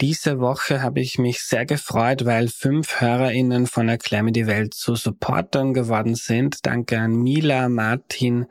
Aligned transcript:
Diese 0.00 0.38
Woche 0.38 0.80
habe 0.80 1.00
ich 1.00 1.18
mich 1.18 1.40
sehr 1.40 1.66
gefreut, 1.66 2.24
weil 2.24 2.46
fünf 2.46 3.00
HörerInnen 3.00 3.66
von 3.66 3.88
Erklär 3.88 4.22
mir 4.22 4.30
die 4.30 4.46
Welt 4.46 4.72
zu 4.72 4.94
Supportern 4.94 5.74
geworden 5.74 6.14
sind. 6.14 6.64
Danke 6.66 7.00
an 7.00 7.16
Mila, 7.16 7.68
Martin, 7.68 8.46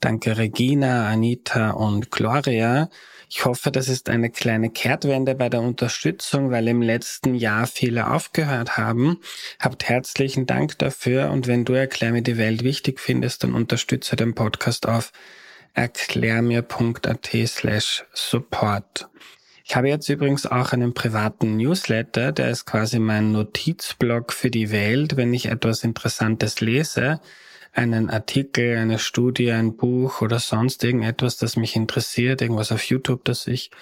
danke 0.00 0.38
Regina, 0.38 1.06
Anita 1.06 1.72
und 1.72 2.10
Gloria. 2.10 2.88
Ich 3.28 3.44
hoffe, 3.44 3.70
das 3.70 3.88
ist 3.88 4.08
eine 4.08 4.30
kleine 4.30 4.70
Kehrtwende 4.70 5.34
bei 5.34 5.50
der 5.50 5.60
Unterstützung, 5.60 6.50
weil 6.50 6.66
im 6.66 6.80
letzten 6.80 7.34
Jahr 7.34 7.66
viele 7.66 8.10
aufgehört 8.10 8.78
haben. 8.78 9.20
Habt 9.60 9.90
herzlichen 9.90 10.46
Dank 10.46 10.78
dafür 10.78 11.30
und 11.30 11.46
wenn 11.46 11.66
du 11.66 11.74
Erklär 11.74 12.12
mir 12.12 12.22
die 12.22 12.38
Welt 12.38 12.64
wichtig 12.64 13.00
findest, 13.00 13.44
dann 13.44 13.52
unterstütze 13.52 14.16
den 14.16 14.34
Podcast 14.34 14.88
auf 14.88 15.12
erklärmir.at 15.74 17.28
slash 17.46 18.06
support. 18.14 19.10
Ich 19.68 19.74
habe 19.74 19.88
jetzt 19.88 20.08
übrigens 20.08 20.46
auch 20.46 20.72
einen 20.72 20.94
privaten 20.94 21.56
Newsletter, 21.56 22.30
der 22.30 22.50
ist 22.50 22.66
quasi 22.66 23.00
mein 23.00 23.32
Notizblock 23.32 24.32
für 24.32 24.48
die 24.48 24.70
Welt, 24.70 25.16
wenn 25.16 25.34
ich 25.34 25.46
etwas 25.46 25.82
Interessantes 25.82 26.60
lese, 26.60 27.20
einen 27.72 28.08
Artikel, 28.08 28.76
eine 28.76 29.00
Studie, 29.00 29.50
ein 29.50 29.76
Buch 29.76 30.22
oder 30.22 30.38
sonst 30.38 30.84
irgendetwas, 30.84 31.36
das 31.38 31.56
mich 31.56 31.74
interessiert, 31.74 32.42
irgendwas 32.42 32.70
auf 32.70 32.84
YouTube, 32.84 33.24
das 33.24 33.48
ich 33.48 33.72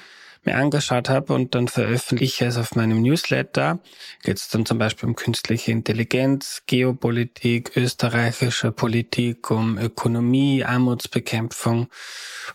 mir 0.46 0.56
angeschaut 0.56 1.08
habe 1.08 1.34
und 1.34 1.54
dann 1.54 1.68
veröffentliche 1.68 2.46
es 2.46 2.56
auf 2.56 2.74
meinem 2.74 3.02
Newsletter. 3.02 3.78
Geht 4.22 4.38
es 4.38 4.48
dann 4.48 4.66
zum 4.66 4.78
Beispiel 4.78 5.08
um 5.08 5.14
künstliche 5.14 5.72
Intelligenz, 5.72 6.62
Geopolitik, 6.66 7.72
österreichische 7.76 8.72
Politik, 8.72 9.50
um 9.50 9.78
Ökonomie, 9.78 10.64
Armutsbekämpfung, 10.64 11.88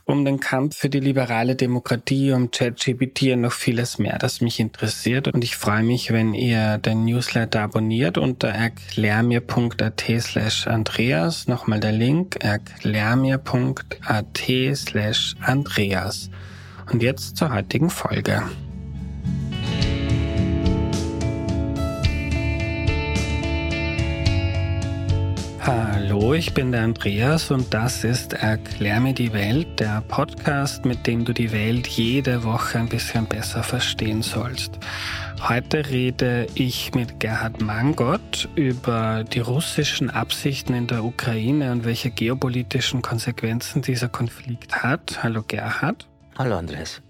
um 0.06 0.26
den 0.26 0.40
Kampf 0.40 0.78
für 0.78 0.90
die 0.90 1.00
liberale 1.00 1.56
Demokratie, 1.56 2.32
um 2.32 2.52
ChatGPT 2.52 3.34
und 3.34 3.42
noch 3.42 3.52
vieles 3.52 4.00
mehr, 4.00 4.18
das 4.18 4.42
mich 4.42 4.60
interessiert. 4.60 5.28
Und 5.28 5.44
ich 5.44 5.56
freue 5.56 5.84
mich, 5.84 6.12
wenn 6.12 6.34
ihr 6.34 6.78
den 6.78 7.06
Newsletter 7.06 7.62
abonniert 7.62 8.18
unter 8.18 8.50
erklärmir.at 8.50 10.04
slash 10.20 10.68
Andreas. 10.68 11.48
Nochmal 11.48 11.80
der 11.80 11.92
Link, 11.92 12.44
erklärmir.at 12.44 14.44
slash 14.76 15.36
Andreas. 15.42 16.30
Und 16.92 17.04
jetzt 17.04 17.38
zur 17.38 17.54
heutigen 17.54 17.90
Folge. 17.90 18.44
Hallo, 25.62 26.34
ich 26.34 26.56
bin 26.56 26.72
der 26.72 26.82
Andreas 26.82 27.52
und 27.52 27.72
das 27.72 28.04
ist 28.04 28.34
Erklär 28.34 29.00
mir 29.00 29.14
die 29.14 29.34
Welt, 29.34 29.80
der 29.80 30.02
Podcast, 30.02 30.84
mit 30.84 31.06
dem 31.06 31.26
du 31.26 31.34
die 31.34 31.52
Welt 31.52 31.86
jede 31.86 32.44
Woche 32.44 32.80
ein 32.80 32.90
bisschen 32.90 33.28
besser 33.28 33.62
verstehen 33.62 34.24
sollst. 34.24 34.80
Heute 35.48 35.88
rede 35.90 36.48
ich 36.56 36.96
mit 36.96 37.20
Gerhard 37.20 37.62
Mangott 37.62 38.50
über 38.56 39.24
die 39.24 39.40
russischen 39.40 40.10
Absichten 40.10 40.74
in 40.74 40.88
der 40.88 41.04
Ukraine 41.04 41.72
und 41.72 41.86
welche 41.86 42.10
geopolitischen 42.10 43.04
Konsequenzen 43.04 43.84
dieser 43.84 44.10
Konflikt 44.10 44.82
hat. 44.82 45.22
Hallo 45.22 45.44
Gerhard. 45.48 46.09
Hallo 46.40 46.56
Andreas. 46.56 47.02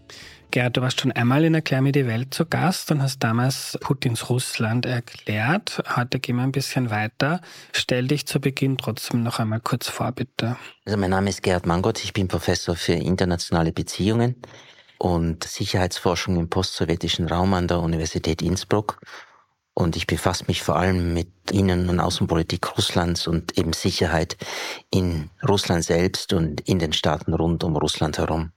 Gerhard, 0.50 0.76
du 0.76 0.82
warst 0.82 1.02
schon 1.02 1.12
einmal 1.12 1.46
in 1.46 1.54
Erklär 1.54 1.84
mir 1.84 1.92
die 1.92 2.08
Welt 2.08 2.34
zu 2.34 2.48
Gast 2.48 2.90
und 2.90 3.04
hast 3.04 3.20
damals 3.20 3.78
Putins 3.80 4.28
Russland 4.28 4.88
erklärt. 4.88 5.84
Heute 5.96 6.20
gehen 6.20 6.38
wir 6.38 6.42
ein 6.42 6.52
bisschen 6.52 6.90
weiter. 6.90 7.40
Stell 7.72 8.08
dich 8.08 8.26
zu 8.26 8.42
Beginn 8.42 8.80
trotzdem 8.80 9.22
noch 9.22 9.38
einmal 9.38 9.60
kurz 9.60 9.88
vor, 9.88 10.12
bitte. 10.14 10.58
Also 10.84 10.98
mein 10.98 11.12
Name 11.12 11.30
ist 11.30 11.44
Gerhard 11.44 11.68
Mangott, 11.68 12.04
ich 12.04 12.14
bin 12.14 12.28
Professor 12.28 12.76
für 12.76 12.94
internationale 12.94 13.72
Beziehungen 13.72 14.36
und 14.98 15.44
Sicherheitsforschung 15.44 16.36
im 16.38 16.50
postsowjetischen 16.50 17.28
Raum 17.28 17.54
an 17.54 17.68
der 17.68 17.82
Universität 17.82 18.42
Innsbruck. 18.42 19.00
Und 19.76 19.96
ich 19.96 20.08
befasse 20.08 20.46
mich 20.48 20.64
vor 20.64 20.78
allem 20.78 21.14
mit 21.14 21.30
Innen- 21.52 21.88
und 21.90 22.00
Außenpolitik 22.00 22.76
Russlands 22.76 23.28
und 23.28 23.60
eben 23.60 23.74
Sicherheit 23.74 24.38
in 24.90 25.30
Russland 25.48 25.84
selbst 25.84 26.34
und 26.34 26.62
in 26.62 26.80
den 26.80 26.94
Staaten 26.94 27.36
rund 27.36 27.64
um 27.64 27.78
Russland 27.78 28.18
herum. 28.18 28.54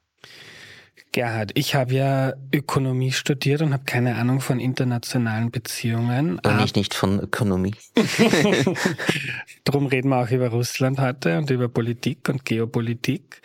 Gerhard, 1.13 1.51
ich 1.55 1.75
habe 1.75 1.93
ja 1.93 2.33
Ökonomie 2.55 3.13
studiert 3.13 3.61
und 3.61 3.75
habe 3.75 3.85
keine 3.85 4.17
Ahnung 4.17 4.41
von 4.41 4.59
internationalen 4.59 5.51
Beziehungen. 5.51 6.39
Und 6.39 6.65
ich 6.65 6.75
nicht 6.75 6.95
von 6.95 7.21
Ökonomie. 7.21 7.75
Drum 9.65 9.87
reden 9.87 10.09
wir 10.09 10.23
auch 10.23 10.31
über 10.31 10.49
Russland 10.49 10.99
heute 10.99 11.37
und 11.37 11.51
über 11.51 11.69
Politik 11.69 12.31
und 12.31 12.47
Geopolitik. 12.47 13.43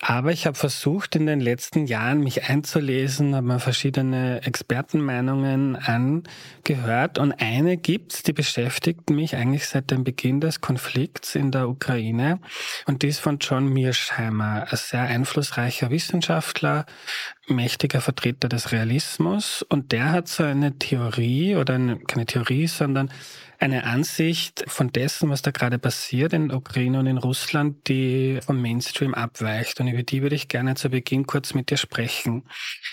Aber 0.00 0.30
ich 0.30 0.46
habe 0.46 0.58
versucht, 0.58 1.16
in 1.16 1.24
den 1.24 1.40
letzten 1.40 1.86
Jahren 1.86 2.20
mich 2.20 2.44
einzulesen, 2.50 3.34
habe 3.34 3.46
mir 3.46 3.60
verschiedene 3.60 4.42
Expertenmeinungen 4.44 5.74
angehört 5.76 7.18
und 7.18 7.32
eine 7.32 7.78
gibt's, 7.78 8.22
die 8.22 8.34
beschäftigt 8.34 9.08
mich 9.08 9.36
eigentlich 9.36 9.66
seit 9.66 9.90
dem 9.90 10.04
Beginn 10.04 10.42
des 10.42 10.60
Konflikts 10.60 11.34
in 11.34 11.50
der 11.50 11.70
Ukraine 11.70 12.40
und 12.84 13.02
die 13.02 13.08
ist 13.08 13.20
von 13.20 13.38
John 13.38 13.72
Mearsheimer, 13.72 14.66
ein 14.70 14.76
sehr 14.76 15.00
einflussreicher 15.00 15.90
Wissenschaftler, 15.90 16.84
mächtiger 17.48 18.02
Vertreter 18.02 18.50
des 18.50 18.72
Realismus 18.72 19.62
und 19.62 19.92
der 19.92 20.12
hat 20.12 20.28
so 20.28 20.42
eine 20.42 20.78
Theorie 20.78 21.56
oder 21.56 21.74
eine, 21.74 21.98
keine 22.00 22.26
Theorie, 22.26 22.66
sondern 22.66 23.10
eine 23.58 23.84
Ansicht 23.84 24.64
von 24.66 24.92
dessen, 24.92 25.30
was 25.30 25.42
da 25.42 25.50
gerade 25.50 25.78
passiert 25.78 26.32
in 26.32 26.48
der 26.48 26.58
Ukraine 26.58 26.98
und 26.98 27.06
in 27.06 27.18
Russland, 27.18 27.88
die 27.88 28.38
vom 28.44 28.60
Mainstream 28.60 29.14
abweicht. 29.14 29.80
Und 29.80 29.88
über 29.88 30.02
die 30.02 30.22
würde 30.22 30.36
ich 30.36 30.48
gerne 30.48 30.74
zu 30.74 30.90
Beginn 30.90 31.26
kurz 31.26 31.54
mit 31.54 31.70
dir 31.70 31.76
sprechen. 31.76 32.44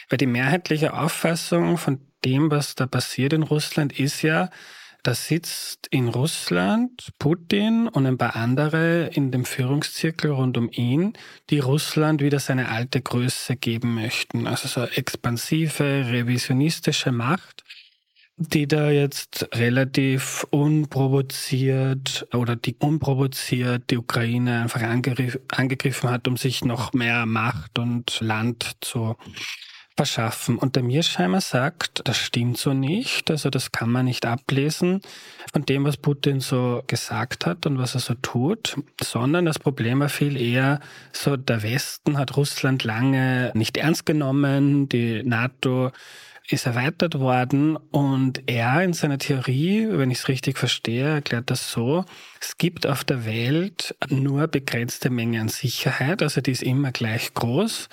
Weil 0.09 0.17
die 0.17 0.25
mehrheitliche 0.25 0.93
Auffassung 0.93 1.77
von 1.77 1.99
dem, 2.23 2.51
was 2.51 2.75
da 2.75 2.87
passiert 2.87 3.33
in 3.33 3.43
Russland, 3.43 3.97
ist 3.99 4.21
ja, 4.21 4.49
da 5.03 5.13
sitzt 5.13 5.87
in 5.87 6.07
Russland 6.07 7.09
Putin 7.19 7.89
und 7.89 8.05
ein 8.05 8.17
paar 8.17 8.37
andere 8.37 9.07
in 9.07 9.31
dem 9.31 9.43
Führungszirkel 9.43 10.31
rund 10.31 10.57
um 10.57 10.69
ihn, 10.71 11.11
die 11.49 11.59
Russland 11.59 12.21
wieder 12.21 12.39
seine 12.39 12.69
alte 12.69 13.01
Größe 13.01 13.57
geben 13.57 13.95
möchten. 13.95 14.47
Also 14.47 14.69
so 14.69 14.85
expansive, 14.85 15.83
revisionistische 16.09 17.11
Macht 17.11 17.65
die 18.37 18.67
da 18.67 18.89
jetzt 18.89 19.47
relativ 19.53 20.45
unprovoziert 20.49 22.27
oder 22.33 22.55
die 22.55 22.75
unprovoziert 22.75 23.89
die 23.91 23.97
Ukraine 23.97 24.61
einfach 24.63 24.81
angegriffen 24.81 26.09
hat, 26.09 26.27
um 26.27 26.37
sich 26.37 26.65
noch 26.65 26.93
mehr 26.93 27.25
Macht 27.25 27.77
und 27.77 28.19
Land 28.21 28.77
zu 28.81 29.15
verschaffen. 29.95 30.57
Und 30.57 30.75
der 30.75 30.83
Mearsheimer 30.83 31.41
sagt, 31.41 32.01
das 32.05 32.17
stimmt 32.17 32.57
so 32.57 32.73
nicht, 32.73 33.29
also 33.29 33.51
das 33.51 33.71
kann 33.71 33.91
man 33.91 34.05
nicht 34.05 34.25
ablesen 34.25 35.01
von 35.51 35.65
dem, 35.65 35.83
was 35.83 35.97
Putin 35.97 36.39
so 36.39 36.83
gesagt 36.87 37.45
hat 37.45 37.67
und 37.67 37.77
was 37.77 37.93
er 37.93 38.01
so 38.01 38.15
tut, 38.15 38.75
sondern 39.01 39.45
das 39.45 39.59
Problem 39.59 39.99
war 39.99 40.09
viel 40.09 40.35
eher 40.35 40.79
so, 41.11 41.37
der 41.37 41.61
Westen 41.61 42.17
hat 42.17 42.35
Russland 42.35 42.83
lange 42.83 43.51
nicht 43.53 43.77
ernst 43.77 44.07
genommen, 44.07 44.89
die 44.89 45.21
NATO 45.23 45.91
ist 46.49 46.65
erweitert 46.65 47.19
worden 47.19 47.77
und 47.77 48.43
er 48.47 48.83
in 48.83 48.93
seiner 48.93 49.17
Theorie, 49.17 49.87
wenn 49.89 50.11
ich 50.11 50.19
es 50.19 50.27
richtig 50.27 50.57
verstehe, 50.57 51.07
erklärt 51.07 51.49
das 51.49 51.71
so, 51.71 52.03
es 52.41 52.57
gibt 52.57 52.85
auf 52.85 53.03
der 53.03 53.25
Welt 53.25 53.95
nur 54.09 54.47
begrenzte 54.47 55.09
Menge 55.09 55.39
an 55.39 55.47
Sicherheit, 55.47 56.21
also 56.21 56.41
die 56.41 56.51
ist 56.51 56.63
immer 56.63 56.91
gleich 56.91 57.33
groß. 57.33 57.87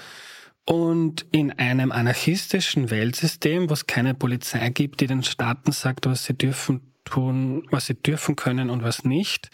Und 0.66 1.26
in 1.32 1.52
einem 1.58 1.90
anarchistischen 1.90 2.90
Weltsystem, 2.90 3.70
wo 3.70 3.72
es 3.72 3.86
keine 3.86 4.14
Polizei 4.14 4.68
gibt, 4.70 5.00
die 5.00 5.06
den 5.06 5.24
Staaten 5.24 5.72
sagt, 5.72 6.06
was 6.06 6.24
sie 6.24 6.34
dürfen 6.34 6.92
tun, 7.04 7.66
was 7.70 7.86
sie 7.86 7.94
dürfen 7.94 8.36
können 8.36 8.70
und 8.70 8.82
was 8.82 9.04
nicht, 9.04 9.50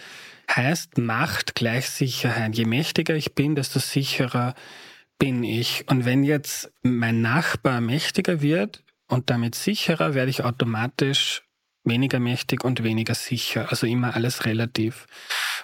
heißt 0.50 0.98
Macht 0.98 1.54
gleich 1.54 1.88
Sicherheit. 1.88 2.56
Je 2.56 2.66
mächtiger 2.66 3.14
ich 3.14 3.34
bin, 3.34 3.54
desto 3.54 3.78
sicherer 3.78 4.54
bin 5.18 5.42
ich. 5.42 5.84
Und 5.88 6.04
wenn 6.04 6.22
jetzt 6.22 6.70
mein 6.82 7.22
Nachbar 7.22 7.80
mächtiger 7.80 8.42
wird, 8.42 8.82
und 9.08 9.30
damit 9.30 9.54
sicherer 9.54 10.14
werde 10.14 10.30
ich 10.30 10.44
automatisch 10.44 11.42
weniger 11.84 12.18
mächtig 12.18 12.64
und 12.64 12.82
weniger 12.82 13.14
sicher. 13.14 13.70
Also 13.70 13.86
immer 13.86 14.14
alles 14.14 14.44
relativ. 14.44 15.06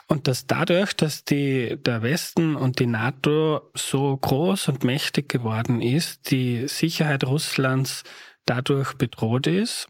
Und 0.07 0.29
dass 0.29 0.47
dadurch, 0.47 0.95
dass 0.95 1.25
die, 1.25 1.77
der 1.83 2.03
Westen 2.03 2.55
und 2.55 2.79
die 2.79 2.87
NATO 2.87 3.71
so 3.75 4.17
groß 4.17 4.69
und 4.69 4.85
mächtig 4.85 5.29
geworden 5.29 5.83
ist, 5.83 6.31
die 6.31 6.69
Sicherheit 6.69 7.25
Russlands 7.25 8.05
dadurch 8.47 8.95
bedroht 8.95 9.47
ist 9.47 9.89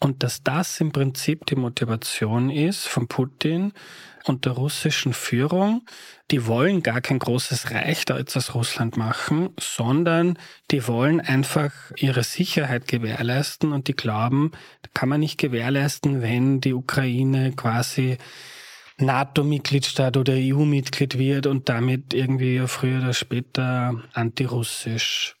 und 0.00 0.22
dass 0.22 0.42
das 0.42 0.80
im 0.80 0.92
Prinzip 0.92 1.46
die 1.46 1.56
Motivation 1.56 2.50
ist 2.50 2.86
von 2.86 3.08
Putin 3.08 3.72
und 4.24 4.44
der 4.44 4.52
russischen 4.52 5.12
Führung, 5.12 5.82
die 6.30 6.46
wollen 6.46 6.82
gar 6.82 7.00
kein 7.00 7.18
großes 7.18 7.70
Reich 7.70 8.04
da 8.04 8.18
jetzt 8.18 8.36
aus 8.36 8.54
Russland 8.54 8.96
machen, 8.96 9.50
sondern 9.58 10.38
die 10.70 10.86
wollen 10.88 11.20
einfach 11.20 11.72
ihre 11.96 12.22
Sicherheit 12.22 12.88
gewährleisten 12.88 13.72
und 13.72 13.88
die 13.88 13.96
glauben, 13.96 14.52
kann 14.94 15.08
man 15.08 15.20
nicht 15.20 15.38
gewährleisten, 15.38 16.22
wenn 16.22 16.60
die 16.60 16.74
Ukraine 16.74 17.52
quasi 17.52 18.18
NATO-Mitgliedstaat 18.98 20.16
oder 20.16 20.34
EU-Mitglied 20.34 21.18
wird 21.18 21.46
und 21.46 21.68
damit 21.68 22.14
irgendwie 22.14 22.62
früher 22.66 23.00
oder 23.00 23.12
später 23.12 24.02
antirussisch 24.12 25.36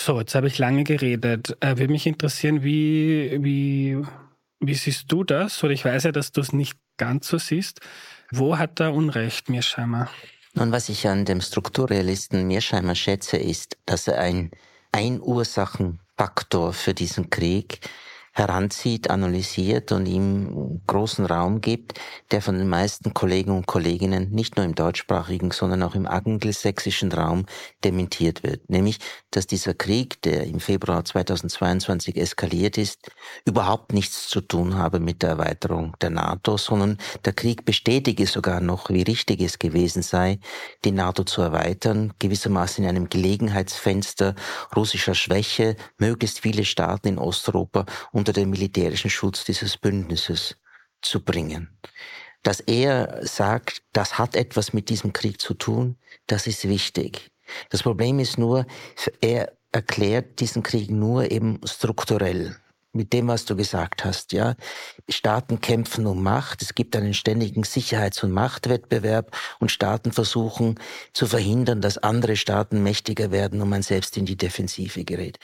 So, 0.00 0.20
jetzt 0.20 0.36
habe 0.36 0.46
ich 0.46 0.58
lange 0.58 0.84
geredet. 0.84 1.56
Äh, 1.58 1.76
würde 1.76 1.88
mich 1.92 2.06
interessieren, 2.06 2.62
wie, 2.62 3.36
wie, 3.42 4.00
wie 4.60 4.74
siehst 4.74 5.10
du 5.10 5.24
das? 5.24 5.64
Oder 5.64 5.72
ich 5.72 5.84
weiß 5.84 6.04
ja, 6.04 6.12
dass 6.12 6.30
du 6.30 6.40
es 6.40 6.52
nicht 6.52 6.78
ganz 6.98 7.26
so 7.26 7.36
siehst. 7.36 7.80
Wo 8.30 8.58
hat 8.58 8.78
er 8.78 8.94
Unrecht, 8.94 9.48
Mearsheimer? 9.48 10.08
Nun, 10.54 10.70
was 10.70 10.88
ich 10.88 11.08
an 11.08 11.24
dem 11.24 11.40
Strukturrealisten 11.40 12.46
Mearsheimer 12.46 12.94
schätze, 12.94 13.38
ist, 13.38 13.76
dass 13.86 14.06
er 14.06 14.20
ein 14.20 14.52
Einursachenfaktor 14.92 16.74
für 16.74 16.94
diesen 16.94 17.28
Krieg 17.28 17.80
heranzieht, 18.38 19.10
analysiert 19.10 19.90
und 19.92 20.06
ihm 20.06 20.80
großen 20.86 21.26
Raum 21.26 21.60
gibt, 21.60 21.98
der 22.30 22.40
von 22.40 22.56
den 22.56 22.68
meisten 22.68 23.12
Kollegen 23.12 23.50
und 23.50 23.66
Kolleginnen 23.66 24.30
nicht 24.30 24.56
nur 24.56 24.64
im 24.64 24.74
deutschsprachigen, 24.74 25.50
sondern 25.50 25.82
auch 25.82 25.94
im 25.94 26.06
angelsächsischen 26.06 27.10
Raum 27.12 27.46
dementiert 27.84 28.42
wird. 28.42 28.70
Nämlich, 28.70 28.98
dass 29.30 29.46
dieser 29.46 29.74
Krieg, 29.74 30.22
der 30.22 30.44
im 30.44 30.60
Februar 30.60 31.04
2022 31.04 32.16
eskaliert 32.16 32.78
ist, 32.78 33.10
überhaupt 33.44 33.92
nichts 33.92 34.28
zu 34.28 34.40
tun 34.40 34.76
habe 34.76 35.00
mit 35.00 35.22
der 35.22 35.30
Erweiterung 35.30 35.96
der 36.00 36.10
NATO, 36.10 36.56
sondern 36.56 36.98
der 37.24 37.32
Krieg 37.32 37.64
bestätige 37.64 38.26
sogar 38.26 38.60
noch, 38.60 38.88
wie 38.90 39.02
richtig 39.02 39.40
es 39.40 39.58
gewesen 39.58 40.02
sei, 40.02 40.38
die 40.84 40.92
NATO 40.92 41.24
zu 41.24 41.42
erweitern, 41.42 42.12
gewissermaßen 42.18 42.84
in 42.84 42.90
einem 42.90 43.08
Gelegenheitsfenster 43.08 44.34
russischer 44.76 45.14
Schwäche 45.14 45.76
möglichst 45.98 46.40
viele 46.40 46.64
Staaten 46.64 47.08
in 47.08 47.18
Osteuropa 47.18 47.84
und 48.12 48.27
unter 48.28 48.42
den 48.42 48.50
militärischen 48.50 49.08
Schutz 49.08 49.44
dieses 49.44 49.78
Bündnisses 49.78 50.56
zu 51.00 51.24
bringen. 51.24 51.70
Dass 52.42 52.60
er 52.60 53.26
sagt, 53.26 53.82
das 53.94 54.18
hat 54.18 54.36
etwas 54.36 54.74
mit 54.74 54.90
diesem 54.90 55.14
Krieg 55.14 55.40
zu 55.40 55.54
tun, 55.54 55.96
das 56.26 56.46
ist 56.46 56.68
wichtig. 56.68 57.30
Das 57.70 57.82
Problem 57.82 58.18
ist 58.18 58.36
nur, 58.36 58.66
er 59.22 59.56
erklärt 59.72 60.40
diesen 60.40 60.62
Krieg 60.62 60.90
nur 60.90 61.30
eben 61.30 61.58
strukturell 61.64 62.56
mit 62.92 63.12
dem, 63.12 63.28
was 63.28 63.44
du 63.44 63.56
gesagt 63.56 64.04
hast, 64.04 64.32
ja. 64.32 64.54
Staaten 65.08 65.60
kämpfen 65.60 66.06
um 66.06 66.22
Macht, 66.22 66.62
es 66.62 66.74
gibt 66.74 66.96
einen 66.96 67.14
ständigen 67.14 67.64
Sicherheits- 67.64 68.22
und 68.22 68.32
Machtwettbewerb 68.32 69.36
und 69.60 69.70
Staaten 69.70 70.12
versuchen 70.12 70.78
zu 71.12 71.26
verhindern, 71.26 71.80
dass 71.80 71.98
andere 71.98 72.36
Staaten 72.36 72.82
mächtiger 72.82 73.30
werden 73.30 73.60
und 73.62 73.68
man 73.68 73.82
selbst 73.82 74.16
in 74.16 74.26
die 74.26 74.36
Defensive 74.36 75.04
gerät. 75.04 75.38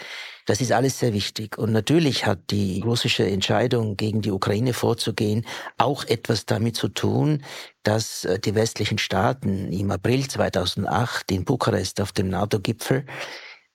Das 0.46 0.60
ist 0.60 0.72
alles 0.72 0.98
sehr 0.98 1.14
wichtig. 1.14 1.56
Und 1.56 1.72
natürlich 1.72 2.26
hat 2.26 2.50
die 2.50 2.82
russische 2.84 3.26
Entscheidung, 3.26 3.96
gegen 3.96 4.20
die 4.20 4.30
Ukraine 4.30 4.74
vorzugehen, 4.74 5.46
auch 5.78 6.04
etwas 6.04 6.44
damit 6.44 6.76
zu 6.76 6.88
tun, 6.88 7.42
dass 7.82 8.24
äh, 8.24 8.38
die 8.38 8.54
westlichen 8.54 8.98
Staaten 8.98 9.72
im 9.72 9.90
April 9.90 10.28
2008 10.28 11.30
in 11.32 11.44
Bukarest 11.44 12.00
auf 12.00 12.12
dem 12.12 12.28
NATO-Gipfel 12.28 13.06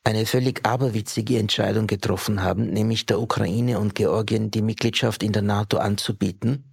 eine 0.04 0.26
völlig 0.26 0.66
aberwitzige 0.66 1.38
Entscheidung 1.38 1.88
getroffen 1.88 2.42
haben, 2.42 2.70
nämlich 2.70 3.06
der 3.06 3.20
Ukraine 3.20 3.80
und 3.80 3.96
Georgien 3.96 4.52
die 4.52 4.62
Mitgliedschaft 4.62 5.24
in 5.24 5.34
der 5.34 5.42
NATO 5.42 5.78
anzubieten, 5.78 6.72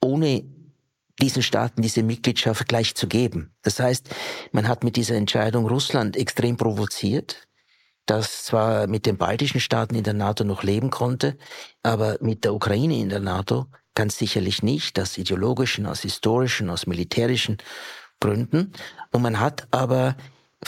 ohne 0.00 0.44
diesen 1.20 1.42
Staaten 1.42 1.82
diese 1.82 2.02
Mitgliedschaft 2.02 2.68
gleich 2.68 2.94
zu 2.94 3.06
geben. 3.06 3.54
Das 3.62 3.78
heißt, 3.78 4.08
man 4.50 4.66
hat 4.66 4.82
mit 4.82 4.96
dieser 4.96 5.14
Entscheidung 5.14 5.66
Russland 5.66 6.16
extrem 6.16 6.56
provoziert, 6.56 7.48
das 8.06 8.44
zwar 8.44 8.88
mit 8.88 9.06
den 9.06 9.16
baltischen 9.16 9.60
Staaten 9.60 9.94
in 9.94 10.02
der 10.02 10.14
NATO 10.14 10.42
noch 10.42 10.64
leben 10.64 10.90
konnte, 10.90 11.38
aber 11.82 12.18
mit 12.20 12.44
der 12.44 12.54
Ukraine 12.54 12.98
in 12.98 13.08
der 13.08 13.20
NATO 13.20 13.66
ganz 13.94 14.18
sicherlich 14.18 14.62
nicht, 14.62 14.98
aus 14.98 15.18
ideologischen, 15.18 15.86
aus 15.86 16.00
historischen, 16.00 16.70
aus 16.70 16.86
militärischen 16.86 17.58
Gründen. 18.20 18.72
Und 19.10 19.22
man 19.22 19.38
hat 19.38 19.68
aber 19.70 20.16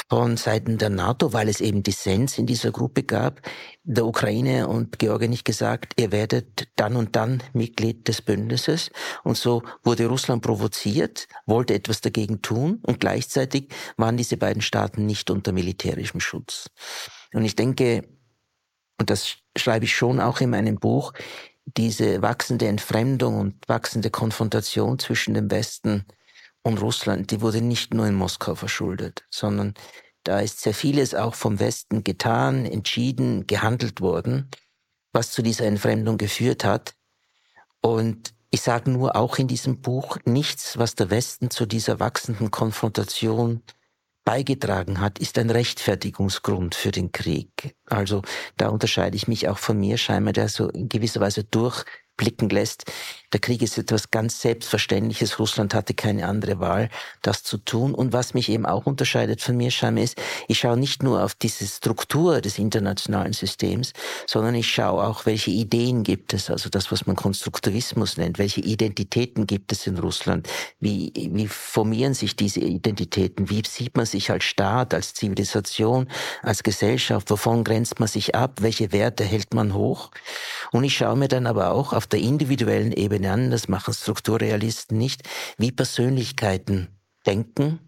von 0.09 0.37
Seiten 0.37 0.79
der 0.79 0.91
NATO, 0.91 1.33
weil 1.33 1.49
es 1.49 1.61
eben 1.61 1.83
Dissens 1.83 2.39
in 2.39 2.47
dieser 2.47 2.73
Gruppe 2.73 3.03
gab, 3.03 3.41
der 3.85 4.07
Ukraine 4.07 4.69
und 4.69 4.99
Georgien 4.99 5.31
nicht 5.31 5.45
gesagt, 5.45 5.95
ihr 6.01 6.13
werdet 6.13 6.69
dann 6.77 6.97
und 6.97 7.17
dann 7.17 7.43
Mitglied 7.53 8.09
des 8.09 8.23
Bündnisses. 8.23 8.91
Und 9.23 9.37
so 9.37 9.63
wurde 9.83 10.07
Russland 10.07 10.43
provoziert, 10.43 11.29
wollte 11.47 11.75
etwas 11.75 12.01
dagegen 12.01 12.43
tun 12.43 12.81
und 12.83 13.01
gleichzeitig 13.01 13.69
waren 13.97 14.17
diese 14.17 14.37
beiden 14.37 14.63
Staaten 14.63 15.07
nicht 15.07 15.31
unter 15.31 15.53
militärischem 15.53 16.21
Schutz. 16.21 16.71
Und 17.33 17.45
ich 17.45 17.57
denke, 17.57 18.09
und 18.99 19.11
das 19.11 19.37
schreibe 19.57 19.85
ich 19.85 19.95
schon 19.95 20.21
auch 20.21 20.41
in 20.41 20.51
meinem 20.51 20.77
Buch, 20.77 21.13
diese 21.67 22.21
wachsende 22.23 22.67
Entfremdung 22.69 23.39
und 23.39 23.69
wachsende 23.69 24.11
Konfrontation 24.11 24.99
zwischen 24.99 25.35
dem 25.35 25.51
Westen 25.51 26.05
und 26.65 26.81
Russland, 26.81 27.31
die 27.31 27.41
wurde 27.41 27.61
nicht 27.61 27.95
nur 27.95 28.07
in 28.07 28.15
Moskau 28.15 28.55
verschuldet, 28.55 29.25
sondern 29.31 29.75
da 30.25 30.41
ist 30.41 30.61
sehr 30.63 30.75
vieles 30.75 31.15
auch 31.15 31.35
vom 31.35 31.61
Westen 31.61 32.03
getan, 32.03 32.65
entschieden, 32.65 33.47
gehandelt 33.47 34.01
worden, 34.01 34.49
was 35.13 35.31
zu 35.31 35.43
dieser 35.43 35.67
Entfremdung 35.67 36.17
geführt 36.17 36.65
hat. 36.65 36.95
Und 37.83 38.35
ich 38.51 38.63
sage 38.63 38.91
nur 38.91 39.15
auch 39.15 39.39
in 39.39 39.47
diesem 39.47 39.83
Buch 39.83 40.17
nichts, 40.25 40.79
was 40.79 40.95
der 40.95 41.11
Westen 41.11 41.51
zu 41.51 41.67
dieser 41.67 42.01
wachsenden 42.01 42.51
Konfrontation 42.51 43.63
beigetragen 44.25 45.01
hat, 45.01 45.19
ist 45.19 45.37
ein 45.37 45.51
Rechtfertigungsgrund 45.51 46.75
für 46.75 46.91
den 46.91 47.13
Krieg. 47.13 47.77
Also 47.85 48.23
da 48.57 48.69
unterscheide 48.69 49.17
ich 49.17 49.29
mich 49.29 49.49
auch 49.49 49.59
von 49.59 49.79
mir, 49.79 49.99
scheinbar, 49.99 50.33
der 50.33 50.49
so 50.49 50.71
in 50.71 50.89
gewisser 50.89 51.21
Weise 51.21 51.45
durch 51.45 51.85
blicken 52.17 52.49
lässt. 52.49 52.85
Der 53.33 53.41
Krieg 53.41 53.63
ist 53.63 53.77
etwas 53.79 54.13
ganz 54.13 54.41
Selbstverständliches. 54.41 55.41
Russland 55.41 55.75
hatte 55.75 55.93
keine 55.93 56.29
andere 56.29 56.61
Wahl, 56.61 56.89
das 57.23 57.43
zu 57.43 57.59
tun. 57.59 57.93
Und 57.93 58.13
was 58.13 58.33
mich 58.33 58.49
eben 58.49 58.65
auch 58.65 58.87
unterscheidet 58.87 59.41
von 59.41 59.57
mir, 59.57 59.73
Scham, 59.73 59.97
ist, 59.97 60.17
ich 60.47 60.61
schaue 60.61 60.77
nicht 60.77 61.03
nur 61.03 61.25
auf 61.25 61.35
diese 61.35 61.67
Struktur 61.67 62.41
des 62.41 62.59
internationalen 62.59 63.33
Systems, 63.33 63.93
sondern 64.27 64.55
ich 64.55 64.71
schaue 64.71 65.03
auch, 65.03 65.27
welche 65.27 65.51
Ideen 65.51 66.05
gibt 66.05 66.33
es, 66.33 66.49
also 66.49 66.69
das, 66.69 66.93
was 66.93 67.07
man 67.07 67.17
Konstruktivismus 67.17 68.17
nennt, 68.17 68.39
welche 68.39 68.61
Identitäten 68.61 69.49
gibt 69.49 69.73
es 69.73 69.87
in 69.89 69.99
Russland, 69.99 70.49
wie, 70.79 71.13
wie 71.15 71.49
formieren 71.49 72.15
sich 72.15 72.37
diese 72.37 72.61
Identitäten, 72.61 73.51
wie 73.51 73.63
sieht 73.67 73.97
man 73.97 74.07
sich 74.07 74.31
als 74.31 74.45
Staat, 74.45 74.95
als 74.95 75.15
Zivilisation, 75.15 76.09
als 76.43 76.63
Gesellschaft, 76.63 77.31
wovon 77.31 77.65
grenzt 77.65 77.99
man 77.99 78.09
sich 78.09 78.37
ab, 78.37 78.59
welche 78.61 78.93
Werte 78.93 79.25
hält 79.25 79.55
man 79.55 79.75
hoch. 79.75 80.11
Und 80.71 80.85
ich 80.85 80.97
schaue 80.97 81.17
mir 81.17 81.29
dann 81.29 81.49
aber 81.49 81.73
auch 81.73 81.93
auf 81.93 82.04
der 82.07 82.21
individuellen 82.21 82.93
Ebene 82.93 83.33
an, 83.33 83.51
das 83.51 83.69
machen 83.69 83.95
Strukturrealisten 83.95 84.97
nicht, 84.99 85.23
wie 85.59 85.73
Persönlichkeiten 85.73 86.89
denken, 87.27 87.81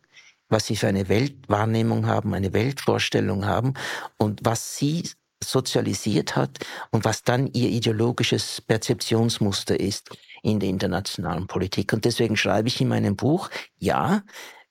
was 0.48 0.66
sie 0.66 0.76
für 0.76 0.88
eine 0.88 1.08
Weltwahrnehmung 1.08 2.06
haben, 2.06 2.34
eine 2.34 2.52
Weltvorstellung 2.52 3.46
haben 3.46 3.74
und 4.16 4.40
was 4.44 4.76
sie 4.76 5.08
sozialisiert 5.42 6.36
hat 6.36 6.58
und 6.90 7.04
was 7.04 7.22
dann 7.22 7.46
ihr 7.48 7.68
ideologisches 7.68 8.60
Perzeptionsmuster 8.60 9.78
ist 9.78 10.10
in 10.42 10.60
der 10.60 10.68
internationalen 10.68 11.46
Politik. 11.46 11.92
Und 11.92 12.04
deswegen 12.04 12.36
schreibe 12.36 12.68
ich 12.68 12.80
in 12.80 12.88
meinem 12.88 13.16
Buch, 13.16 13.50
ja, 13.78 14.22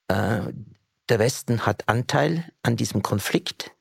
äh, 0.08 0.42
der 1.10 1.20
Westen 1.20 1.66
hat 1.66 1.88
Anteil 1.88 2.46
an 2.64 2.78
diesem 2.78 3.04
Konflikt, 3.04 3.72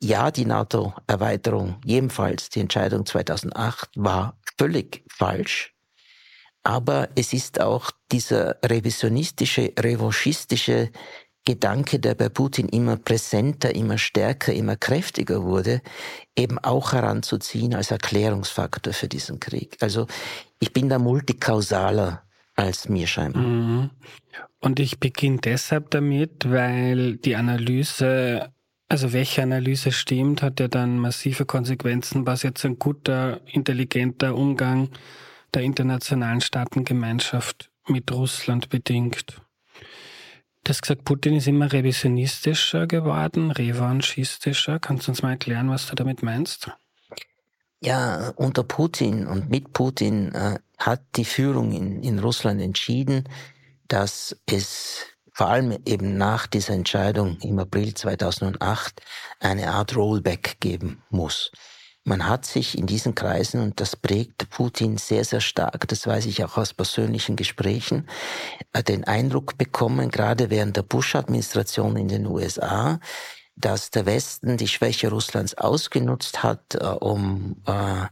ja, 0.00 0.30
die 0.30 0.44
NATO-Erweiterung, 0.44 1.76
jedenfalls 1.84 2.50
die 2.50 2.60
Entscheidung 2.60 3.06
2008, 3.06 3.90
war 3.96 4.38
völlig 4.58 5.04
falsch. 5.08 5.74
Aber 6.62 7.10
es 7.14 7.32
ist 7.32 7.60
auch 7.60 7.90
dieser 8.10 8.56
revisionistische, 8.64 9.72
revanchistische 9.78 10.90
Gedanke, 11.44 12.00
der 12.00 12.14
bei 12.14 12.30
Putin 12.30 12.70
immer 12.70 12.96
präsenter, 12.96 13.74
immer 13.74 13.98
stärker, 13.98 14.54
immer 14.54 14.76
kräftiger 14.76 15.42
wurde, 15.42 15.82
eben 16.34 16.58
auch 16.58 16.94
heranzuziehen 16.94 17.74
als 17.74 17.90
Erklärungsfaktor 17.90 18.94
für 18.94 19.08
diesen 19.08 19.40
Krieg. 19.40 19.76
Also 19.80 20.06
ich 20.58 20.72
bin 20.72 20.88
da 20.88 20.98
multikausaler 20.98 22.22
als 22.54 22.88
mir 22.88 23.06
scheinbar. 23.06 23.42
Mhm. 23.42 23.90
Und 24.60 24.80
ich 24.80 24.98
beginne 24.98 25.38
deshalb 25.38 25.90
damit, 25.90 26.50
weil 26.50 27.16
die 27.18 27.36
Analyse 27.36 28.53
also 28.88 29.12
welche 29.12 29.42
Analyse 29.42 29.92
stimmt, 29.92 30.42
hat 30.42 30.60
ja 30.60 30.68
dann 30.68 30.98
massive 30.98 31.46
Konsequenzen, 31.46 32.26
was 32.26 32.42
jetzt 32.42 32.64
ein 32.64 32.78
guter, 32.78 33.40
intelligenter 33.46 34.34
Umgang 34.34 34.90
der 35.54 35.62
internationalen 35.62 36.40
Staatengemeinschaft 36.40 37.70
mit 37.88 38.10
Russland 38.12 38.68
bedingt. 38.68 39.40
Das 40.64 40.80
gesagt, 40.80 41.04
Putin 41.04 41.36
ist 41.36 41.46
immer 41.46 41.72
revisionistischer 41.72 42.86
geworden, 42.86 43.50
revanchistischer. 43.50 44.78
Kannst 44.78 45.06
du 45.06 45.12
uns 45.12 45.22
mal 45.22 45.32
erklären, 45.32 45.68
was 45.68 45.86
du 45.86 45.94
damit 45.94 46.22
meinst? 46.22 46.70
Ja, 47.80 48.32
unter 48.36 48.64
Putin 48.64 49.26
und 49.26 49.50
mit 49.50 49.74
Putin 49.74 50.32
äh, 50.32 50.58
hat 50.78 51.02
die 51.16 51.26
Führung 51.26 51.72
in, 51.72 52.02
in 52.02 52.18
Russland 52.18 52.62
entschieden, 52.62 53.28
dass 53.88 54.36
es 54.46 55.04
vor 55.34 55.48
allem 55.48 55.76
eben 55.84 56.16
nach 56.16 56.46
dieser 56.46 56.74
Entscheidung 56.74 57.38
im 57.42 57.58
April 57.58 57.92
2008 57.92 59.02
eine 59.40 59.72
Art 59.72 59.94
Rollback 59.96 60.58
geben 60.60 61.02
muss. 61.10 61.50
Man 62.04 62.28
hat 62.28 62.44
sich 62.44 62.78
in 62.78 62.86
diesen 62.86 63.14
Kreisen, 63.14 63.60
und 63.60 63.80
das 63.80 63.96
prägt 63.96 64.48
Putin 64.50 64.98
sehr, 64.98 65.24
sehr 65.24 65.40
stark, 65.40 65.88
das 65.88 66.06
weiß 66.06 66.26
ich 66.26 66.44
auch 66.44 66.56
aus 66.56 66.72
persönlichen 66.74 67.34
Gesprächen, 67.34 68.08
äh, 68.72 68.82
den 68.82 69.04
Eindruck 69.04 69.58
bekommen, 69.58 70.10
gerade 70.10 70.50
während 70.50 70.76
der 70.76 70.82
Bush-Administration 70.82 71.96
in 71.96 72.08
den 72.08 72.26
USA, 72.26 73.00
dass 73.56 73.90
der 73.90 74.06
Westen 74.06 74.56
die 74.56 74.68
Schwäche 74.68 75.08
Russlands 75.08 75.54
ausgenutzt 75.54 76.42
hat, 76.42 76.74
äh, 76.74 76.84
um 76.84 77.56
äh, 77.66 78.06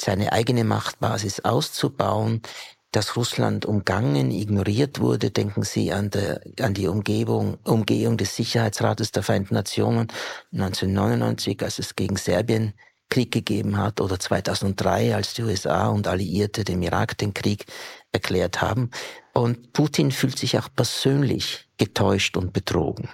seine 0.00 0.32
eigene 0.32 0.64
Machtbasis 0.64 1.40
auszubauen, 1.40 2.42
dass 2.92 3.16
Russland 3.16 3.66
umgangen, 3.66 4.30
ignoriert 4.30 5.00
wurde. 5.00 5.30
Denken 5.30 5.62
Sie 5.62 5.92
an, 5.92 6.10
der, 6.10 6.40
an 6.60 6.74
die 6.74 6.86
Umgebung, 6.86 7.58
Umgehung 7.64 8.16
des 8.18 8.36
Sicherheitsrates 8.36 9.10
der 9.12 9.22
Vereinten 9.22 9.54
Nationen 9.54 10.08
1999, 10.52 11.62
als 11.62 11.78
es 11.78 11.96
gegen 11.96 12.16
Serbien 12.16 12.74
Krieg 13.08 13.32
gegeben 13.32 13.76
hat, 13.76 14.00
oder 14.00 14.18
2003, 14.18 15.14
als 15.14 15.34
die 15.34 15.42
USA 15.42 15.88
und 15.88 16.06
Alliierte 16.06 16.64
dem 16.64 16.82
Irak 16.82 17.18
den 17.18 17.34
Krieg 17.34 17.66
erklärt 18.12 18.62
haben. 18.62 18.90
Und 19.32 19.72
Putin 19.72 20.12
fühlt 20.12 20.38
sich 20.38 20.58
auch 20.58 20.68
persönlich 20.74 21.68
getäuscht 21.78 22.36
und 22.36 22.52
betrogen. 22.52 23.08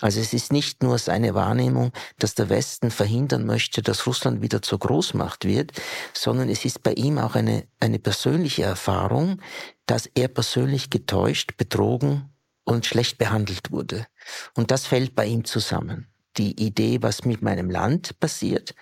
Also 0.00 0.20
es 0.20 0.32
ist 0.32 0.52
nicht 0.52 0.82
nur 0.82 0.98
seine 0.98 1.34
Wahrnehmung, 1.34 1.92
dass 2.18 2.34
der 2.34 2.48
Westen 2.48 2.90
verhindern 2.90 3.46
möchte, 3.46 3.82
dass 3.82 4.06
Russland 4.06 4.42
wieder 4.42 4.62
zur 4.62 4.78
Großmacht 4.78 5.44
wird, 5.44 5.72
sondern 6.12 6.48
es 6.48 6.64
ist 6.64 6.82
bei 6.82 6.92
ihm 6.92 7.18
auch 7.18 7.34
eine, 7.34 7.66
eine 7.80 7.98
persönliche 7.98 8.62
Erfahrung, 8.64 9.40
dass 9.86 10.06
er 10.14 10.28
persönlich 10.28 10.90
getäuscht, 10.90 11.56
betrogen 11.56 12.28
und 12.64 12.86
schlecht 12.86 13.18
behandelt 13.18 13.70
wurde. 13.70 14.06
Und 14.54 14.70
das 14.70 14.86
fällt 14.86 15.14
bei 15.14 15.26
ihm 15.26 15.44
zusammen. 15.44 16.08
Die 16.38 16.64
Idee, 16.64 17.02
was 17.02 17.24
mit 17.24 17.42
meinem 17.42 17.68
Land 17.68 18.18
passiert 18.18 18.74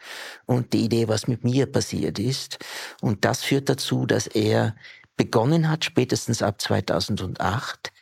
und 0.46 0.72
die 0.72 0.84
Idee, 0.84 1.08
was 1.08 1.26
mit 1.26 1.42
mir 1.42 1.66
passiert 1.66 2.18
ist. 2.18 2.58
Und 3.00 3.24
das 3.24 3.42
führt 3.42 3.68
dazu, 3.68 4.06
dass 4.06 4.28
er 4.28 4.76
begonnen 5.16 5.68
hat, 5.68 5.84
spätestens 5.84 6.42
ab 6.42 6.60
2008, 6.60 7.92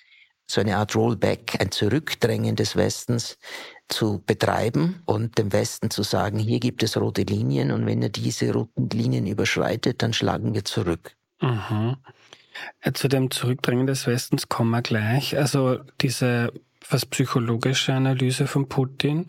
so 0.51 0.61
eine 0.61 0.77
Art 0.79 0.97
Rollback, 0.97 1.57
ein 1.61 1.71
Zurückdrängen 1.71 2.57
des 2.57 2.75
Westens 2.75 3.39
zu 3.89 4.23
betreiben 4.27 5.03
und 5.05 5.39
dem 5.39 5.53
Westen 5.53 5.91
zu 5.91 6.03
sagen, 6.03 6.39
hier 6.39 6.61
gibt 6.61 6.83
es 6.83 6.97
rote 6.97 7.23
Linien 7.23 7.71
und 7.71 7.87
wenn 7.87 8.03
er 8.03 8.09
diese 8.09 8.53
roten 8.53 8.89
Linien 8.91 9.27
überschreitet, 9.27 10.03
dann 10.03 10.13
schlagen 10.13 10.55
wir 10.55 10.65
zurück. 10.65 11.17
Mhm. 11.41 11.97
Äh, 12.81 12.93
zu 12.93 13.09
dem 13.09 13.31
Zurückdrängen 13.31 13.87
des 13.87 14.07
Westens 14.07 14.49
kommen 14.49 14.71
wir 14.71 14.83
gleich. 14.83 15.37
Also 15.37 15.81
diese 16.01 16.53
fast 16.83 17.11
psychologische 17.11 17.93
Analyse 17.93 18.47
von 18.47 18.69
Putin. 18.69 19.27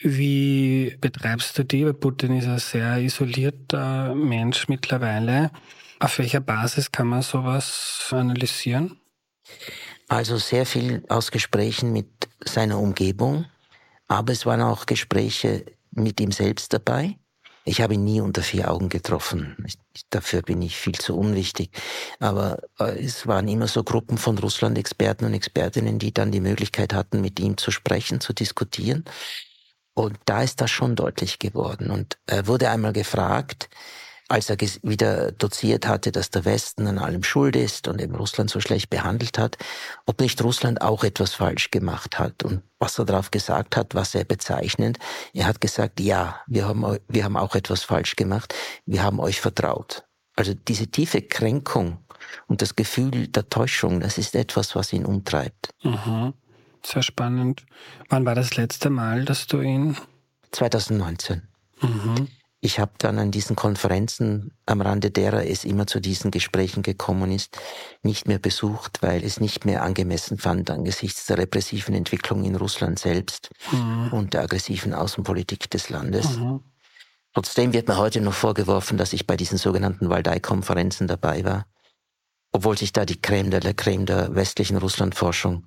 Wie 0.00 0.96
betreibst 1.00 1.58
du 1.58 1.64
die? 1.64 1.84
Weil 1.84 1.94
Putin 1.94 2.36
ist 2.36 2.46
ein 2.46 2.58
sehr 2.58 2.98
isolierter 2.98 4.14
Mensch 4.14 4.68
mittlerweile. 4.68 5.50
Auf 6.00 6.18
welcher 6.18 6.40
Basis 6.40 6.90
kann 6.90 7.06
man 7.06 7.22
sowas 7.22 8.08
analysieren? 8.10 8.98
Also 10.12 10.36
sehr 10.36 10.66
viel 10.66 11.02
aus 11.08 11.30
Gesprächen 11.30 11.90
mit 11.90 12.28
seiner 12.44 12.78
Umgebung, 12.78 13.46
aber 14.08 14.34
es 14.34 14.44
waren 14.44 14.60
auch 14.60 14.84
Gespräche 14.84 15.64
mit 15.90 16.20
ihm 16.20 16.32
selbst 16.32 16.74
dabei. 16.74 17.16
Ich 17.64 17.80
habe 17.80 17.94
ihn 17.94 18.04
nie 18.04 18.20
unter 18.20 18.42
vier 18.42 18.70
Augen 18.70 18.90
getroffen. 18.90 19.56
Dafür 20.10 20.42
bin 20.42 20.60
ich 20.60 20.76
viel 20.76 20.96
zu 20.98 21.16
unwichtig. 21.16 21.70
Aber 22.20 22.58
äh, 22.78 23.02
es 23.02 23.26
waren 23.26 23.48
immer 23.48 23.68
so 23.68 23.84
Gruppen 23.84 24.18
von 24.18 24.36
Russland-Experten 24.36 25.24
und 25.24 25.32
Expertinnen, 25.32 25.98
die 25.98 26.12
dann 26.12 26.30
die 26.30 26.40
Möglichkeit 26.40 26.92
hatten, 26.92 27.22
mit 27.22 27.40
ihm 27.40 27.56
zu 27.56 27.70
sprechen, 27.70 28.20
zu 28.20 28.34
diskutieren. 28.34 29.06
Und 29.94 30.18
da 30.26 30.42
ist 30.42 30.60
das 30.60 30.70
schon 30.70 30.94
deutlich 30.94 31.38
geworden. 31.38 31.90
Und 31.90 32.18
er 32.26 32.46
wurde 32.46 32.68
einmal 32.68 32.92
gefragt, 32.92 33.70
als 34.32 34.48
er 34.48 34.56
wieder 34.82 35.30
doziert 35.32 35.86
hatte, 35.86 36.10
dass 36.10 36.30
der 36.30 36.46
Westen 36.46 36.86
an 36.86 36.98
allem 36.98 37.22
schuld 37.22 37.54
ist 37.54 37.86
und 37.86 38.00
eben 38.00 38.14
Russland 38.14 38.48
so 38.48 38.60
schlecht 38.60 38.88
behandelt 38.88 39.36
hat, 39.36 39.58
ob 40.06 40.20
nicht 40.20 40.42
Russland 40.42 40.80
auch 40.80 41.04
etwas 41.04 41.34
falsch 41.34 41.70
gemacht 41.70 42.18
hat. 42.18 42.42
Und 42.42 42.62
was 42.78 42.98
er 42.98 43.04
darauf 43.04 43.30
gesagt 43.30 43.76
hat, 43.76 43.94
was 43.94 44.14
er 44.14 44.24
bezeichnet, 44.24 44.98
er 45.34 45.44
hat 45.44 45.60
gesagt, 45.60 46.00
ja, 46.00 46.40
wir 46.46 46.66
haben, 46.66 46.98
wir 47.08 47.24
haben 47.24 47.36
auch 47.36 47.54
etwas 47.54 47.82
falsch 47.82 48.16
gemacht, 48.16 48.54
wir 48.86 49.02
haben 49.02 49.20
euch 49.20 49.38
vertraut. 49.38 50.04
Also 50.34 50.54
diese 50.54 50.86
tiefe 50.86 51.20
Kränkung 51.20 51.98
und 52.46 52.62
das 52.62 52.74
Gefühl 52.74 53.28
der 53.28 53.50
Täuschung, 53.50 54.00
das 54.00 54.16
ist 54.16 54.34
etwas, 54.34 54.74
was 54.74 54.94
ihn 54.94 55.04
umtreibt. 55.04 55.74
Mhm. 55.82 56.32
Sehr 56.82 57.02
spannend. 57.02 57.66
Wann 58.08 58.24
war 58.24 58.34
das 58.34 58.56
letzte 58.56 58.88
Mal, 58.88 59.26
dass 59.26 59.46
du 59.46 59.60
ihn? 59.60 59.98
2019. 60.52 61.42
Mhm. 61.82 62.28
Ich 62.64 62.78
habe 62.78 62.92
dann 62.98 63.18
an 63.18 63.32
diesen 63.32 63.56
Konferenzen, 63.56 64.52
am 64.66 64.80
Rande 64.82 65.10
derer 65.10 65.44
es 65.44 65.64
immer 65.64 65.88
zu 65.88 65.98
diesen 65.98 66.30
Gesprächen 66.30 66.84
gekommen 66.84 67.32
ist, 67.32 67.58
nicht 68.04 68.28
mehr 68.28 68.38
besucht, 68.38 69.02
weil 69.02 69.24
es 69.24 69.40
nicht 69.40 69.64
mehr 69.64 69.82
angemessen 69.82 70.38
fand 70.38 70.70
angesichts 70.70 71.26
der 71.26 71.38
repressiven 71.38 71.92
Entwicklung 71.92 72.44
in 72.44 72.54
Russland 72.54 73.00
selbst 73.00 73.50
mhm. 73.72 74.12
und 74.12 74.34
der 74.34 74.42
aggressiven 74.42 74.94
Außenpolitik 74.94 75.70
des 75.70 75.90
Landes. 75.90 76.36
Mhm. 76.36 76.60
Trotzdem 77.34 77.72
wird 77.72 77.88
mir 77.88 77.96
heute 77.96 78.20
noch 78.20 78.32
vorgeworfen, 78.32 78.96
dass 78.96 79.12
ich 79.12 79.26
bei 79.26 79.36
diesen 79.36 79.58
sogenannten 79.58 80.08
Waldei-Konferenzen 80.08 81.08
dabei 81.08 81.44
war, 81.44 81.66
obwohl 82.52 82.78
sich 82.78 82.92
da 82.92 83.04
die 83.04 83.20
Creme 83.20 83.50
de 83.50 83.58
la 83.58 83.72
Creme 83.72 84.06
der 84.06 84.36
westlichen 84.36 84.76
Russlandforschung 84.76 85.66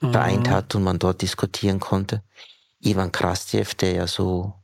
mhm. 0.00 0.10
vereint 0.10 0.50
hat 0.50 0.74
und 0.74 0.82
man 0.82 0.98
dort 0.98 1.22
diskutieren 1.22 1.78
konnte. 1.78 2.24
Ivan 2.80 3.12
Krastjev, 3.12 3.74
der 3.76 3.92
ja 3.92 4.06
so 4.08 4.63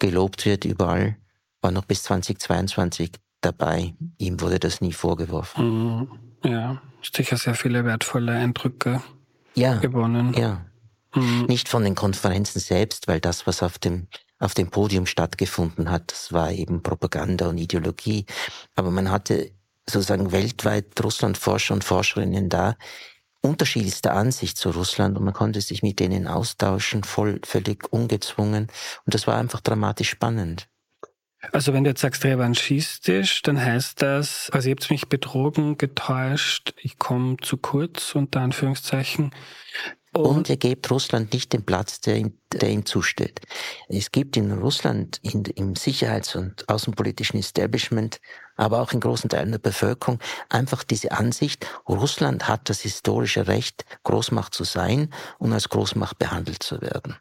gelobt 0.00 0.44
wird 0.44 0.64
überall, 0.64 1.16
war 1.60 1.70
noch 1.70 1.84
bis 1.84 2.02
2022 2.02 3.12
dabei. 3.40 3.94
Ihm 4.18 4.40
wurde 4.40 4.58
das 4.58 4.80
nie 4.80 4.92
vorgeworfen. 4.92 5.98
Mhm. 5.98 6.08
Ja, 6.42 6.82
sicher 7.02 7.36
sehr 7.36 7.54
viele 7.54 7.84
wertvolle 7.84 8.32
Eindrücke 8.32 9.02
ja, 9.54 9.78
gewonnen. 9.78 10.34
Ja. 10.34 10.64
Mhm. 11.14 11.46
Nicht 11.46 11.68
von 11.68 11.84
den 11.84 11.94
Konferenzen 11.94 12.60
selbst, 12.60 13.08
weil 13.08 13.20
das, 13.20 13.46
was 13.46 13.62
auf 13.62 13.78
dem 13.78 14.08
auf 14.40 14.54
dem 14.54 14.70
Podium 14.70 15.04
stattgefunden 15.04 15.90
hat, 15.90 16.12
das 16.12 16.32
war 16.32 16.50
eben 16.50 16.82
Propaganda 16.82 17.48
und 17.48 17.58
Ideologie. 17.58 18.24
Aber 18.74 18.90
man 18.90 19.10
hatte 19.10 19.52
sozusagen 19.88 20.32
weltweit 20.32 20.86
Russlandforscher 21.02 21.74
und 21.74 21.84
Forscherinnen 21.84 22.48
da, 22.48 22.76
unterschiedlichster 23.42 24.14
Ansicht 24.14 24.58
zu 24.58 24.70
Russland 24.70 25.16
und 25.16 25.24
man 25.24 25.34
konnte 25.34 25.60
sich 25.60 25.82
mit 25.82 25.98
denen 26.00 26.26
austauschen, 26.26 27.04
voll, 27.04 27.40
völlig 27.44 27.92
ungezwungen. 27.92 28.68
Und 29.06 29.14
das 29.14 29.26
war 29.26 29.36
einfach 29.36 29.60
dramatisch 29.60 30.10
spannend. 30.10 30.68
Also 31.52 31.72
wenn 31.72 31.84
du 31.84 31.90
jetzt 31.90 32.02
sagst 32.02 32.22
revanchistisch, 32.24 33.40
dann 33.42 33.58
heißt 33.58 34.02
das, 34.02 34.50
also 34.50 34.68
ihr 34.68 34.74
habt 34.74 34.90
mich 34.90 35.08
betrogen, 35.08 35.78
getäuscht, 35.78 36.74
ich 36.76 36.98
komme 36.98 37.38
zu 37.40 37.56
kurz, 37.56 38.14
unter 38.14 38.40
Anführungszeichen. 38.42 39.30
Und, 40.12 40.24
und 40.24 40.48
ihr 40.48 40.56
gebt 40.56 40.90
Russland 40.90 41.32
nicht 41.32 41.52
den 41.52 41.64
Platz, 41.64 42.00
der 42.00 42.16
ihm, 42.16 42.36
der 42.52 42.68
ihm 42.68 42.84
zusteht. 42.84 43.40
Es 43.88 44.10
gibt 44.10 44.36
in 44.36 44.50
Russland 44.50 45.20
in, 45.22 45.44
im 45.44 45.76
Sicherheits- 45.76 46.34
und 46.34 46.68
außenpolitischen 46.68 47.38
Establishment, 47.38 48.20
aber 48.56 48.80
auch 48.80 48.92
in 48.92 48.98
großen 48.98 49.30
Teilen 49.30 49.52
der 49.52 49.58
Bevölkerung 49.58 50.18
einfach 50.48 50.82
diese 50.82 51.12
Ansicht, 51.12 51.64
Russland 51.88 52.48
hat 52.48 52.68
das 52.68 52.80
historische 52.80 53.46
Recht, 53.46 53.84
Großmacht 54.02 54.52
zu 54.52 54.64
sein 54.64 55.14
und 55.38 55.52
als 55.52 55.68
Großmacht 55.68 56.18
behandelt 56.18 56.62
zu 56.62 56.80
werden. 56.80 57.16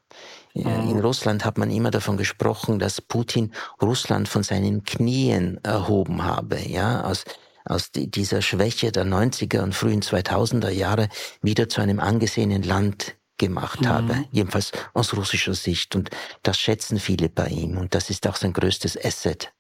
In 0.54 0.96
mhm. 0.96 1.00
Russland 1.00 1.46
hat 1.46 1.60
man 1.60 1.70
immer 1.70 1.92
davon 1.92 2.18
gesprochen, 2.18 2.80
dass 2.80 3.02
Putin 3.02 3.54
Russland 3.82 4.28
von 4.28 4.42
seinen 4.42 4.84
Knien 4.84 5.60
erhoben 5.64 6.24
habe, 6.24 6.60
ja, 6.60 7.04
aus 7.04 7.24
aus 7.70 7.92
dieser 7.94 8.42
Schwäche 8.42 8.92
der 8.92 9.06
90er 9.06 9.62
und 9.62 9.76
frühen 9.76 10.02
2000er 10.02 10.70
Jahre 10.70 11.10
wieder 11.42 11.70
zu 11.70 11.82
einem 11.82 12.00
angesehenen 12.00 12.64
Land 12.64 13.16
gemacht 13.38 13.82
mhm. 13.82 13.90
habe, 13.90 14.26
jedenfalls 14.32 14.72
aus 14.94 15.16
russischer 15.16 15.54
Sicht. 15.54 15.96
Und 15.96 16.10
das 16.44 16.60
schätzen 16.60 17.00
viele 17.00 17.30
bei 17.30 17.48
ihm 17.48 17.78
und 17.78 17.96
das 17.96 18.10
ist 18.10 18.28
auch 18.28 18.36
sein 18.36 18.54
größtes 18.54 19.04
Asset. 19.04 19.52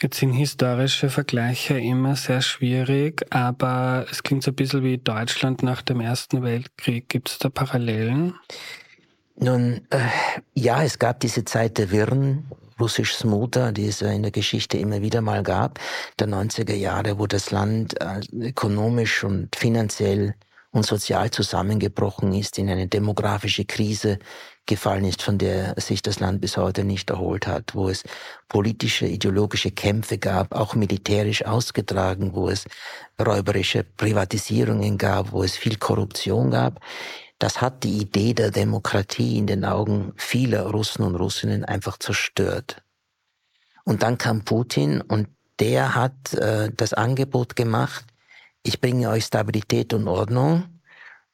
Jetzt 0.00 0.18
sind 0.18 0.32
historische 0.32 1.08
Vergleiche 1.08 1.78
immer 1.78 2.16
sehr 2.16 2.42
schwierig, 2.42 3.24
aber 3.30 4.06
es 4.10 4.22
klingt 4.22 4.42
so 4.42 4.50
ein 4.50 4.56
bisschen 4.56 4.82
wie 4.82 4.98
Deutschland 4.98 5.62
nach 5.62 5.82
dem 5.82 6.00
Ersten 6.00 6.42
Weltkrieg. 6.42 7.08
Gibt 7.08 7.30
es 7.30 7.38
da 7.38 7.48
Parallelen? 7.48 8.34
Nun, 9.36 9.86
äh, 9.90 9.98
ja, 10.54 10.82
es 10.82 10.98
gab 10.98 11.20
diese 11.20 11.44
Zeit 11.44 11.78
der 11.78 11.90
Wirren, 11.90 12.44
russisches 12.80 13.24
Mutter, 13.24 13.72
die 13.72 13.88
es 13.88 14.02
in 14.02 14.22
der 14.22 14.30
Geschichte 14.32 14.78
immer 14.78 15.02
wieder 15.02 15.20
mal 15.20 15.42
gab, 15.42 15.78
der 16.18 16.28
90er 16.28 16.74
Jahre, 16.74 17.18
wo 17.18 17.26
das 17.26 17.50
Land 17.50 18.00
äh, 18.00 18.20
ökonomisch 18.32 19.24
und 19.24 19.54
finanziell 19.56 20.34
und 20.74 20.84
sozial 20.84 21.30
zusammengebrochen 21.30 22.34
ist, 22.34 22.58
in 22.58 22.68
eine 22.68 22.88
demografische 22.88 23.64
Krise 23.64 24.18
gefallen 24.66 25.04
ist, 25.04 25.22
von 25.22 25.38
der 25.38 25.74
sich 25.78 26.02
das 26.02 26.18
Land 26.18 26.40
bis 26.40 26.56
heute 26.56 26.84
nicht 26.84 27.10
erholt 27.10 27.46
hat, 27.46 27.74
wo 27.74 27.88
es 27.88 28.02
politische, 28.48 29.06
ideologische 29.06 29.70
Kämpfe 29.70 30.18
gab, 30.18 30.52
auch 30.52 30.74
militärisch 30.74 31.44
ausgetragen, 31.44 32.34
wo 32.34 32.48
es 32.48 32.64
räuberische 33.24 33.84
Privatisierungen 33.84 34.98
gab, 34.98 35.32
wo 35.32 35.44
es 35.44 35.56
viel 35.56 35.76
Korruption 35.76 36.50
gab. 36.50 36.80
Das 37.38 37.60
hat 37.60 37.84
die 37.84 37.98
Idee 37.98 38.34
der 38.34 38.50
Demokratie 38.50 39.38
in 39.38 39.46
den 39.46 39.64
Augen 39.64 40.12
vieler 40.16 40.66
Russen 40.66 41.04
und 41.04 41.16
Russinnen 41.16 41.64
einfach 41.64 41.98
zerstört. 41.98 42.82
Und 43.84 44.02
dann 44.02 44.18
kam 44.18 44.44
Putin 44.44 45.00
und 45.00 45.28
der 45.60 45.94
hat 45.94 46.32
äh, 46.34 46.70
das 46.74 46.94
Angebot 46.94 47.56
gemacht, 47.56 48.06
ich 48.62 48.80
bringe 48.80 49.10
euch 49.10 49.24
Stabilität 49.24 49.92
und 49.92 50.08
Ordnung 50.08 50.80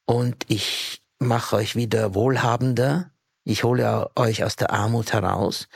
und 0.05 0.45
ich 0.49 1.03
mache 1.21 1.57
euch 1.57 1.77
wieder 1.77 2.15
wohlhabender 2.15 3.11
ich 3.45 3.65
hole 3.65 4.11
euch 4.17 4.45
aus 4.45 4.57
der 4.57 4.71
Armut 4.71 5.13
heraus, 5.13 5.69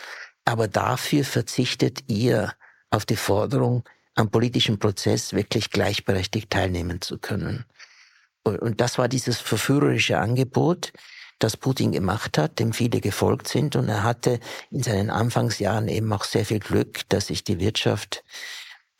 aber 0.44 0.68
dafür 0.68 1.24
verzichtet 1.24 2.04
ihr 2.08 2.52
auf 2.90 3.06
die 3.06 3.16
Forderung, 3.16 3.84
am 4.14 4.30
politischen 4.30 4.78
Prozess 4.78 5.32
wirklich 5.32 5.70
gleichberechtigt 5.70 6.50
teilnehmen 6.50 7.00
zu 7.00 7.18
können. 7.18 7.64
Und 8.44 8.80
das 8.80 8.98
war 8.98 9.08
dieses 9.08 9.40
verführerische 9.40 10.18
Angebot, 10.18 10.92
das 11.38 11.56
Putin 11.56 11.92
gemacht 11.92 12.38
hat, 12.38 12.58
dem 12.58 12.72
viele 12.72 13.00
gefolgt 13.00 13.48
sind. 13.48 13.74
Und 13.76 13.88
er 13.88 14.02
hatte 14.02 14.38
in 14.70 14.82
seinen 14.82 15.10
Anfangsjahren 15.10 15.88
eben 15.88 16.12
auch 16.12 16.24
sehr 16.24 16.44
viel 16.44 16.60
Glück, 16.60 17.08
dass 17.08 17.28
sich 17.28 17.44
die 17.44 17.58
Wirtschaft, 17.58 18.22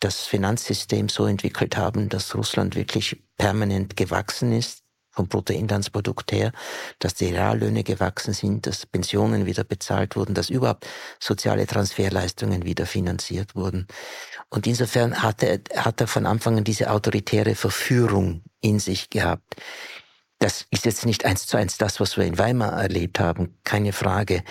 das 0.01 0.23
Finanzsystem 0.27 1.09
so 1.09 1.27
entwickelt 1.27 1.77
haben, 1.77 2.09
dass 2.09 2.35
Russland 2.35 2.75
wirklich 2.75 3.23
permanent 3.39 3.97
gewachsen 3.97 4.53
ist 4.53 4.84
vom 5.15 5.29
Bruttoinlandsprodukt 5.29 6.33
her, 6.33 6.53
dass 6.99 7.15
die 7.15 7.33
Reallöhne 7.33 7.85
gewachsen 7.85 8.35
sind, 8.35 8.67
dass 8.67 8.87
Pensionen 8.87 9.47
wieder 9.47 9.65
bezahlt 9.65 10.17
wurden, 10.17 10.35
dass 10.35 10.51
überhaupt 10.51 10.87
soziale 11.21 11.67
Transferleistungen 11.67 12.65
wieder 12.65 12.87
finanziert 12.87 13.55
wurden. 13.55 13.87
Und 14.51 14.67
insofern 14.67 15.23
hat 15.23 15.43
er, 15.43 15.61
hat 15.77 16.01
er 16.01 16.07
von 16.07 16.27
Anfang 16.27 16.59
an 16.59 16.65
diese 16.65 16.91
autoritäre 16.91 17.55
Verführung 17.55 18.43
in 18.61 18.81
sich 18.81 19.11
gehabt. 19.11 19.57
Das 20.41 20.67
ist 20.71 20.85
jetzt 20.85 21.07
nicht 21.07 21.25
eins 21.25 21.47
zu 21.47 21.57
eins 21.57 21.79
das, 21.79 22.01
was 22.01 22.17
wir 22.17 22.25
in 22.25 22.39
Weimar 22.39 22.73
erlebt 22.73 23.21
haben, 23.21 23.57
keine 23.63 23.93
Frage. 23.93 24.43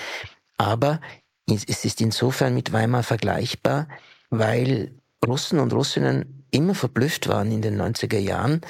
Aber 0.57 1.01
es 1.47 1.83
ist 1.83 1.99
insofern 1.99 2.53
mit 2.53 2.71
Weimar 2.71 3.03
vergleichbar, 3.03 3.89
weil 4.29 4.93
Russen 5.25 5.59
und 5.59 5.73
Russinnen 5.73 6.45
immer 6.51 6.75
verblüfft 6.75 7.27
waren 7.27 7.51
in 7.51 7.61
den 7.61 7.81
90er 7.81 8.19
Jahren, 8.19 8.61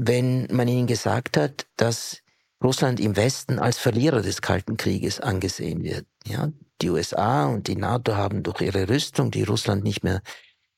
wenn 0.00 0.46
man 0.52 0.68
ihnen 0.68 0.86
gesagt 0.86 1.36
hat, 1.36 1.66
dass 1.76 2.18
Russland 2.62 3.00
im 3.00 3.16
Westen 3.16 3.58
als 3.58 3.78
Verlierer 3.78 4.22
des 4.22 4.42
Kalten 4.42 4.76
Krieges 4.76 5.20
angesehen 5.20 5.82
wird. 5.82 6.06
Ja, 6.24 6.50
die 6.80 6.90
USA 6.90 7.46
und 7.46 7.66
die 7.66 7.76
NATO 7.76 8.14
haben 8.14 8.44
durch 8.44 8.60
ihre 8.60 8.88
Rüstung, 8.88 9.32
die 9.32 9.42
Russland 9.42 9.82
nicht 9.82 10.04
mehr 10.04 10.22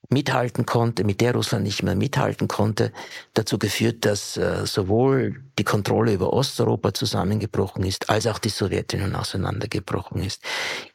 mithalten 0.08 0.64
konnte, 0.64 1.04
mit 1.04 1.20
der 1.20 1.34
Russland 1.34 1.64
nicht 1.64 1.82
mehr 1.82 1.94
mithalten 1.94 2.48
konnte, 2.48 2.92
dazu 3.34 3.58
geführt, 3.58 4.06
dass 4.06 4.38
äh, 4.38 4.66
sowohl 4.66 5.44
die 5.58 5.64
Kontrolle 5.64 6.14
über 6.14 6.32
Osteuropa 6.32 6.94
zusammengebrochen 6.94 7.84
ist, 7.84 8.08
als 8.08 8.26
auch 8.26 8.38
die 8.38 8.48
Sowjetunion 8.48 9.14
auseinandergebrochen 9.14 10.24
ist. 10.24 10.42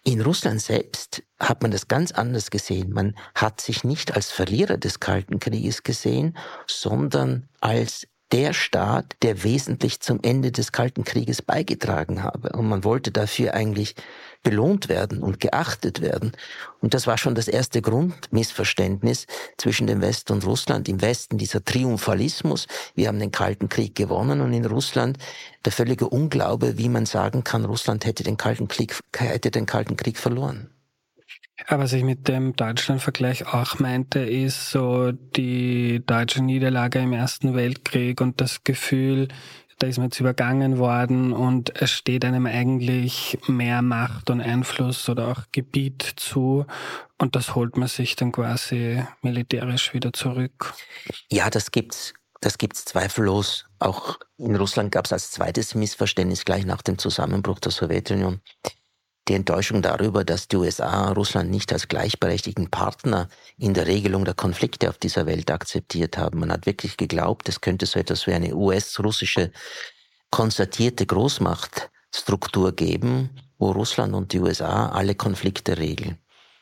In 0.04 0.22
Russland 0.22 0.62
selbst 0.62 1.24
hat 1.40 1.62
man 1.62 1.72
das 1.72 1.88
ganz 1.88 2.12
anders 2.12 2.50
gesehen. 2.50 2.92
Man 2.92 3.16
hat 3.36 3.62
sich 3.62 3.84
nicht 3.84 4.16
als 4.16 4.32
Verlierer 4.32 4.78
des 4.78 5.00
Kalten 5.00 5.40
Krieges 5.40 5.84
gesehen, 5.84 6.36
sondern 6.68 7.48
als 7.62 8.08
der 8.36 8.52
Staat, 8.52 9.16
der 9.22 9.46
wesentlich 9.46 10.02
zum 10.02 10.20
Ende 10.22 10.52
des 10.52 10.74
Kalten 10.74 11.06
Krieges 11.06 11.42
beigetragen 11.42 12.22
habe. 12.22 12.50
Und 12.50 12.68
man 12.68 12.84
wollte 12.84 13.10
dafür 13.10 13.54
eigentlich 13.54 13.96
belohnt 14.44 14.90
werden 14.90 15.24
und 15.24 15.40
geachtet 15.40 16.02
werden. 16.02 16.34
Und 16.82 16.94
das 16.94 17.08
war 17.08 17.18
schon 17.18 17.34
das 17.34 17.48
erste 17.48 17.82
Grundmissverständnis 17.82 19.26
zwischen 19.58 19.88
dem 19.88 20.02
Westen 20.02 20.34
und 20.34 20.46
Russland. 20.46 20.90
Im 20.90 21.02
Westen 21.02 21.38
dieser 21.38 21.64
Triumphalismus, 21.64 22.68
wir 22.94 23.08
haben 23.08 23.20
den 23.20 23.32
Kalten 23.32 23.70
Krieg 23.70 23.96
gewonnen 23.96 24.42
und 24.42 24.52
in 24.52 24.66
Russland 24.66 25.18
der 25.64 25.72
völlige 25.72 26.10
Unglaube, 26.10 26.78
wie 26.78 26.90
man 26.90 27.06
sagen 27.06 27.46
kann, 27.46 27.64
Russland 27.64 28.06
hätte 28.06 28.24
den 28.24 28.36
Kalten 28.36 28.68
Krieg, 28.68 29.00
hätte 29.16 29.50
den 29.50 29.66
Kalten 29.66 29.96
Krieg 29.96 30.18
verloren. 30.18 30.75
Aber 31.68 31.84
was 31.84 31.94
ich 31.94 32.04
mit 32.04 32.28
dem 32.28 32.56
Deutschland-Vergleich 32.56 33.48
auch 33.48 33.80
meinte, 33.80 34.20
ist 34.20 34.72
so 34.72 35.12
die 35.12 36.04
deutsche 36.06 36.44
Niederlage 36.44 37.00
im 37.00 37.14
Ersten 37.14 37.56
Weltkrieg 37.56 38.20
und 38.22 38.42
das 38.42 38.64
Gefühl, 38.64 39.30
da 39.80 39.88
ist 39.88 39.98
man 39.98 40.08
jetzt 40.08 40.20
übergangen 40.20 40.78
worden 40.78 41.34
und 41.34 41.82
es 41.82 41.92
steht 41.92 42.24
einem 42.24 42.46
eigentlich 42.46 43.38
mehr 43.48 43.82
Macht 43.82 44.30
und 44.30 44.42
Einfluss 44.42 45.10
oder 45.10 45.28
auch 45.30 45.44
Gebiet 45.52 46.14
zu 46.16 46.66
und 47.18 47.36
das 47.36 47.56
holt 47.56 47.78
man 47.78 47.88
sich 47.88 48.16
dann 48.16 48.32
quasi 48.32 49.04
militärisch 49.22 49.94
wieder 49.94 50.14
zurück. 50.14 50.74
Ja, 51.32 51.50
das 51.50 51.72
gibt's. 51.72 52.14
Das 52.42 52.58
gibt's 52.58 52.86
zweifellos. 52.86 53.66
Auch 53.80 54.20
in 54.38 54.56
Russland 54.56 54.92
gab 54.92 55.06
es 55.06 55.14
als 55.14 55.32
zweites 55.32 55.74
Missverständnis 55.74 56.46
gleich 56.46 56.66
nach 56.66 56.82
dem 56.82 56.98
Zusammenbruch 56.98 57.60
der 57.60 57.72
Sowjetunion 57.72 58.42
die 59.28 59.34
Enttäuschung 59.34 59.82
darüber, 59.82 60.24
dass 60.24 60.48
die 60.48 60.58
USA 60.58 61.12
Russland 61.12 61.50
nicht 61.50 61.74
als 61.74 61.88
gleichberechtigten 61.88 62.70
Partner 62.70 63.28
in 63.58 63.74
der 63.74 63.88
Regelung 63.88 64.24
der 64.24 64.36
Konflikte 64.36 64.90
auf 64.90 64.98
dieser 64.98 65.26
Welt 65.26 65.50
akzeptiert 65.50 66.18
haben. 66.18 66.40
Man 66.40 66.52
hat 66.52 66.66
wirklich 66.66 66.98
geglaubt, 66.98 67.50
es 67.50 67.62
könnte 67.62 67.86
so 67.86 68.00
etwas 68.00 68.28
wie 68.28 68.34
eine 68.34 68.56
US-russische 68.56 69.52
konstatierte 70.30 71.06
Großmachtstruktur 71.06 72.76
geben, 72.76 73.30
wo 73.58 73.72
Russland 73.72 74.14
und 74.14 74.34
die 74.34 74.40
USA 74.40 74.90
alle 74.90 75.16
Konflikte 75.16 75.78
regeln. 75.78 76.18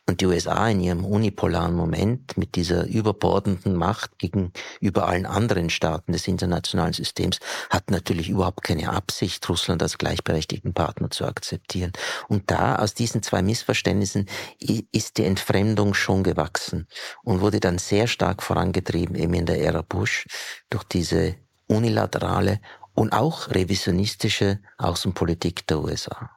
Und 0.05 0.19
die 0.19 0.25
USA 0.25 0.67
in 0.67 0.81
ihrem 0.81 1.05
unipolaren 1.05 1.75
Moment 1.75 2.37
mit 2.37 2.55
dieser 2.55 2.85
überbordenden 2.87 3.73
Macht 3.73 4.19
gegenüber 4.19 5.07
allen 5.07 5.25
anderen 5.25 5.69
Staaten 5.69 6.11
des 6.11 6.27
internationalen 6.27 6.91
Systems 6.91 7.39
hat 7.69 7.89
natürlich 7.89 8.27
überhaupt 8.27 8.63
keine 8.63 8.91
Absicht, 8.91 9.47
Russland 9.47 9.81
als 9.81 9.97
gleichberechtigten 9.97 10.73
Partner 10.73 11.09
zu 11.09 11.25
akzeptieren. 11.25 11.93
Und 12.27 12.51
da, 12.51 12.75
aus 12.75 12.93
diesen 12.93 13.23
zwei 13.23 13.41
Missverständnissen, 13.41 14.27
ist 14.59 15.17
die 15.17 15.23
Entfremdung 15.23 15.93
schon 15.93 16.23
gewachsen 16.23 16.87
und 17.23 17.39
wurde 17.39 17.61
dann 17.61 17.77
sehr 17.77 18.07
stark 18.07 18.43
vorangetrieben, 18.43 19.15
eben 19.15 19.33
in 19.33 19.45
der 19.45 19.61
Ära 19.61 19.83
Bush, 19.83 20.27
durch 20.69 20.83
diese 20.83 21.35
unilaterale 21.67 22.59
und 22.93 23.13
auch 23.13 23.49
revisionistische 23.51 24.59
Außenpolitik 24.77 25.65
der 25.67 25.79
USA. 25.79 26.29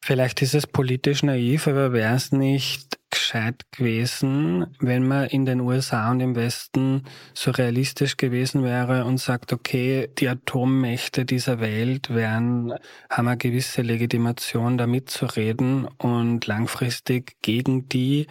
Vielleicht 0.00 0.42
ist 0.42 0.54
es 0.54 0.66
politisch 0.66 1.22
naiv, 1.22 1.66
aber 1.66 1.92
wäre 1.92 2.14
es 2.14 2.32
nicht 2.32 2.98
gescheit 3.10 3.64
gewesen, 3.72 4.66
wenn 4.80 5.06
man 5.06 5.28
in 5.28 5.44
den 5.44 5.60
USA 5.60 6.10
und 6.10 6.20
im 6.20 6.34
Westen 6.34 7.04
so 7.34 7.50
realistisch 7.50 8.16
gewesen 8.16 8.64
wäre 8.64 9.04
und 9.04 9.18
sagt, 9.18 9.52
okay, 9.52 10.08
die 10.18 10.28
Atommächte 10.28 11.24
dieser 11.24 11.60
Welt 11.60 12.10
wären, 12.10 12.74
haben 13.10 13.28
eine 13.28 13.36
gewisse 13.36 13.82
Legitimation, 13.82 14.78
da 14.78 14.86
mitzureden 14.86 15.86
und 15.98 16.46
langfristig 16.46 17.36
gegen 17.42 17.88
die 17.88 18.26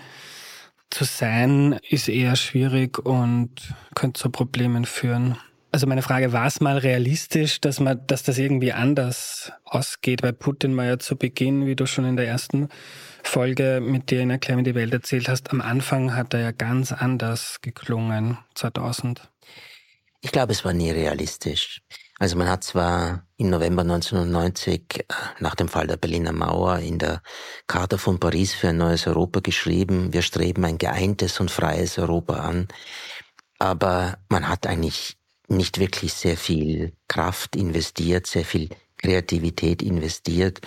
zu 0.89 1.03
sein, 1.03 1.79
ist 1.89 2.07
eher 2.07 2.35
schwierig 2.35 2.97
und 2.99 3.51
könnte 3.93 4.19
zu 4.19 4.29
Problemen 4.29 4.85
führen. 4.85 5.37
Also 5.71 5.85
meine 5.85 6.01
Frage, 6.01 6.31
war 6.31 6.47
es 6.47 6.61
mal 6.61 6.77
realistisch, 6.77 7.59
dass 7.59 7.79
man, 7.79 8.05
dass 8.07 8.23
das 8.23 8.37
irgendwie 8.37 8.71
anders 8.71 9.51
ausgeht? 9.65 10.23
Weil 10.23 10.33
Putin 10.33 10.75
war 10.77 10.85
ja 10.85 10.99
zu 10.99 11.17
Beginn, 11.17 11.65
wie 11.65 11.75
du 11.75 11.85
schon 11.85 12.05
in 12.05 12.15
der 12.15 12.27
ersten 12.27 12.69
Folge 13.21 13.79
mit 13.81 14.09
dir 14.09 14.21
in 14.21 14.29
Erklärung 14.29 14.63
die 14.63 14.75
Welt 14.75 14.93
erzählt 14.93 15.27
hast, 15.27 15.51
am 15.51 15.59
Anfang 15.59 16.15
hat 16.15 16.33
er 16.33 16.39
ja 16.39 16.51
ganz 16.51 16.91
anders 16.91 17.57
geklungen, 17.61 18.37
2000. 18.55 19.29
Ich 20.21 20.31
glaube, 20.31 20.53
es 20.53 20.63
war 20.63 20.73
nie 20.73 20.91
realistisch. 20.91 21.81
Also 22.19 22.35
man 22.35 22.49
hat 22.49 22.63
zwar 22.63 23.27
im 23.37 23.49
November 23.51 23.83
1990 23.83 24.81
äh, 24.97 25.03
nach 25.39 25.53
dem 25.53 25.67
Fall 25.67 25.85
der 25.85 25.97
Berliner 25.97 26.31
Mauer 26.31 26.79
in 26.79 26.97
der 26.97 27.21
Charta 27.67 27.97
von 27.97 28.19
Paris 28.19 28.53
für 28.53 28.69
ein 28.69 28.77
neues 28.77 29.05
Europa 29.05 29.41
geschrieben, 29.41 30.13
wir 30.13 30.23
streben 30.23 30.65
ein 30.65 30.79
geeintes 30.79 31.39
und 31.39 31.51
freies 31.51 31.99
Europa 31.99 32.35
an. 32.35 32.67
Aber 33.59 34.17
man 34.29 34.47
hat 34.47 34.65
eigentlich 34.65 35.16
nicht 35.47 35.79
wirklich 35.79 36.13
sehr 36.13 36.37
viel 36.37 36.93
Kraft 37.07 37.55
investiert, 37.55 38.27
sehr 38.27 38.45
viel 38.45 38.69
Kreativität 38.97 39.81
investiert, 39.81 40.61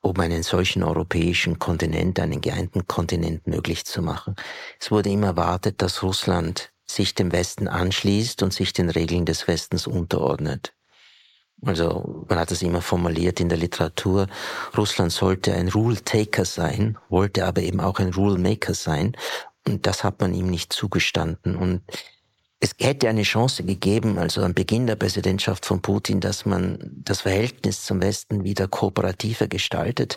um 0.00 0.18
einen 0.20 0.42
solchen 0.42 0.82
europäischen 0.82 1.58
Kontinent, 1.58 2.20
einen 2.20 2.40
geeinten 2.40 2.86
Kontinent 2.86 3.46
möglich 3.46 3.84
zu 3.84 4.02
machen. 4.02 4.34
Es 4.78 4.90
wurde 4.90 5.10
immer 5.10 5.28
erwartet, 5.28 5.80
dass 5.82 6.02
Russland 6.02 6.70
sich 6.86 7.14
dem 7.14 7.32
Westen 7.32 7.68
anschließt 7.68 8.42
und 8.42 8.52
sich 8.52 8.72
den 8.72 8.90
Regeln 8.90 9.24
des 9.24 9.48
Westens 9.48 9.86
unterordnet. 9.86 10.74
Also 11.64 12.26
man 12.28 12.38
hat 12.38 12.50
es 12.50 12.60
immer 12.62 12.82
formuliert 12.82 13.40
in 13.40 13.48
der 13.48 13.56
Literatur, 13.58 14.26
Russland 14.76 15.12
sollte 15.12 15.54
ein 15.54 15.68
Rule-Taker 15.68 16.44
sein, 16.44 16.98
wollte 17.08 17.46
aber 17.46 17.62
eben 17.62 17.80
auch 17.80 17.98
ein 18.00 18.12
Rule-Maker 18.12 18.74
sein. 18.74 19.16
Und 19.66 19.86
das 19.86 20.04
hat 20.04 20.20
man 20.20 20.34
ihm 20.34 20.48
nicht 20.50 20.74
zugestanden. 20.74 21.56
Und 21.56 21.82
es 22.64 22.74
hätte 22.80 23.10
eine 23.10 23.24
Chance 23.24 23.62
gegeben, 23.62 24.18
also 24.18 24.42
am 24.42 24.54
Beginn 24.54 24.86
der 24.86 24.96
Präsidentschaft 24.96 25.66
von 25.66 25.82
Putin, 25.82 26.20
dass 26.20 26.46
man 26.46 26.78
das 27.04 27.20
Verhältnis 27.20 27.84
zum 27.84 28.00
Westen 28.00 28.42
wieder 28.42 28.68
kooperativer 28.68 29.48
gestaltet. 29.48 30.16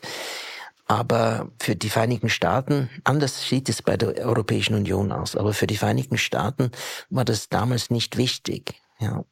Aber 0.85 1.51
für 1.59 1.75
die 1.75 1.89
Vereinigten 1.89 2.29
Staaten, 2.29 2.89
anders 3.03 3.49
sieht 3.49 3.67
es 3.67 3.81
bei 3.81 3.97
der 3.97 4.25
Europäischen 4.25 4.75
Union 4.75 5.11
aus, 5.11 5.35
aber 5.35 5.53
für 5.53 5.67
die 5.67 5.75
Vereinigten 5.75 6.17
Staaten 6.17 6.71
war 7.09 7.25
das 7.25 7.49
damals 7.49 7.89
nicht 7.89 8.15
wichtig. 8.15 8.75
Ja. 8.99 9.25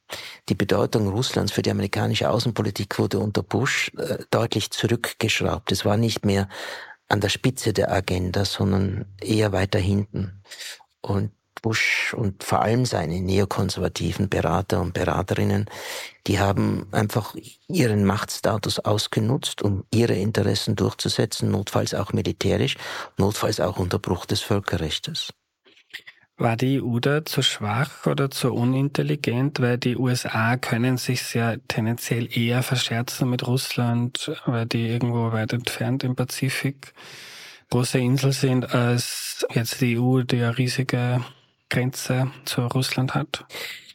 Die 0.49 0.55
Bedeutung 0.55 1.07
Russlands 1.07 1.53
für 1.53 1.61
die 1.61 1.71
amerikanische 1.71 2.29
Außenpolitik 2.29 2.99
wurde 2.99 3.19
unter 3.19 3.43
Bush 3.43 3.93
äh, 3.97 4.17
deutlich 4.29 4.71
zurückgeschraubt. 4.71 5.71
Es 5.71 5.85
war 5.85 5.95
nicht 5.95 6.25
mehr 6.25 6.49
an 7.07 7.21
der 7.21 7.29
Spitze 7.29 7.71
der 7.71 7.93
Agenda, 7.93 8.43
sondern 8.43 9.05
eher 9.21 9.53
weiter 9.53 9.79
hinten. 9.79 10.43
Und 10.99 11.31
Bush 11.65 12.13
und 12.15 12.43
vor 12.43 12.61
allem 12.61 12.85
seine 12.85 13.19
neokonservativen 13.21 14.29
Berater 14.29 14.81
und 14.81 14.93
Beraterinnen, 14.93 15.65
die 16.27 16.39
haben 16.39 16.85
einfach 16.91 17.33
ihren 17.67 18.05
Machtstatus 18.05 18.77
ausgenutzt, 18.77 19.63
um 19.63 19.83
ihre 19.91 20.13
Interessen 20.13 20.75
durchzusetzen, 20.75 21.49
notfalls 21.49 21.95
auch 21.95 22.13
militärisch, 22.13 22.77
notfalls 23.17 23.59
auch 23.59 23.79
unter 23.79 23.97
Bruch 23.97 24.27
des 24.27 24.41
Völkerrechts. 24.41 25.33
War 26.37 26.55
die 26.55 26.83
EU 26.83 26.99
da 26.99 27.25
zu 27.25 27.41
schwach 27.41 28.05
oder 28.05 28.29
zu 28.29 28.53
unintelligent? 28.53 29.59
Weil 29.59 29.79
die 29.79 29.97
USA 29.97 30.57
können 30.57 30.97
sich 30.97 31.33
ja 31.33 31.55
tendenziell 31.67 32.29
eher 32.31 32.61
verscherzen 32.61 33.27
mit 33.27 33.47
Russland, 33.47 34.31
weil 34.45 34.67
die 34.67 34.87
irgendwo 34.87 35.31
weit 35.31 35.51
entfernt 35.51 36.03
im 36.03 36.15
Pazifik 36.15 36.93
große 37.71 37.97
Insel 37.97 38.33
sind, 38.33 38.71
als 38.75 39.47
jetzt 39.51 39.81
die 39.81 39.97
EU, 39.97 40.21
die 40.21 40.43
eine 40.43 40.55
riesige 40.55 41.25
Grenze 41.69 42.31
zu 42.45 42.61
Russland 42.67 43.13
hat? 43.13 43.45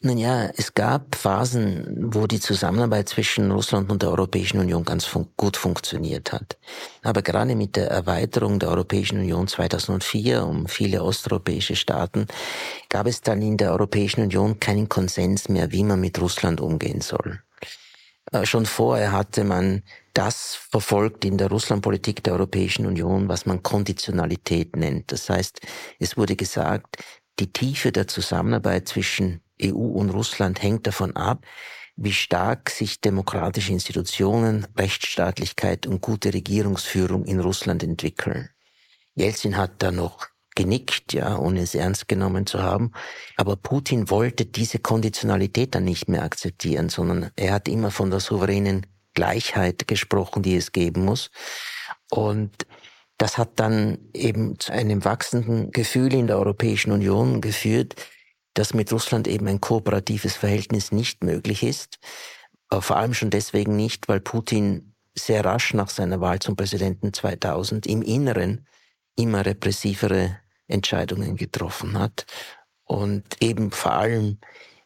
Nun 0.03 0.17
ja, 0.17 0.47
es 0.57 0.73
gab 0.73 1.15
Phasen, 1.15 2.15
wo 2.15 2.27
die 2.27 2.41
Zusammenarbeit 2.41 3.11
zwischen 3.11 3.51
Russland 3.51 3.91
und 3.91 4.01
der 4.01 4.09
Europäischen 4.09 4.59
Union 4.59 4.83
ganz 4.83 5.05
fun 5.05 5.29
gut 5.37 5.59
funktioniert 5.59 6.33
hat. 6.33 6.57
Aber 7.03 7.21
gerade 7.21 7.55
mit 7.55 7.77
der 7.77 7.89
Erweiterung 7.91 8.59
der 8.59 8.71
Europäischen 8.71 9.19
Union 9.19 9.47
2004 9.47 10.47
um 10.47 10.69
viele 10.69 11.03
osteuropäische 11.03 11.77
Staaten 11.77 12.27
gab 12.89 13.07
es 13.07 13.21
dann 13.21 13.43
in 13.43 13.59
der 13.59 13.73
Europäischen 13.73 14.23
Union 14.23 14.59
keinen 14.59 14.89
Konsens 14.89 15.51
mehr, 15.51 15.71
wie 15.71 15.85
man 15.85 16.01
mit 16.01 16.19
Russland 16.19 16.63
umgehen 16.63 17.03
soll. 17.03 17.43
Äh, 18.33 18.47
schon 18.47 18.67
vorher 18.67 19.13
hatte 19.13 19.45
man 19.45 19.83
das 20.15 20.55
verfolgt 20.55 21.25
in 21.25 21.39
der 21.39 21.49
Russlandpolitik 21.49 22.25
der 22.25 22.33
Europäischen 22.35 22.87
Union, 22.87 23.29
was 23.29 23.47
man 23.47 23.63
Konditionalität 23.63 24.77
nennt. 24.77 25.13
Das 25.13 25.29
heißt, 25.29 25.61
es 25.99 26.17
wurde 26.17 26.37
gesagt, 26.37 26.97
die 27.39 27.53
Tiefe 27.53 27.93
der 27.93 28.09
Zusammenarbeit 28.09 28.89
zwischen 28.89 29.41
EU 29.63 29.75
und 29.75 30.11
Russland 30.11 30.63
hängt 30.63 30.87
davon 30.87 31.17
ab, 31.17 31.47
wie 31.97 32.13
stark 32.13 32.71
sich 32.71 33.01
demokratische 33.01 33.73
Institutionen, 33.73 34.67
Rechtsstaatlichkeit 34.77 35.87
und 35.87 36.01
gute 36.01 36.33
Regierungsführung 36.33 37.25
in 37.25 37.41
Russland 37.41 37.83
entwickeln. 37.83 38.49
Jelzin 39.15 39.57
hat 39.57 39.83
da 39.83 39.93
noch 39.93 40.27
genickt, 40.55 41.13
ja, 41.13 41.39
ohne 41.39 41.61
es 41.61 41.75
ernst 41.75 42.09
genommen 42.09 42.47
zu 42.47 42.63
haben. 42.63 42.93
Aber 43.37 43.57
Putin 43.57 44.11
wollte 44.11 44.47
diese 44.47 44.79
Konditionalität 44.79 45.75
dann 45.75 45.85
nicht 45.85 46.09
mehr 46.09 46.23
akzeptieren, 46.23 46.89
sondern 46.89 47.31
er 47.37 47.55
hat 47.55 47.69
immer 47.69 47.91
von 47.91 48.11
der 48.11 48.21
souveränen 48.21 48.87
Gleichheit 49.15 49.87
gesprochen, 49.87 50.43
die 50.43 50.57
es 50.57 50.73
geben 50.73 51.05
muss. 51.05 51.31
Und 52.11 52.67
das 53.21 53.37
hat 53.37 53.61
dann 53.61 53.99
eben 54.15 54.59
zu 54.59 54.73
einem 54.73 55.05
wachsenden 55.05 55.73
Gefühl 55.73 56.15
in 56.15 56.27
der 56.27 56.39
Europäischen 56.39 56.91
Union 56.91 57.43
geführt, 57.43 57.95
dass 58.55 58.73
mit 58.73 58.91
Russland 58.95 59.29
eben 59.29 59.47
ein 59.47 59.61
kooperatives 59.61 60.37
Verhältnis 60.37 60.91
nicht 60.91 61.23
möglich 61.23 61.63
ist. 61.63 61.99
Vor 62.73 62.97
allem 62.97 63.13
schon 63.13 63.29
deswegen 63.29 63.77
nicht, 63.77 64.09
weil 64.09 64.21
Putin 64.21 64.95
sehr 65.15 65.45
rasch 65.45 65.75
nach 65.75 65.91
seiner 65.91 66.23
Wahl 66.23 66.39
zum 66.39 66.57
Präsidenten 66.57 67.13
2000 67.13 67.87
im 67.87 68.01
Inneren 68.01 68.67
immer 69.17 69.45
repressivere 69.45 70.39
Entscheidungen 70.67 71.37
getroffen 71.37 71.99
hat 71.99 72.25
und 72.85 73.25
eben 73.41 73.71
vor 73.71 73.93
allem 73.93 74.39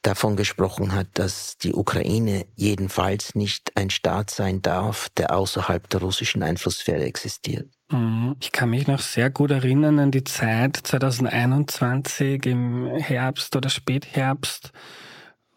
davon 0.06 0.36
gesprochen 0.36 0.94
hat, 0.94 1.08
dass 1.14 1.58
die 1.58 1.72
Ukraine 1.72 2.46
jedenfalls 2.54 3.34
nicht 3.34 3.72
ein 3.76 3.90
Staat 3.90 4.30
sein 4.30 4.62
darf, 4.62 5.08
der 5.16 5.34
außerhalb 5.34 5.88
der 5.88 6.00
russischen 6.00 6.42
Einflusssphäre 6.42 7.04
existiert. 7.04 7.68
Mhm. 7.90 8.36
Ich 8.40 8.52
kann 8.52 8.70
mich 8.70 8.86
noch 8.86 9.00
sehr 9.00 9.30
gut 9.30 9.50
erinnern 9.50 9.98
an 9.98 10.10
die 10.10 10.24
Zeit 10.24 10.76
2021 10.76 12.46
im 12.46 12.96
Herbst 12.96 13.56
oder 13.56 13.70
Spätherbst, 13.70 14.72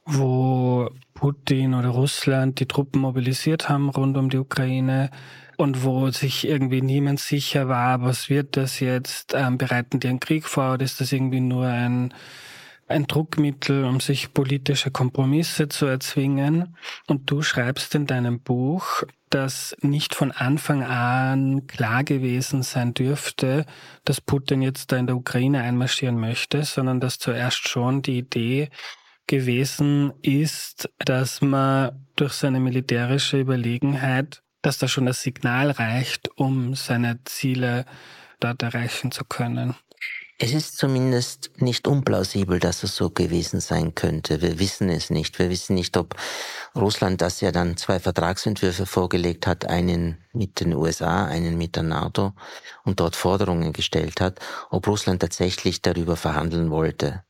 wo 0.06 0.90
Putin 1.14 1.74
oder 1.74 1.90
Russland 1.90 2.60
die 2.60 2.68
Truppen 2.68 3.02
mobilisiert 3.02 3.70
haben 3.70 3.90
rund 3.90 4.18
um 4.18 4.30
die 4.30 4.38
Ukraine 4.38 5.10
und 5.58 5.84
wo 5.84 6.10
sich 6.12 6.48
irgendwie 6.48 6.82
niemand 6.82 7.20
sicher 7.20 7.68
war, 7.68 8.02
was 8.02 8.30
wird 8.30 8.56
das 8.56 8.80
jetzt, 8.80 9.34
ähm, 9.36 9.58
bereiten 9.58 10.00
die 10.00 10.08
einen 10.08 10.20
Krieg 10.20 10.46
vor 10.46 10.76
oder 10.76 10.86
ist 10.86 11.02
das 11.02 11.12
irgendwie 11.12 11.40
nur 11.42 11.66
ein 11.66 12.14
ein 12.88 13.06
Druckmittel, 13.06 13.84
um 13.84 14.00
sich 14.00 14.34
politische 14.34 14.92
Kompromisse 14.92 15.68
zu 15.68 15.86
erzwingen. 15.86 16.76
Und 17.08 17.30
du 17.30 17.42
schreibst 17.42 17.96
in 17.96 18.08
deinem 18.08 18.40
Buch, 18.40 19.04
dass 19.30 19.76
nicht 19.82 20.16
von 20.16 20.32
Anfang 20.32 20.84
an 20.84 21.68
klar 21.68 22.04
gewesen 22.04 22.64
sein 22.64 22.94
dürfte, 22.94 23.66
dass 24.06 24.22
Putin 24.22 24.62
jetzt 24.62 24.92
da 24.92 24.98
in 24.98 25.08
der 25.08 25.18
Ukraine 25.18 25.62
einmarschieren 25.62 26.18
möchte, 26.18 26.64
sondern 26.64 27.00
dass 27.00 27.20
zuerst 27.20 27.68
schon 27.68 28.02
die 28.02 28.20
Idee 28.20 28.70
gewesen 29.28 30.14
ist, 30.22 30.90
dass 31.00 31.42
man 31.42 32.06
durch 32.16 32.34
seine 32.34 32.62
militärische 32.62 33.40
Überlegenheit, 33.40 34.42
dass 34.62 34.78
da 34.78 34.88
schon 34.88 35.06
das 35.06 35.22
Signal 35.22 35.72
reicht, 35.72 36.30
um 36.38 36.74
seine 36.76 37.20
Ziele 37.26 37.86
dort 38.40 38.64
erreichen 38.64 39.12
zu 39.12 39.26
können. 39.26 39.76
Es 40.40 40.54
ist 40.54 40.78
zumindest 40.78 41.50
nicht 41.58 41.88
unplausibel, 41.88 42.60
dass 42.60 42.84
es 42.84 42.96
so 42.96 43.10
gewesen 43.10 43.60
sein 43.60 43.96
könnte. 43.96 44.40
Wir 44.40 44.60
wissen 44.60 44.88
es 44.90 45.10
nicht. 45.10 45.40
Wir 45.40 45.50
wissen 45.50 45.74
nicht, 45.74 45.98
ob 45.98 46.16
Russland, 46.76 47.22
das 47.22 47.42
ja 47.42 47.52
dann 47.52 47.76
zwei 47.76 48.00
Vertragsentwürfe 48.00 48.86
vorgelegt 48.86 49.48
hat, 49.48 49.66
einen 49.66 50.20
mit 50.34 50.60
den 50.60 50.76
USA, 50.76 51.26
einen 51.26 51.58
mit 51.58 51.76
der 51.76 51.82
NATO 51.82 52.34
und 52.84 53.00
dort 53.00 53.16
Forderungen 53.16 53.74
gestellt 53.74 54.22
hat, 54.22 54.40
ob 54.70 54.86
Russland 54.88 55.22
tatsächlich 55.22 55.82
darüber 55.82 56.16
verhandeln 56.16 56.70
wollte. 56.70 57.24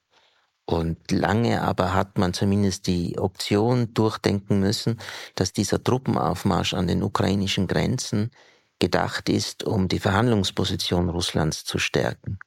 Und 0.65 1.09
lange 1.09 1.61
aber 1.61 1.93
hat 1.93 2.17
man 2.17 2.33
zumindest 2.33 2.87
die 2.87 3.17
Option 3.17 3.93
durchdenken 3.93 4.59
müssen, 4.59 4.99
dass 5.35 5.53
dieser 5.53 5.81
Truppenaufmarsch 5.81 6.73
an 6.73 6.87
den 6.87 7.03
ukrainischen 7.03 7.67
Grenzen 7.67 8.31
gedacht 8.79 9.29
ist, 9.29 9.63
um 9.63 9.87
die 9.87 9.99
Verhandlungsposition 9.99 11.07
Russlands 11.07 11.63
zu 11.63 11.79
stärken. 11.79 12.37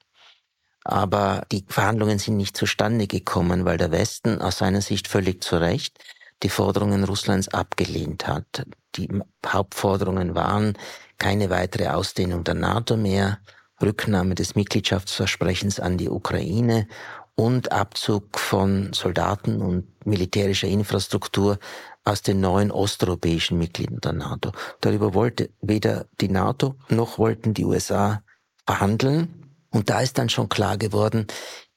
Aber 0.83 1.43
die 1.51 1.63
Verhandlungen 1.67 2.19
sind 2.19 2.37
nicht 2.37 2.57
zustande 2.57 3.07
gekommen, 3.07 3.65
weil 3.65 3.77
der 3.77 3.91
Westen 3.91 4.41
aus 4.41 4.57
seiner 4.57 4.81
Sicht 4.81 5.07
völlig 5.07 5.43
zu 5.43 5.57
Recht 5.57 5.99
die 6.43 6.49
Forderungen 6.49 7.03
Russlands 7.03 7.49
abgelehnt 7.49 8.27
hat. 8.27 8.65
Die 8.95 9.07
Hauptforderungen 9.45 10.35
waren 10.35 10.77
keine 11.17 11.49
weitere 11.49 11.87
Ausdehnung 11.89 12.43
der 12.43 12.55
NATO 12.55 12.97
mehr, 12.97 13.39
Rücknahme 13.81 14.35
des 14.35 14.55
Mitgliedschaftsversprechens 14.55 15.79
an 15.79 15.97
die 15.97 16.09
Ukraine 16.09 16.87
und 17.35 17.71
Abzug 17.71 18.39
von 18.39 18.93
Soldaten 18.93 19.61
und 19.61 20.05
militärischer 20.05 20.67
Infrastruktur 20.67 21.59
aus 22.03 22.21
den 22.21 22.39
neuen 22.39 22.71
osteuropäischen 22.71 23.57
Mitgliedern 23.57 23.99
der 24.01 24.13
NATO. 24.13 24.51
Darüber 24.81 25.13
wollte 25.13 25.49
weder 25.61 26.05
die 26.19 26.29
NATO 26.29 26.75
noch 26.89 27.17
wollten 27.17 27.53
die 27.53 27.65
USA 27.65 28.23
verhandeln. 28.65 29.40
Und 29.71 29.89
da 29.89 30.01
ist 30.01 30.17
dann 30.17 30.29
schon 30.29 30.49
klar 30.49 30.77
geworden, 30.77 31.27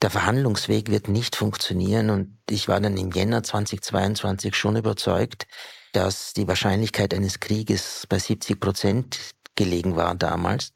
der 0.03 0.11
Verhandlungsweg 0.11 0.91
wird 0.91 1.09
nicht 1.09 1.37
funktionieren. 1.37 2.11
Und 2.11 2.39
ich 2.51 2.69
war 2.69 2.81
dann 2.81 2.97
im 2.97 3.13
Jänner 3.13 3.43
2022 3.43 4.55
schon 4.57 4.77
überzeugt, 4.77 5.47
dass 5.93 6.35
die 6.35 6.49
Wahrscheinlichkeit 6.49 7.15
eines 7.15 7.41
Krieges 7.41 8.07
bei 8.09 8.19
70 8.19 8.61
Prozent 8.61 9.19
gelegen 9.57 9.97
war 9.97 10.15
damals. 10.17 10.74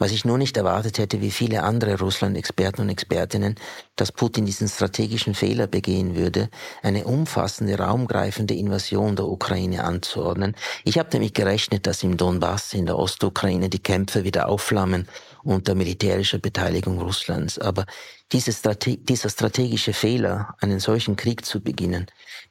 Was 0.00 0.12
ich 0.12 0.24
nur 0.24 0.38
nicht 0.38 0.56
erwartet 0.56 0.98
hätte, 0.98 1.20
wie 1.20 1.32
viele 1.32 1.64
andere 1.64 1.98
Russland-Experten 1.98 2.82
und 2.82 2.88
Expertinnen, 2.88 3.56
dass 3.96 4.12
Putin 4.12 4.46
diesen 4.46 4.68
strategischen 4.68 5.34
Fehler 5.34 5.66
begehen 5.66 6.14
würde, 6.14 6.50
eine 6.82 7.04
umfassende, 7.04 7.78
raumgreifende 7.78 8.54
Invasion 8.54 9.16
der 9.16 9.26
Ukraine 9.26 9.82
anzuordnen. 9.82 10.54
Ich 10.84 11.00
habe 11.00 11.08
damit 11.10 11.34
gerechnet, 11.34 11.88
dass 11.88 12.04
im 12.04 12.16
Donbass, 12.16 12.74
in 12.74 12.86
der 12.86 12.96
Ostukraine, 12.96 13.68
die 13.68 13.80
Kämpfe 13.80 14.22
wieder 14.22 14.48
aufflammen 14.48 15.08
unter 15.42 15.74
militärischer 15.74 16.38
Beteiligung 16.38 17.00
Russlands. 17.00 17.58
Aber 17.58 17.84
Strate 18.32 18.98
dieser 18.98 19.30
strategische 19.30 19.94
Fehler, 19.94 20.54
einen 20.60 20.78
solchen 20.78 21.16
Krieg 21.16 21.44
zu 21.44 21.60
beginnen, 21.60 22.06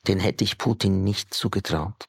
den 0.07 0.19
hätte 0.19 0.43
ich 0.43 0.57
Putin 0.57 1.05
nicht 1.05 1.33
zugetraut. 1.33 2.07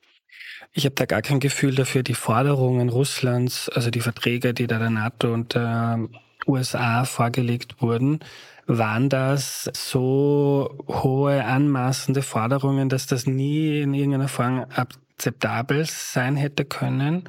Ich 0.78 0.84
habe 0.84 0.94
da 0.94 1.06
gar 1.06 1.22
kein 1.22 1.40
Gefühl 1.40 1.74
dafür, 1.74 2.04
die 2.04 2.14
Forderungen 2.14 2.88
Russlands, 2.88 3.68
also 3.68 3.90
die 3.90 3.98
Verträge, 3.98 4.54
die 4.54 4.68
da 4.68 4.78
der 4.78 4.90
NATO 4.90 5.34
und 5.34 5.56
der 5.56 5.98
USA 6.46 7.04
vorgelegt 7.04 7.82
wurden, 7.82 8.20
waren 8.68 9.08
das 9.08 9.68
so 9.74 10.78
hohe, 10.86 11.44
anmaßende 11.44 12.22
Forderungen, 12.22 12.88
dass 12.88 13.08
das 13.08 13.26
nie 13.26 13.80
in 13.80 13.92
irgendeiner 13.92 14.28
Form 14.28 14.66
akzeptabel 14.72 15.84
sein 15.84 16.36
hätte 16.36 16.64
können? 16.64 17.28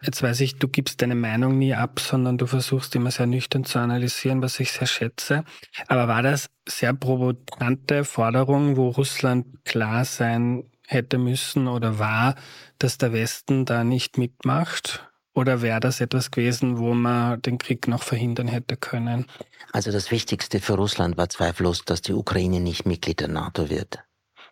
Jetzt 0.00 0.22
weiß 0.22 0.40
ich, 0.40 0.56
du 0.56 0.66
gibst 0.66 1.02
deine 1.02 1.16
Meinung 1.16 1.58
nie 1.58 1.74
ab, 1.74 2.00
sondern 2.00 2.38
du 2.38 2.46
versuchst 2.46 2.94
immer 2.96 3.10
sehr 3.10 3.26
nüchtern 3.26 3.64
zu 3.64 3.78
analysieren, 3.78 4.40
was 4.40 4.58
ich 4.58 4.72
sehr 4.72 4.86
schätze. 4.86 5.44
Aber 5.88 6.08
war 6.08 6.22
das 6.22 6.48
sehr 6.66 6.94
provokante 6.94 8.04
Forderung, 8.04 8.78
wo 8.78 8.88
Russland 8.88 9.44
klar 9.66 10.06
sein 10.06 10.64
hätte 10.86 11.18
müssen 11.18 11.68
oder 11.68 11.98
war, 11.98 12.34
dass 12.78 12.98
der 12.98 13.12
Westen 13.12 13.64
da 13.64 13.84
nicht 13.84 14.18
mitmacht? 14.18 15.08
Oder 15.34 15.60
wäre 15.60 15.80
das 15.80 16.00
etwas 16.00 16.30
gewesen, 16.30 16.78
wo 16.78 16.94
man 16.94 17.42
den 17.42 17.58
Krieg 17.58 17.88
noch 17.88 18.02
verhindern 18.02 18.48
hätte 18.48 18.78
können? 18.78 19.26
Also 19.70 19.92
das 19.92 20.10
Wichtigste 20.10 20.60
für 20.60 20.74
Russland 20.74 21.18
war 21.18 21.28
zweifellos, 21.28 21.84
dass 21.84 22.00
die 22.00 22.14
Ukraine 22.14 22.60
nicht 22.60 22.86
Mitglied 22.86 23.20
der 23.20 23.28
NATO 23.28 23.68
wird. 23.68 23.98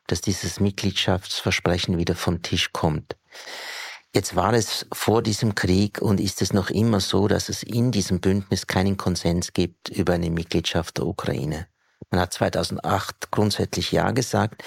Dass 0.06 0.20
dieses 0.20 0.60
Mitgliedschaftsversprechen 0.60 1.96
wieder 1.96 2.14
vom 2.14 2.42
Tisch 2.42 2.70
kommt. 2.72 3.16
Jetzt 4.14 4.36
war 4.36 4.52
es 4.52 4.86
vor 4.92 5.22
diesem 5.22 5.54
Krieg 5.54 6.02
und 6.02 6.20
ist 6.20 6.42
es 6.42 6.52
noch 6.52 6.68
immer 6.68 7.00
so, 7.00 7.28
dass 7.28 7.48
es 7.48 7.62
in 7.62 7.90
diesem 7.90 8.20
Bündnis 8.20 8.66
keinen 8.66 8.98
Konsens 8.98 9.54
gibt 9.54 9.88
über 9.88 10.12
eine 10.12 10.30
Mitgliedschaft 10.30 10.98
der 10.98 11.06
Ukraine. 11.06 11.66
Man 12.10 12.20
hat 12.20 12.32
2008 12.32 13.30
grundsätzlich 13.32 13.90
Ja 13.90 14.12
gesagt, 14.12 14.62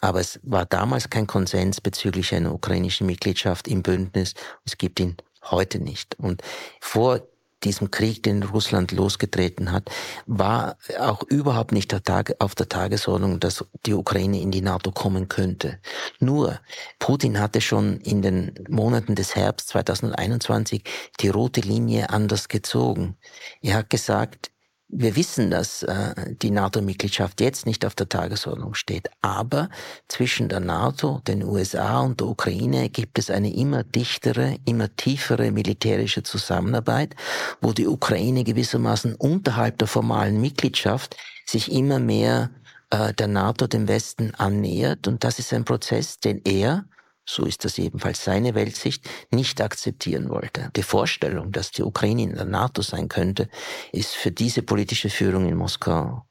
aber 0.00 0.20
es 0.20 0.40
war 0.42 0.66
damals 0.66 1.10
kein 1.10 1.26
Konsens 1.26 1.80
bezüglich 1.80 2.34
einer 2.34 2.52
ukrainischen 2.52 3.06
Mitgliedschaft 3.06 3.68
im 3.68 3.82
Bündnis. 3.82 4.34
Es 4.64 4.78
gibt 4.78 5.00
ihn 5.00 5.16
heute 5.50 5.78
nicht. 5.78 6.18
Und 6.18 6.42
vor 6.80 7.20
diesem 7.64 7.90
Krieg, 7.90 8.22
den 8.22 8.42
Russland 8.42 8.92
losgetreten 8.92 9.72
hat, 9.72 9.90
war 10.26 10.76
auch 10.98 11.22
überhaupt 11.24 11.72
nicht 11.72 11.94
auf 12.38 12.54
der 12.54 12.68
Tagesordnung, 12.68 13.38
dass 13.40 13.64
die 13.86 13.94
Ukraine 13.94 14.40
in 14.40 14.50
die 14.50 14.62
NATO 14.62 14.92
kommen 14.92 15.28
könnte. 15.28 15.78
Nur, 16.20 16.58
Putin 16.98 17.38
hatte 17.38 17.60
schon 17.60 18.00
in 18.00 18.22
den 18.22 18.54
Monaten 18.68 19.14
des 19.14 19.36
Herbst 19.36 19.68
2021 19.68 20.84
die 21.20 21.28
rote 21.28 21.60
Linie 21.60 22.10
anders 22.10 22.48
gezogen. 22.48 23.16
Er 23.60 23.74
hat 23.76 23.90
gesagt, 23.90 24.50
wir 24.92 25.16
wissen, 25.16 25.50
dass 25.50 25.82
äh, 25.82 26.14
die 26.42 26.50
NATO-Mitgliedschaft 26.50 27.40
jetzt 27.40 27.66
nicht 27.66 27.84
auf 27.86 27.94
der 27.94 28.08
Tagesordnung 28.08 28.74
steht, 28.74 29.08
aber 29.22 29.68
zwischen 30.08 30.48
der 30.48 30.60
NATO, 30.60 31.20
den 31.26 31.44
USA 31.44 32.00
und 32.00 32.20
der 32.20 32.26
Ukraine 32.26 32.88
gibt 32.88 33.18
es 33.18 33.30
eine 33.30 33.54
immer 33.54 33.84
dichtere, 33.84 34.56
immer 34.64 34.94
tiefere 34.96 35.50
militärische 35.52 36.22
Zusammenarbeit, 36.22 37.14
wo 37.60 37.72
die 37.72 37.86
Ukraine 37.86 38.44
gewissermaßen 38.44 39.14
unterhalb 39.14 39.78
der 39.78 39.88
formalen 39.88 40.40
Mitgliedschaft 40.40 41.16
sich 41.46 41.70
immer 41.70 41.98
mehr 41.98 42.50
äh, 42.90 43.14
der 43.14 43.28
NATO, 43.28 43.66
dem 43.66 43.88
Westen 43.88 44.34
annähert. 44.34 45.06
Und 45.06 45.24
das 45.24 45.38
ist 45.38 45.52
ein 45.52 45.64
Prozess, 45.64 46.18
den 46.18 46.40
er 46.44 46.84
so 47.34 47.44
ist 47.44 47.64
das 47.64 47.76
jedenfalls 47.76 48.24
seine 48.24 48.54
Weltsicht, 48.54 49.08
nicht 49.30 49.60
akzeptieren 49.60 50.28
wollte. 50.28 50.70
Die 50.76 50.82
Vorstellung, 50.82 51.52
dass 51.52 51.70
die 51.70 51.82
Ukraine 51.82 52.22
in 52.22 52.34
der 52.34 52.44
NATO 52.44 52.82
sein 52.82 53.08
könnte, 53.08 53.48
ist 53.92 54.14
für 54.14 54.30
diese 54.30 54.62
politische 54.62 55.10
Führung 55.10 55.48
in 55.48 55.56
Moskau 55.56 56.26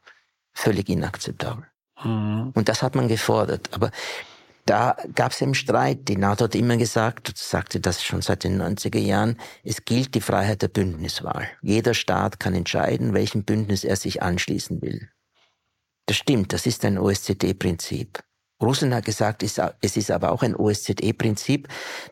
völlig 0.53 0.89
inakzeptabel. 0.89 1.65
Mhm. 2.03 2.51
Und 2.53 2.69
das 2.69 2.81
hat 2.81 2.95
man 2.95 3.07
gefordert. 3.07 3.69
Aber 3.73 3.91
da 4.65 4.95
gab 5.15 5.31
es 5.31 5.41
eben 5.41 5.55
Streit. 5.55 6.07
Die 6.07 6.17
NATO 6.17 6.43
hat 6.43 6.55
immer 6.55 6.77
gesagt, 6.77 7.35
sagte 7.35 7.79
das 7.79 8.03
schon 8.03 8.21
seit 8.21 8.43
den 8.43 8.61
90er 8.61 8.99
Jahren, 8.99 9.37
es 9.63 9.83
gilt 9.85 10.13
die 10.15 10.21
Freiheit 10.21 10.61
der 10.61 10.67
Bündniswahl. 10.67 11.47
Jeder 11.61 11.93
Staat 11.93 12.39
kann 12.39 12.53
entscheiden, 12.53 13.13
welchem 13.13 13.43
Bündnis 13.43 13.83
er 13.83 13.95
sich 13.95 14.21
anschließen 14.21 14.81
will. 14.81 15.09
Das 16.05 16.17
stimmt, 16.17 16.53
das 16.53 16.65
ist 16.65 16.85
ein 16.85 16.97
OSZE-Prinzip. 16.97 18.19
Russland 18.61 18.93
hat 18.93 19.05
gesagt, 19.05 19.43
es 19.43 19.97
ist 19.97 20.11
aber 20.11 20.31
auch 20.31 20.43
ein 20.43 20.55
OSZE-Prinzip, 20.55 21.67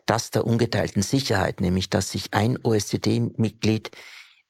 das 0.06 0.30
der 0.30 0.46
ungeteilten 0.46 1.02
Sicherheit, 1.02 1.60
nämlich 1.60 1.90
dass 1.90 2.10
sich 2.10 2.32
ein 2.32 2.58
OSZE-Mitglied 2.62 3.90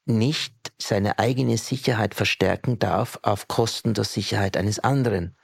nicht 0.05 0.53
seine 0.81 1.19
eigene 1.19 1.57
Sicherheit 1.57 2.15
verstärken 2.15 2.79
darf 2.79 3.19
auf 3.21 3.47
Kosten 3.47 3.93
der 3.93 4.05
Sicherheit 4.05 4.57
eines 4.57 4.79
anderen 4.79 5.35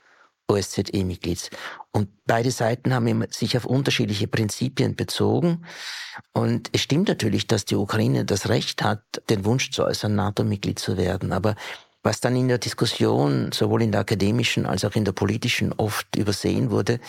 OSZE-Mitglieds. 0.48 1.50
Und 1.92 2.08
beide 2.24 2.50
Seiten 2.50 2.94
haben 2.94 3.26
sich 3.30 3.56
auf 3.56 3.64
unterschiedliche 3.64 4.28
Prinzipien 4.28 4.96
bezogen. 4.96 5.64
Und 6.32 6.70
es 6.72 6.82
stimmt 6.82 7.08
natürlich, 7.08 7.46
dass 7.46 7.64
die 7.64 7.76
Ukraine 7.76 8.24
das 8.24 8.48
Recht 8.48 8.82
hat, 8.82 9.02
den 9.28 9.44
Wunsch 9.44 9.70
zu 9.72 9.84
äußern, 9.84 10.14
NATO-Mitglied 10.14 10.78
zu 10.78 10.96
werden. 10.96 11.32
Aber 11.32 11.54
was 12.06 12.20
dann 12.20 12.36
in 12.36 12.46
der 12.46 12.58
Diskussion, 12.58 13.50
sowohl 13.52 13.82
in 13.82 13.90
der 13.90 14.02
akademischen 14.02 14.64
als 14.64 14.84
auch 14.84 14.94
in 14.94 15.04
der 15.04 15.10
politischen, 15.10 15.72
oft 15.72 16.14
übersehen 16.14 16.70
wurde, 16.70 17.00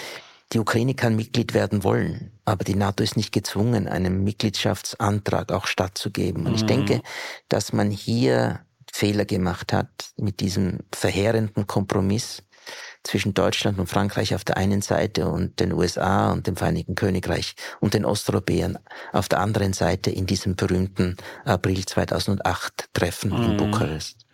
die 0.53 0.59
Ukraine 0.59 0.95
kann 0.95 1.15
Mitglied 1.15 1.53
werden 1.53 1.83
wollen, 1.83 2.31
aber 2.45 2.63
die 2.63 2.73
NATO 2.73 3.03
ist 3.03 3.15
nicht 3.15 3.31
gezwungen, 3.31 3.87
einem 3.87 4.23
Mitgliedschaftsantrag 4.23 5.51
auch 5.51 5.67
stattzugeben. 5.67 6.47
Und 6.47 6.55
ich 6.55 6.63
mhm. 6.63 6.67
denke, 6.67 7.01
dass 7.47 7.73
man 7.73 7.91
hier 7.91 8.61
Fehler 8.91 9.25
gemacht 9.25 9.71
hat 9.71 10.13
mit 10.17 10.39
diesem 10.39 10.79
verheerenden 10.95 11.67
Kompromiss 11.67 12.41
zwischen 13.03 13.35
Deutschland 13.35 13.77
und 13.77 13.87
Frankreich 13.87 14.33
auf 14.33 14.43
der 14.45 14.57
einen 14.57 14.81
Seite 14.81 15.27
und 15.27 15.59
den 15.59 15.73
USA 15.73 16.31
und 16.31 16.47
dem 16.47 16.55
Vereinigten 16.55 16.95
Königreich 16.95 17.55
und 17.81 17.93
den 17.93 18.03
Osteuropäern 18.03 18.79
auf 19.13 19.29
der 19.29 19.41
anderen 19.41 19.73
Seite 19.73 20.09
in 20.09 20.25
diesem 20.25 20.55
berühmten 20.55 21.17
April 21.45 21.85
2008 21.85 22.89
Treffen 22.93 23.29
mhm. 23.29 23.43
in 23.43 23.57
Bukarest. 23.57 24.26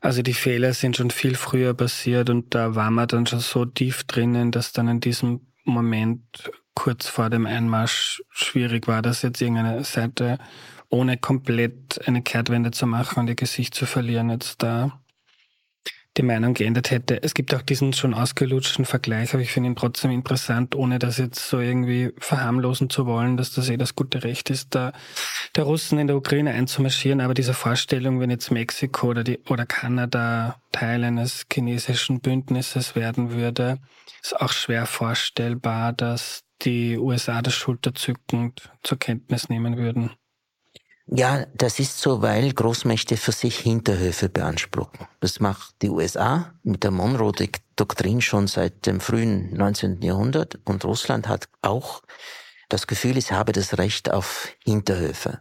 Also 0.00 0.22
die 0.22 0.34
Fehler 0.34 0.74
sind 0.74 0.96
schon 0.96 1.10
viel 1.10 1.34
früher 1.34 1.74
passiert 1.74 2.30
und 2.30 2.54
da 2.54 2.74
war 2.74 2.90
man 2.90 3.08
dann 3.08 3.26
schon 3.26 3.40
so 3.40 3.64
tief 3.64 4.04
drinnen, 4.04 4.52
dass 4.52 4.72
dann 4.72 4.88
in 4.88 5.00
diesem 5.00 5.40
Moment 5.64 6.50
kurz 6.74 7.08
vor 7.08 7.30
dem 7.30 7.46
Einmarsch 7.46 8.22
schwierig 8.30 8.86
war, 8.86 9.02
dass 9.02 9.22
jetzt 9.22 9.40
irgendeine 9.40 9.82
Seite 9.84 10.38
ohne 10.88 11.18
komplett 11.18 12.06
eine 12.06 12.22
Kehrtwende 12.22 12.70
zu 12.70 12.86
machen 12.86 13.20
und 13.20 13.28
ihr 13.28 13.34
Gesicht 13.34 13.74
zu 13.74 13.84
verlieren 13.84 14.30
jetzt 14.30 14.62
da 14.62 15.00
die 16.18 16.22
Meinung 16.22 16.54
geändert 16.54 16.90
hätte. 16.90 17.22
Es 17.22 17.32
gibt 17.32 17.54
auch 17.54 17.62
diesen 17.62 17.92
schon 17.92 18.12
ausgelutschten 18.12 18.84
Vergleich, 18.84 19.32
aber 19.32 19.42
ich 19.42 19.52
finde 19.52 19.70
ihn 19.70 19.76
trotzdem 19.76 20.10
interessant, 20.10 20.74
ohne 20.74 20.98
das 20.98 21.16
jetzt 21.16 21.48
so 21.48 21.60
irgendwie 21.60 22.12
verharmlosen 22.18 22.90
zu 22.90 23.06
wollen, 23.06 23.36
dass 23.36 23.52
das 23.52 23.68
eh 23.68 23.76
das 23.76 23.94
gute 23.94 24.24
Recht 24.24 24.50
ist, 24.50 24.74
da 24.74 24.92
der 25.56 25.64
Russen 25.64 25.98
in 25.98 26.08
der 26.08 26.16
Ukraine 26.16 26.50
einzumarschieren. 26.50 27.20
Aber 27.20 27.34
diese 27.34 27.54
Vorstellung, 27.54 28.20
wenn 28.20 28.30
jetzt 28.30 28.50
Mexiko 28.50 29.08
oder, 29.08 29.24
die, 29.24 29.38
oder 29.48 29.64
Kanada 29.64 30.60
Teil 30.72 31.04
eines 31.04 31.46
chinesischen 31.50 32.20
Bündnisses 32.20 32.96
werden 32.96 33.30
würde, 33.30 33.78
ist 34.22 34.38
auch 34.38 34.52
schwer 34.52 34.86
vorstellbar, 34.86 35.92
dass 35.92 36.42
die 36.62 36.98
USA 36.98 37.40
das 37.40 37.54
schulterzückend 37.54 38.70
zur 38.82 38.98
Kenntnis 38.98 39.48
nehmen 39.48 39.76
würden. 39.76 40.10
Ja, 41.10 41.46
das 41.54 41.78
ist 41.78 41.98
so, 41.98 42.20
weil 42.20 42.52
Großmächte 42.52 43.16
für 43.16 43.32
sich 43.32 43.58
Hinterhöfe 43.58 44.28
beanspruchen. 44.28 45.08
Das 45.20 45.40
macht 45.40 45.80
die 45.80 45.88
USA 45.88 46.52
mit 46.62 46.84
der 46.84 46.90
Monroe-Doktrin 46.90 48.20
schon 48.20 48.46
seit 48.46 48.84
dem 48.84 49.00
frühen 49.00 49.54
19. 49.54 50.02
Jahrhundert 50.02 50.58
und 50.66 50.84
Russland 50.84 51.26
hat 51.26 51.48
auch 51.62 52.02
das 52.68 52.86
Gefühl, 52.86 53.16
es 53.16 53.32
habe 53.32 53.52
das 53.52 53.78
Recht 53.78 54.12
auf 54.12 54.48
Hinterhöfe. 54.62 55.40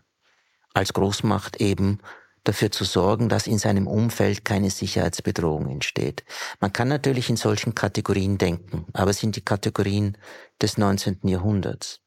Als 0.74 0.94
Großmacht 0.94 1.60
eben 1.60 2.00
dafür 2.46 2.72
zu 2.72 2.86
sorgen, 2.86 3.28
dass 3.28 3.46
in 3.46 3.58
seinem 3.58 3.88
Umfeld 3.88 4.46
keine 4.46 4.70
Sicherheitsbedrohung 4.70 5.68
entsteht. 5.70 6.24
Man 6.62 6.72
kann 6.72 6.88
natürlich 6.88 7.30
in 7.30 7.36
solchen 7.36 7.76
Kategorien 7.76 8.38
denken, 8.38 8.86
aber 8.94 9.12
es 9.12 9.20
sind 9.20 9.36
die 9.36 9.44
Kategorien 9.44 10.18
des 10.62 10.78
19. 10.78 11.20
Jahrhunderts. 11.24 12.00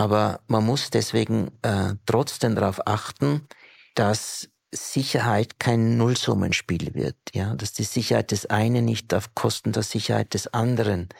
Aber 0.00 0.40
man 0.46 0.64
muss 0.64 0.88
deswegen 0.88 1.50
äh, 1.60 1.92
trotzdem 2.06 2.54
darauf 2.54 2.86
achten, 2.86 3.46
dass 3.94 4.48
Sicherheit 4.72 5.60
kein 5.60 5.98
Nullsummenspiel 5.98 6.94
wird, 6.94 7.18
ja, 7.34 7.54
dass 7.54 7.74
die 7.74 7.84
Sicherheit 7.84 8.30
des 8.30 8.46
einen 8.46 8.86
nicht 8.86 9.12
auf 9.12 9.34
Kosten 9.34 9.72
der 9.72 9.82
Sicherheit 9.82 10.32
des 10.32 10.46
anderen 10.54 11.10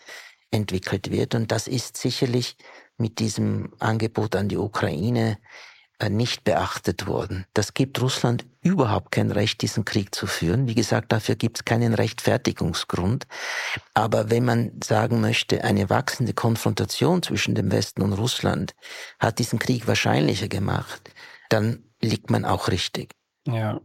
entwickelt 0.51 1.11
wird. 1.11 1.35
Und 1.35 1.53
das 1.53 1.69
ist 1.69 1.99
sicherlich 1.99 2.57
mit 2.97 3.19
diesem 3.19 3.75
Angebot 3.81 4.35
an 4.35 4.49
die 4.49 4.57
Ukraine 4.57 5.37
nicht 6.09 6.45
beachtet 6.45 7.07
worden. 7.07 7.45
Das 7.55 7.75
gibt 7.75 8.01
Russland 8.01 8.47
überhaupt 8.63 9.13
kein 9.13 9.31
Recht, 9.31 9.63
diesen 9.63 9.85
Krieg 9.85 10.15
zu 10.15 10.27
führen. 10.27 10.67
Wie 10.67 10.75
gesagt, 10.75 11.13
dafür 11.13 11.35
gibt 11.35 11.59
es 11.59 11.65
keinen 11.65 11.95
Rechtfertigungsgrund. 11.95 13.27
Aber 13.95 14.31
wenn 14.31 14.45
man 14.45 14.73
sagen 14.83 15.21
möchte, 15.21 15.65
eine 15.65 15.91
wachsende 15.91 16.33
Konfrontation 16.33 17.23
zwischen 17.23 17.55
dem 17.55 17.73
Westen 17.73 18.03
und 18.03 18.13
Russland 18.13 18.75
hat 19.19 19.39
diesen 19.39 19.59
Krieg 19.59 19.87
wahrscheinlicher 19.87 20.49
gemacht, 20.49 21.11
dann 21.49 21.85
liegt 22.01 22.31
man 22.31 22.45
auch 22.45 22.69
richtig. 22.69 23.13
Ja, 23.47 23.81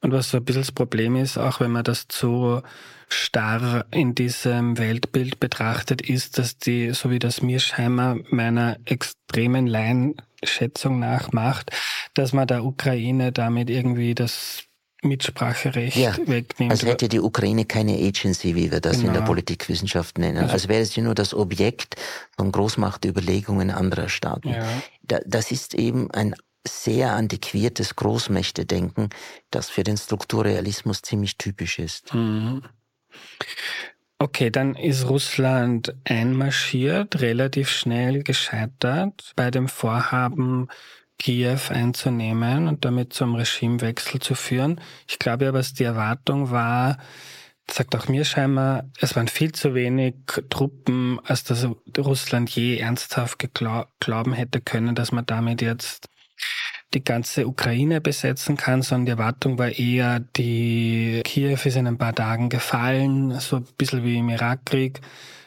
und 0.00 0.12
was 0.12 0.30
so 0.30 0.36
ein 0.36 0.44
bisschen 0.44 0.62
das 0.62 0.72
Problem 0.72 1.16
ist, 1.16 1.36
auch 1.36 1.60
wenn 1.60 1.72
man 1.72 1.82
das 1.82 2.06
zu 2.06 2.62
starr 3.08 3.84
in 3.90 4.14
diesem 4.14 4.78
Weltbild 4.78 5.40
betrachtet, 5.40 6.00
ist, 6.00 6.38
dass 6.38 6.58
die, 6.58 6.92
so 6.92 7.10
wie 7.10 7.18
das 7.18 7.42
Mirschheimer 7.42 8.18
meiner 8.30 8.78
extremen 8.84 9.66
Laienschätzung 10.40 10.98
nach 10.98 11.32
macht, 11.32 11.70
dass 12.14 12.32
man 12.32 12.46
der 12.46 12.64
Ukraine 12.64 13.32
damit 13.32 13.70
irgendwie 13.70 14.14
das 14.14 14.64
Mitspracherecht 15.02 15.96
ja, 15.96 16.14
wegnimmt. 16.26 16.72
Als 16.72 16.84
hätte 16.84 17.08
die 17.08 17.20
Ukraine 17.20 17.64
keine 17.64 17.94
Agency, 17.94 18.54
wie 18.54 18.70
wir 18.70 18.80
das 18.80 18.96
genau. 18.96 19.06
in 19.06 19.12
der 19.12 19.22
genau. 19.22 19.32
Politikwissenschaft 19.32 20.18
nennen. 20.18 20.38
Also, 20.38 20.52
als 20.52 20.68
wäre 20.68 20.84
sie 20.84 21.00
nur 21.00 21.14
das 21.14 21.32
Objekt 21.32 21.96
von 22.36 22.52
Großmachtüberlegungen 22.52 23.70
anderer 23.70 24.08
Staaten. 24.08 24.50
Ja. 24.50 24.66
das 25.02 25.50
ist 25.50 25.74
eben 25.74 26.10
ein 26.10 26.34
sehr 26.66 27.12
antiquiertes 27.12 27.96
Großmächtedenken, 27.96 29.08
das 29.50 29.70
für 29.70 29.84
den 29.84 29.96
Strukturrealismus 29.96 31.00
ziemlich 31.00 31.38
typisch 31.38 31.78
ist. 31.78 32.12
Mhm. 32.12 32.62
Okay, 34.22 34.50
dann 34.50 34.74
ist 34.74 35.08
Russland 35.08 35.94
einmarschiert, 36.04 37.22
relativ 37.22 37.70
schnell 37.70 38.22
gescheitert 38.22 39.32
bei 39.34 39.50
dem 39.50 39.66
Vorhaben, 39.66 40.68
Kiew 41.18 41.58
einzunehmen 41.70 42.68
und 42.68 42.84
damit 42.84 43.14
zum 43.14 43.34
Regimewechsel 43.34 44.20
zu 44.20 44.34
führen. 44.34 44.78
Ich 45.08 45.18
glaube 45.18 45.48
aber, 45.48 45.56
dass 45.56 45.72
die 45.72 45.84
Erwartung 45.84 46.50
war, 46.50 46.98
sagt 47.70 47.96
auch 47.96 48.08
mir 48.08 48.26
scheinbar, 48.26 48.90
es 49.00 49.16
waren 49.16 49.28
viel 49.28 49.52
zu 49.52 49.74
wenig 49.74 50.16
Truppen, 50.50 51.18
als 51.24 51.44
dass 51.44 51.66
Russland 51.96 52.50
je 52.50 52.76
ernsthaft 52.76 53.38
glauben 54.00 54.34
hätte 54.34 54.60
können, 54.60 54.94
dass 54.94 55.12
man 55.12 55.24
damit 55.24 55.62
jetzt 55.62 56.10
die 56.94 57.04
ganze 57.04 57.46
Ukraine 57.46 58.00
besetzen 58.00 58.56
kann, 58.56 58.82
sondern 58.82 59.06
die 59.06 59.12
Erwartung 59.12 59.58
war 59.58 59.70
eher, 59.70 60.20
die 60.20 61.20
Kiew 61.24 61.58
ist 61.64 61.76
in 61.76 61.86
ein 61.86 61.98
paar 61.98 62.14
Tagen 62.14 62.48
gefallen, 62.48 63.38
so 63.38 63.56
ein 63.56 63.66
bisschen 63.78 64.04
wie 64.04 64.18
im 64.18 64.28
Irakkrieg. 64.28 65.00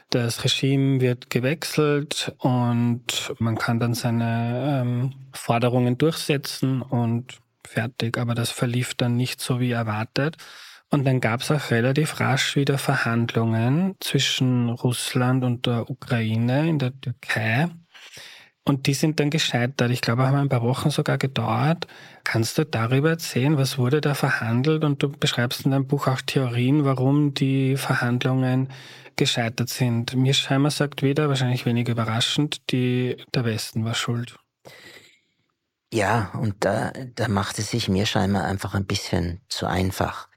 Das 0.10 0.44
Regime 0.44 1.02
wird 1.02 1.30
gewechselt 1.30 2.34
und 2.38 3.34
man 3.40 3.58
kann 3.58 3.80
dann 3.80 3.96
seine 3.96 4.82
ähm, 4.82 5.14
Forderungen 5.34 5.98
durchsetzen 5.98 6.82
und 6.82 7.40
fertig. 7.68 8.18
Aber 8.18 8.36
das 8.36 8.52
verlief 8.52 8.94
dann 8.94 9.16
nicht 9.16 9.42
so 9.42 9.60
wie 9.60 9.72
erwartet. 9.72 10.38
Und 10.92 11.06
dann 11.06 11.20
gab 11.20 11.42
es 11.42 11.50
auch 11.50 11.72
relativ 11.72 12.20
rasch 12.20 12.56
wieder 12.56 12.78
Verhandlungen 12.78 13.96
zwischen 14.00 14.70
Russland 14.70 15.44
und 15.44 15.66
der 15.66 15.90
Ukraine 15.90 16.70
in 16.70 16.78
der 16.78 16.94
Türkei. 17.02 17.70
Und 18.65 18.88
die 18.88 18.93
sind 18.93 19.19
dann 19.19 19.30
gescheitert. 19.30 19.91
Ich 19.91 19.99
glaube, 19.99 20.26
haben 20.26 20.38
ein 20.38 20.49
paar 20.49 20.62
Wochen 20.62 20.89
sogar 20.89 21.17
gedauert. 21.17 21.86
Kannst 22.23 22.58
du 22.58 22.65
darüber 22.65 23.10
erzählen, 23.10 23.58
was 23.58 23.78
wurde 23.78 23.99
da 23.99 24.13
verhandelt? 24.13 24.86
Und 24.86 25.04
du 25.04 25.10
beschreibst 25.10 25.65
in 25.65 25.71
deinem 25.71 25.88
Buch 25.88 26.08
auch 26.08 26.21
Theorien, 26.21 26.86
warum 26.86 27.34
die 27.34 27.76
Verhandlungen 27.76 28.69
gescheitert 29.17 29.69
sind. 29.69 30.15
Mir 30.15 30.34
scheinbar 30.34 30.71
sagt 30.71 31.04
wieder, 31.04 31.28
wahrscheinlich 31.28 31.65
wenig 31.65 31.89
überraschend, 31.89 32.71
die, 32.71 33.17
der 33.34 33.45
Westen 33.45 33.84
war 33.84 33.95
schuld. 33.95 34.38
Ja, 35.93 36.32
und 36.39 36.56
da, 36.62 36.91
da 37.13 37.28
macht 37.28 37.60
es 37.60 37.69
sich 37.69 37.88
mir 37.88 38.06
scheinbar 38.06 38.45
einfach 38.45 38.73
ein 38.73 38.86
bisschen 38.86 39.41
zu 39.49 39.67
einfach. 39.67 40.28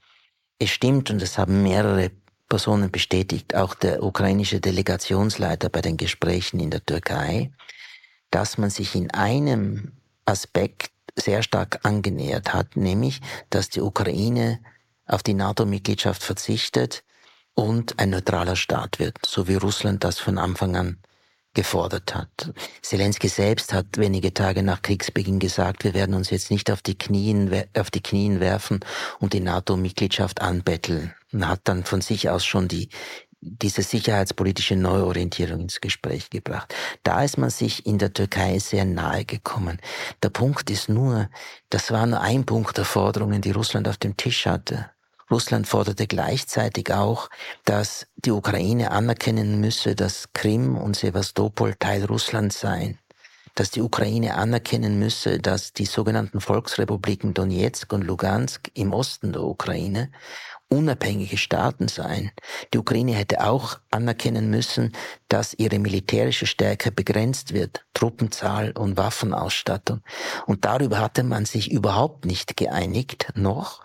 Es 0.58 0.70
stimmt, 0.70 1.10
und 1.10 1.22
das 1.22 1.38
haben 1.38 1.62
mehrere 1.62 2.10
Personen 2.48 2.90
bestätigt, 2.90 3.54
auch 3.54 3.74
der 3.74 4.02
ukrainische 4.02 4.60
Delegationsleiter 4.60 5.68
bei 5.68 5.80
den 5.80 5.96
Gesprächen 5.96 6.60
in 6.60 6.70
der 6.70 6.84
Türkei, 6.84 7.52
dass 8.36 8.58
man 8.58 8.68
sich 8.68 8.94
in 8.94 9.10
einem 9.12 9.92
Aspekt 10.26 10.92
sehr 11.14 11.42
stark 11.42 11.80
angenähert 11.84 12.52
hat, 12.52 12.76
nämlich, 12.76 13.22
dass 13.48 13.70
die 13.70 13.80
Ukraine 13.80 14.60
auf 15.06 15.22
die 15.22 15.32
NATO-Mitgliedschaft 15.32 16.22
verzichtet 16.22 17.02
und 17.54 17.98
ein 17.98 18.10
neutraler 18.10 18.54
Staat 18.54 18.98
wird, 18.98 19.16
so 19.24 19.48
wie 19.48 19.54
Russland 19.54 20.04
das 20.04 20.18
von 20.18 20.36
Anfang 20.36 20.76
an 20.76 20.98
gefordert 21.54 22.14
hat. 22.14 22.52
Zelensky 22.82 23.28
selbst 23.28 23.72
hat 23.72 23.96
wenige 23.96 24.34
Tage 24.34 24.62
nach 24.62 24.82
Kriegsbeginn 24.82 25.38
gesagt, 25.38 25.84
wir 25.84 25.94
werden 25.94 26.14
uns 26.14 26.28
jetzt 26.28 26.50
nicht 26.50 26.70
auf 26.70 26.82
die 26.82 26.98
Knien, 26.98 27.64
auf 27.74 27.90
die 27.90 28.02
Knien 28.02 28.40
werfen 28.40 28.80
und 29.18 29.32
die 29.32 29.40
NATO-Mitgliedschaft 29.40 30.42
anbetteln. 30.42 31.14
Und 31.32 31.48
hat 31.48 31.60
dann 31.64 31.84
von 31.84 32.02
sich 32.02 32.28
aus 32.28 32.44
schon 32.44 32.68
die, 32.68 32.90
diese 33.40 33.82
sicherheitspolitische 33.82 34.76
Neuorientierung 34.76 35.60
ins 35.60 35.80
Gespräch 35.80 36.30
gebracht. 36.30 36.74
Da 37.02 37.22
ist 37.22 37.38
man 37.38 37.50
sich 37.50 37.86
in 37.86 37.98
der 37.98 38.12
Türkei 38.12 38.58
sehr 38.58 38.84
nahe 38.84 39.24
gekommen. 39.24 39.78
Der 40.22 40.30
Punkt 40.30 40.70
ist 40.70 40.88
nur, 40.88 41.28
das 41.70 41.90
war 41.90 42.06
nur 42.06 42.20
ein 42.20 42.46
Punkt 42.46 42.76
der 42.76 42.84
Forderungen, 42.84 43.42
die 43.42 43.52
Russland 43.52 43.88
auf 43.88 43.98
dem 43.98 44.16
Tisch 44.16 44.46
hatte. 44.46 44.90
Russland 45.30 45.66
forderte 45.66 46.06
gleichzeitig 46.06 46.92
auch, 46.92 47.28
dass 47.64 48.06
die 48.16 48.30
Ukraine 48.30 48.92
anerkennen 48.92 49.60
müsse, 49.60 49.96
dass 49.96 50.32
Krim 50.32 50.76
und 50.76 50.96
Sevastopol 50.96 51.74
Teil 51.74 52.04
Russlands 52.04 52.60
seien 52.60 52.98
dass 53.56 53.70
die 53.70 53.80
Ukraine 53.80 54.34
anerkennen 54.34 54.98
müsse, 54.98 55.38
dass 55.38 55.72
die 55.72 55.86
sogenannten 55.86 56.40
Volksrepubliken 56.40 57.32
Donetsk 57.32 57.92
und 57.92 58.04
Lugansk 58.04 58.70
im 58.74 58.92
Osten 58.92 59.32
der 59.32 59.42
Ukraine 59.42 60.10
unabhängige 60.68 61.36
Staaten 61.36 61.88
seien. 61.88 62.30
Die 62.72 62.78
Ukraine 62.78 63.14
hätte 63.14 63.44
auch 63.44 63.78
anerkennen 63.90 64.50
müssen, 64.50 64.92
dass 65.28 65.54
ihre 65.54 65.78
militärische 65.78 66.46
Stärke 66.46 66.90
begrenzt 66.90 67.52
wird, 67.52 67.84
Truppenzahl 67.94 68.72
und 68.72 68.96
Waffenausstattung. 68.96 70.00
Und 70.46 70.64
darüber 70.64 70.98
hatte 70.98 71.22
man 71.22 71.44
sich 71.44 71.70
überhaupt 71.70 72.24
nicht 72.24 72.56
geeinigt 72.56 73.28
noch. 73.34 73.82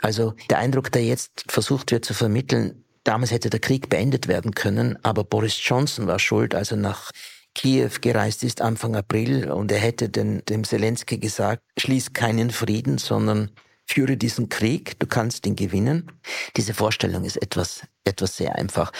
Also 0.00 0.34
der 0.50 0.58
Eindruck, 0.58 0.90
der 0.90 1.04
jetzt 1.04 1.44
versucht 1.48 1.92
wird 1.92 2.04
zu 2.04 2.14
vermitteln, 2.14 2.84
damals 3.04 3.30
hätte 3.30 3.50
der 3.50 3.60
Krieg 3.60 3.88
beendet 3.88 4.28
werden 4.28 4.52
können, 4.52 4.98
aber 5.02 5.24
Boris 5.24 5.58
Johnson 5.62 6.06
war 6.06 6.18
schuld, 6.18 6.54
also 6.54 6.76
nach 6.76 7.10
Kiew 7.54 7.90
gereist 8.00 8.44
ist 8.44 8.62
Anfang 8.62 8.96
April 8.96 9.50
und 9.50 9.70
er 9.70 9.78
hätte 9.78 10.08
den, 10.08 10.42
dem 10.46 10.64
Zelensky 10.64 11.18
gesagt, 11.18 11.62
schließ 11.78 12.14
keinen 12.14 12.50
Frieden, 12.50 12.96
sondern 12.98 13.50
führe 13.92 14.16
diesen 14.16 14.48
Krieg, 14.48 14.98
du 14.98 15.06
kannst 15.06 15.46
ihn 15.46 15.56
gewinnen. 15.56 16.10
Diese 16.56 16.74
Vorstellung 16.74 17.24
ist 17.24 17.36
etwas, 17.36 17.82
etwas 18.04 18.36
sehr 18.36 18.56
einfach. 18.56 18.92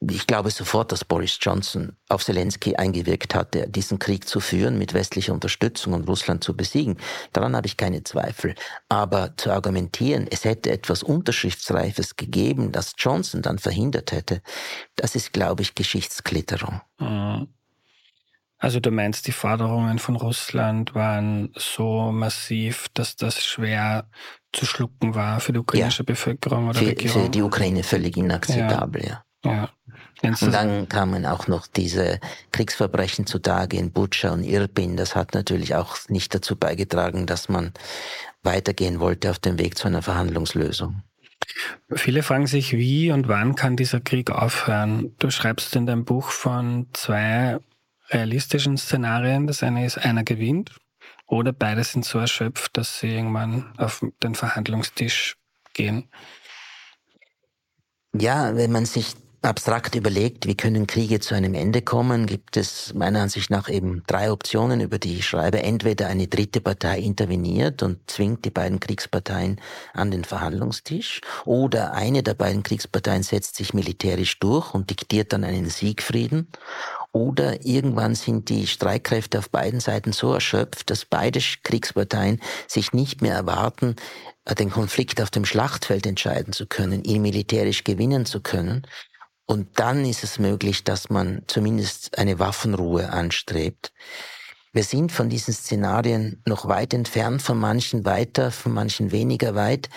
Ich 0.00 0.26
glaube 0.26 0.50
sofort, 0.50 0.92
dass 0.92 1.04
Boris 1.04 1.38
Johnson 1.40 1.96
auf 2.08 2.24
Zelensky 2.24 2.76
eingewirkt 2.76 3.34
hatte, 3.34 3.68
diesen 3.68 3.98
Krieg 3.98 4.28
zu 4.28 4.40
führen 4.40 4.78
mit 4.78 4.94
westlicher 4.94 5.32
Unterstützung 5.32 5.92
und 5.92 6.08
Russland 6.08 6.44
zu 6.44 6.56
besiegen. 6.56 6.96
Daran 7.32 7.56
habe 7.56 7.66
ich 7.66 7.76
keine 7.76 8.04
Zweifel. 8.04 8.54
Aber 8.88 9.36
zu 9.36 9.50
argumentieren, 9.50 10.26
es 10.30 10.44
hätte 10.44 10.70
etwas 10.70 11.02
Unterschriftsreifes 11.02 12.16
gegeben, 12.16 12.72
das 12.72 12.92
Johnson 12.96 13.42
dann 13.42 13.58
verhindert 13.58 14.12
hätte, 14.12 14.42
das 14.94 15.14
ist, 15.14 15.32
glaube 15.32 15.62
ich, 15.62 15.74
Geschichtsklitterung. 15.74 16.80
Mhm. 16.98 17.48
Also 18.58 18.80
du 18.80 18.90
meinst, 18.90 19.26
die 19.26 19.32
Forderungen 19.32 19.98
von 19.98 20.16
Russland 20.16 20.94
waren 20.94 21.52
so 21.56 22.10
massiv, 22.10 22.88
dass 22.94 23.16
das 23.16 23.44
schwer 23.44 24.08
zu 24.52 24.64
schlucken 24.64 25.14
war 25.14 25.40
für 25.40 25.52
die 25.52 25.58
ukrainische 25.58 26.02
ja. 26.02 26.06
Bevölkerung 26.06 26.68
oder 26.68 26.78
für, 26.78 26.86
Regierung? 26.86 27.24
Für 27.24 27.28
die 27.28 27.42
Ukraine 27.42 27.82
völlig 27.82 28.16
inakzeptabel, 28.16 29.04
ja. 29.04 29.24
ja. 29.44 29.68
ja. 30.22 30.30
Und 30.40 30.52
dann 30.52 30.88
kamen 30.88 31.26
auch 31.26 31.48
noch 31.48 31.66
diese 31.66 32.18
Kriegsverbrechen 32.52 33.26
zutage 33.26 33.76
in 33.76 33.92
Butscha 33.92 34.30
und 34.30 34.42
Irpin. 34.42 34.96
Das 34.96 35.14
hat 35.14 35.34
natürlich 35.34 35.74
auch 35.74 35.98
nicht 36.08 36.34
dazu 36.34 36.56
beigetragen, 36.56 37.26
dass 37.26 37.50
man 37.50 37.72
weitergehen 38.42 39.00
wollte 39.00 39.30
auf 39.30 39.38
dem 39.38 39.58
Weg 39.58 39.76
zu 39.76 39.86
einer 39.86 40.00
Verhandlungslösung. 40.00 41.02
Viele 41.92 42.22
fragen 42.22 42.46
sich, 42.46 42.72
wie 42.72 43.12
und 43.12 43.28
wann 43.28 43.54
kann 43.54 43.76
dieser 43.76 44.00
Krieg 44.00 44.30
aufhören? 44.30 45.14
Du 45.18 45.30
schreibst 45.30 45.76
in 45.76 45.84
deinem 45.84 46.06
Buch 46.06 46.30
von 46.30 46.86
zwei 46.94 47.58
realistischen 48.10 48.76
Szenarien. 48.76 49.46
Das 49.46 49.62
eine 49.62 49.86
ist, 49.86 49.98
einer 49.98 50.24
gewinnt 50.24 50.72
oder 51.26 51.52
beide 51.52 51.82
sind 51.84 52.04
so 52.04 52.18
erschöpft, 52.18 52.76
dass 52.76 53.00
sie 53.00 53.14
irgendwann 53.14 53.72
auf 53.78 54.04
den 54.22 54.34
Verhandlungstisch 54.34 55.36
gehen. 55.74 56.08
Ja, 58.14 58.56
wenn 58.56 58.72
man 58.72 58.86
sich 58.86 59.14
abstrakt 59.42 59.94
überlegt, 59.94 60.46
wie 60.46 60.56
können 60.56 60.86
Kriege 60.86 61.20
zu 61.20 61.34
einem 61.34 61.54
Ende 61.54 61.82
kommen, 61.82 62.26
gibt 62.26 62.56
es 62.56 62.94
meiner 62.94 63.20
Ansicht 63.20 63.50
nach 63.50 63.68
eben 63.68 64.02
drei 64.06 64.32
Optionen, 64.32 64.80
über 64.80 64.98
die 64.98 65.18
ich 65.18 65.26
schreibe. 65.26 65.62
Entweder 65.62 66.08
eine 66.08 66.26
dritte 66.26 66.60
Partei 66.60 66.98
interveniert 66.98 67.82
und 67.82 68.10
zwingt 68.10 68.44
die 68.44 68.50
beiden 68.50 68.80
Kriegsparteien 68.80 69.60
an 69.92 70.10
den 70.10 70.24
Verhandlungstisch, 70.24 71.20
oder 71.44 71.92
eine 71.92 72.22
der 72.22 72.34
beiden 72.34 72.62
Kriegsparteien 72.62 73.22
setzt 73.22 73.56
sich 73.56 73.72
militärisch 73.72 74.38
durch 74.40 74.74
und 74.74 74.90
diktiert 74.90 75.32
dann 75.32 75.44
einen 75.44 75.68
Siegfrieden, 75.68 76.48
oder 77.12 77.64
irgendwann 77.64 78.14
sind 78.14 78.48
die 78.48 78.66
Streitkräfte 78.66 79.38
auf 79.38 79.50
beiden 79.50 79.80
Seiten 79.80 80.12
so 80.12 80.32
erschöpft, 80.32 80.90
dass 80.90 81.04
beide 81.04 81.40
Kriegsparteien 81.62 82.40
sich 82.66 82.92
nicht 82.92 83.22
mehr 83.22 83.34
erwarten, 83.34 83.96
äh, 84.44 84.54
den 84.54 84.70
Konflikt 84.70 85.20
auf 85.22 85.30
dem 85.30 85.44
Schlachtfeld 85.44 86.06
entscheiden 86.06 86.52
zu 86.52 86.66
können, 86.66 87.04
ihn 87.04 87.22
militärisch 87.22 87.84
gewinnen 87.84 88.26
zu 88.26 88.40
können. 88.40 88.86
Und 89.46 89.78
dann 89.78 90.04
ist 90.04 90.24
es 90.24 90.38
möglich, 90.38 90.84
dass 90.84 91.08
man 91.08 91.42
zumindest 91.46 92.18
eine 92.18 92.38
Waffenruhe 92.38 93.10
anstrebt. 93.10 93.92
Wir 94.72 94.84
sind 94.84 95.12
von 95.12 95.30
diesen 95.30 95.54
Szenarien 95.54 96.42
noch 96.44 96.68
weit 96.68 96.92
entfernt, 96.92 97.40
von 97.40 97.58
manchen 97.58 98.04
weiter, 98.04 98.50
von 98.50 98.72
manchen 98.72 99.10
weniger 99.10 99.54
weit. 99.54 99.88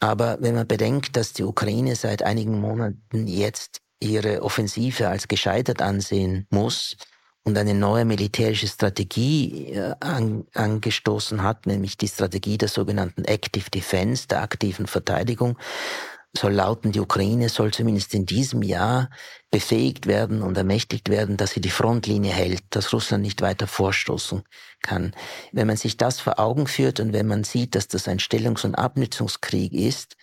Aber 0.00 0.38
wenn 0.40 0.54
man 0.54 0.66
bedenkt, 0.66 1.16
dass 1.16 1.32
die 1.32 1.44
Ukraine 1.44 1.96
seit 1.96 2.22
einigen 2.22 2.60
Monaten 2.60 3.26
jetzt 3.26 3.80
ihre 4.00 4.42
Offensive 4.42 5.08
als 5.08 5.28
gescheitert 5.28 5.82
ansehen 5.82 6.46
muss 6.50 6.96
und 7.44 7.58
eine 7.58 7.74
neue 7.74 8.04
militärische 8.04 8.66
Strategie 8.66 9.72
äh, 9.72 9.94
an, 10.00 10.46
angestoßen 10.54 11.42
hat, 11.42 11.66
nämlich 11.66 11.96
die 11.96 12.08
Strategie 12.08 12.58
der 12.58 12.68
sogenannten 12.68 13.24
Active 13.24 13.70
Defense, 13.70 14.26
der 14.26 14.42
aktiven 14.42 14.86
Verteidigung, 14.86 15.58
soll 16.36 16.52
lauten, 16.52 16.90
die 16.90 17.00
Ukraine 17.00 17.48
soll 17.48 17.72
zumindest 17.72 18.12
in 18.14 18.26
diesem 18.26 18.62
Jahr 18.62 19.10
befähigt 19.50 20.06
werden 20.06 20.42
und 20.42 20.56
ermächtigt 20.56 21.08
werden, 21.08 21.36
dass 21.36 21.52
sie 21.52 21.60
die 21.60 21.70
Frontlinie 21.70 22.32
hält, 22.32 22.62
dass 22.70 22.92
Russland 22.92 23.22
nicht 23.22 23.40
weiter 23.40 23.68
vorstoßen 23.68 24.42
kann. 24.82 25.14
Wenn 25.52 25.68
man 25.68 25.76
sich 25.76 25.96
das 25.96 26.20
vor 26.20 26.40
Augen 26.40 26.66
führt 26.66 26.98
und 26.98 27.12
wenn 27.12 27.26
man 27.26 27.44
sieht, 27.44 27.76
dass 27.76 27.86
das 27.86 28.08
ein 28.08 28.18
Stellungs- 28.18 28.64
und 28.64 28.74
Abnützungskrieg 28.74 29.72
ist, 29.72 30.16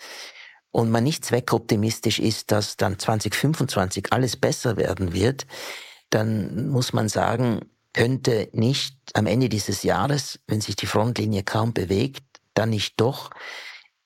und 0.71 0.89
man 0.89 1.03
nicht 1.03 1.25
zweckoptimistisch 1.25 2.19
ist, 2.19 2.51
dass 2.51 2.77
dann 2.77 2.97
2025 2.97 4.11
alles 4.11 4.37
besser 4.37 4.77
werden 4.77 5.13
wird, 5.13 5.45
dann 6.09 6.69
muss 6.69 6.93
man 6.93 7.09
sagen, 7.09 7.61
könnte 7.93 8.49
nicht 8.53 8.95
am 9.13 9.27
Ende 9.27 9.49
dieses 9.49 9.83
Jahres, 9.83 10.39
wenn 10.47 10.61
sich 10.61 10.75
die 10.75 10.85
Frontlinie 10.85 11.43
kaum 11.43 11.73
bewegt, 11.73 12.23
dann 12.53 12.69
nicht 12.69 12.99
doch 12.99 13.31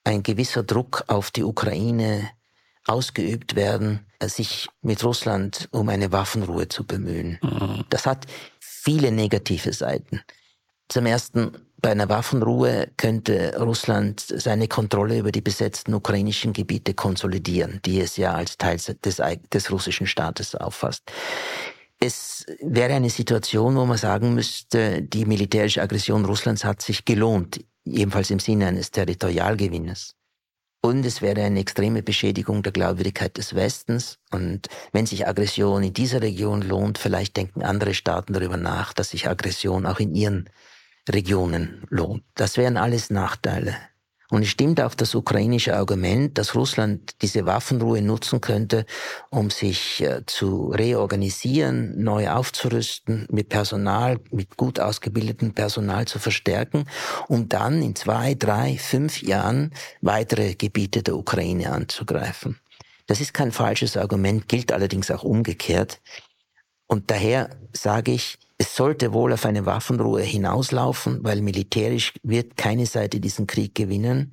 ein 0.04 0.22
gewisser 0.22 0.62
Druck 0.62 1.04
auf 1.08 1.30
die 1.30 1.44
Ukraine 1.44 2.30
ausgeübt 2.86 3.56
werden, 3.56 4.06
sich 4.22 4.68
mit 4.80 5.02
Russland 5.04 5.68
um 5.72 5.88
eine 5.88 6.12
Waffenruhe 6.12 6.68
zu 6.68 6.86
bemühen. 6.86 7.38
Mhm. 7.42 7.84
Das 7.90 8.06
hat 8.06 8.26
viele 8.60 9.10
negative 9.10 9.72
Seiten. 9.72 10.22
Zum 10.88 11.06
ersten, 11.06 11.65
bei 11.78 11.90
einer 11.90 12.08
Waffenruhe 12.08 12.88
könnte 12.96 13.56
Russland 13.58 14.20
seine 14.20 14.68
Kontrolle 14.68 15.18
über 15.18 15.32
die 15.32 15.40
besetzten 15.40 15.94
ukrainischen 15.94 16.52
Gebiete 16.52 16.94
konsolidieren, 16.94 17.80
die 17.84 18.00
es 18.00 18.16
ja 18.16 18.34
als 18.34 18.56
Teil 18.56 18.78
des, 19.04 19.22
des 19.52 19.70
russischen 19.70 20.06
Staates 20.06 20.54
auffasst. 20.54 21.10
Es 21.98 22.44
wäre 22.60 22.94
eine 22.94 23.10
Situation, 23.10 23.76
wo 23.76 23.84
man 23.86 23.96
sagen 23.96 24.34
müsste, 24.34 25.02
die 25.02 25.24
militärische 25.24 25.82
Aggression 25.82 26.24
Russlands 26.24 26.64
hat 26.64 26.82
sich 26.82 27.04
gelohnt, 27.04 27.64
ebenfalls 27.84 28.30
im 28.30 28.38
Sinne 28.38 28.66
eines 28.66 28.90
Territorialgewinnes. 28.90 30.14
Und 30.82 31.04
es 31.04 31.20
wäre 31.22 31.42
eine 31.42 31.60
extreme 31.60 32.02
Beschädigung 32.02 32.62
der 32.62 32.72
Glaubwürdigkeit 32.72 33.36
des 33.38 33.54
Westens. 33.54 34.18
Und 34.30 34.68
wenn 34.92 35.06
sich 35.06 35.26
Aggression 35.26 35.82
in 35.82 35.92
dieser 35.92 36.22
Region 36.22 36.62
lohnt, 36.62 36.98
vielleicht 36.98 37.36
denken 37.36 37.62
andere 37.62 37.94
Staaten 37.94 38.34
darüber 38.34 38.56
nach, 38.56 38.92
dass 38.92 39.10
sich 39.10 39.28
Aggression 39.28 39.86
auch 39.86 39.98
in 39.98 40.14
ihren 40.14 40.48
Regionen 41.08 41.84
lohnt. 41.88 42.24
Das 42.34 42.56
wären 42.56 42.76
alles 42.76 43.10
Nachteile. 43.10 43.76
Und 44.28 44.42
es 44.42 44.48
stimmt 44.48 44.80
auch 44.80 44.94
das 44.94 45.14
ukrainische 45.14 45.76
Argument, 45.76 46.36
dass 46.36 46.56
Russland 46.56 47.22
diese 47.22 47.46
Waffenruhe 47.46 48.02
nutzen 48.02 48.40
könnte, 48.40 48.84
um 49.30 49.50
sich 49.50 50.02
äh, 50.02 50.22
zu 50.26 50.70
reorganisieren, 50.70 52.02
neu 52.02 52.28
aufzurüsten, 52.30 53.28
mit 53.30 53.48
Personal, 53.48 54.18
mit 54.32 54.56
gut 54.56 54.80
ausgebildetem 54.80 55.54
Personal 55.54 56.06
zu 56.06 56.18
verstärken, 56.18 56.86
um 57.28 57.48
dann 57.48 57.82
in 57.82 57.94
zwei, 57.94 58.34
drei, 58.34 58.76
fünf 58.78 59.22
Jahren 59.22 59.72
weitere 60.00 60.54
Gebiete 60.54 61.04
der 61.04 61.16
Ukraine 61.16 61.70
anzugreifen. 61.70 62.58
Das 63.06 63.20
ist 63.20 63.32
kein 63.32 63.52
falsches 63.52 63.96
Argument, 63.96 64.48
gilt 64.48 64.72
allerdings 64.72 65.12
auch 65.12 65.22
umgekehrt. 65.22 66.00
Und 66.88 67.12
daher 67.12 67.50
sage 67.72 68.10
ich, 68.10 68.38
es 68.66 68.74
sollte 68.74 69.12
wohl 69.12 69.32
auf 69.32 69.46
eine 69.46 69.64
Waffenruhe 69.64 70.22
hinauslaufen, 70.22 71.22
weil 71.22 71.40
militärisch 71.40 72.12
wird 72.24 72.56
keine 72.56 72.86
Seite 72.86 73.20
diesen 73.20 73.46
Krieg 73.46 73.76
gewinnen. 73.76 74.32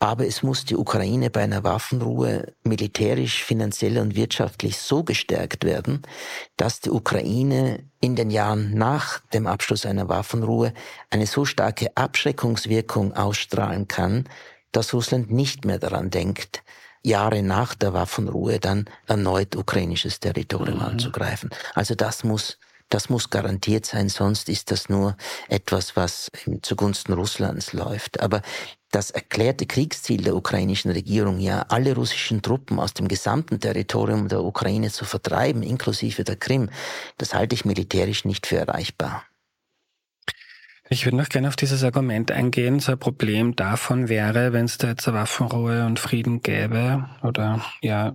Aber 0.00 0.26
es 0.26 0.42
muss 0.42 0.64
die 0.64 0.74
Ukraine 0.74 1.28
bei 1.28 1.42
einer 1.42 1.62
Waffenruhe 1.62 2.54
militärisch, 2.64 3.44
finanziell 3.44 3.98
und 3.98 4.16
wirtschaftlich 4.16 4.78
so 4.78 5.04
gestärkt 5.04 5.64
werden, 5.64 6.00
dass 6.56 6.80
die 6.80 6.90
Ukraine 6.90 7.84
in 8.00 8.16
den 8.16 8.30
Jahren 8.30 8.74
nach 8.74 9.20
dem 9.34 9.46
Abschluss 9.46 9.84
einer 9.84 10.08
Waffenruhe 10.08 10.72
eine 11.10 11.26
so 11.26 11.44
starke 11.44 11.94
Abschreckungswirkung 11.94 13.12
ausstrahlen 13.12 13.86
kann, 13.86 14.28
dass 14.72 14.94
Russland 14.94 15.30
nicht 15.30 15.66
mehr 15.66 15.78
daran 15.78 16.08
denkt, 16.08 16.64
Jahre 17.02 17.42
nach 17.42 17.74
der 17.74 17.92
Waffenruhe 17.92 18.58
dann 18.60 18.86
erneut 19.06 19.56
ukrainisches 19.56 20.20
Territorium 20.20 20.78
mhm. 20.78 20.84
anzugreifen. 20.84 21.50
Also 21.74 21.94
das 21.94 22.24
muss 22.24 22.58
das 22.92 23.08
muss 23.08 23.30
garantiert 23.30 23.86
sein, 23.86 24.08
sonst 24.08 24.48
ist 24.48 24.70
das 24.70 24.88
nur 24.88 25.16
etwas, 25.48 25.96
was 25.96 26.30
zugunsten 26.60 27.14
Russlands 27.14 27.72
läuft. 27.72 28.20
Aber 28.20 28.42
das 28.90 29.10
erklärte 29.10 29.64
Kriegsziel 29.64 30.22
der 30.22 30.36
ukrainischen 30.36 30.90
Regierung, 30.90 31.38
ja, 31.40 31.62
alle 31.70 31.94
russischen 31.94 32.42
Truppen 32.42 32.78
aus 32.78 32.92
dem 32.92 33.08
gesamten 33.08 33.58
Territorium 33.58 34.28
der 34.28 34.44
Ukraine 34.44 34.90
zu 34.90 35.06
vertreiben, 35.06 35.62
inklusive 35.62 36.24
der 36.24 36.36
Krim, 36.36 36.68
das 37.16 37.32
halte 37.32 37.54
ich 37.54 37.64
militärisch 37.64 38.26
nicht 38.26 38.46
für 38.46 38.58
erreichbar. 38.58 39.24
Ich 40.90 41.06
würde 41.06 41.16
noch 41.16 41.30
gerne 41.30 41.48
auf 41.48 41.56
dieses 41.56 41.82
Argument 41.84 42.30
eingehen. 42.30 42.78
So 42.78 42.92
ein 42.92 42.98
Problem 42.98 43.56
davon 43.56 44.10
wäre, 44.10 44.52
wenn 44.52 44.66
es 44.66 44.76
da 44.76 44.88
jetzt 44.88 45.08
eine 45.08 45.16
Waffenruhe 45.16 45.86
und 45.86 45.98
Frieden 45.98 46.42
gäbe, 46.42 47.08
oder 47.22 47.64
ja, 47.80 48.14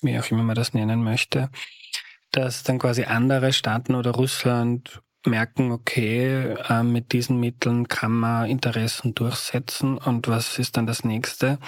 wie 0.00 0.16
auch 0.20 0.30
immer 0.30 0.44
man 0.44 0.54
das 0.54 0.74
nennen 0.74 1.02
möchte, 1.02 1.50
dass 2.36 2.62
dann 2.62 2.78
quasi 2.78 3.04
andere 3.04 3.52
Staaten 3.52 3.94
oder 3.94 4.12
Russland 4.12 5.02
merken, 5.26 5.72
okay, 5.72 6.54
äh, 6.68 6.82
mit 6.82 7.12
diesen 7.12 7.40
Mitteln 7.40 7.88
kann 7.88 8.12
man 8.12 8.48
Interessen 8.48 9.14
durchsetzen 9.14 9.98
und 9.98 10.28
was 10.28 10.58
ist 10.58 10.76
dann 10.76 10.86
das 10.86 11.04
nächste? 11.04 11.58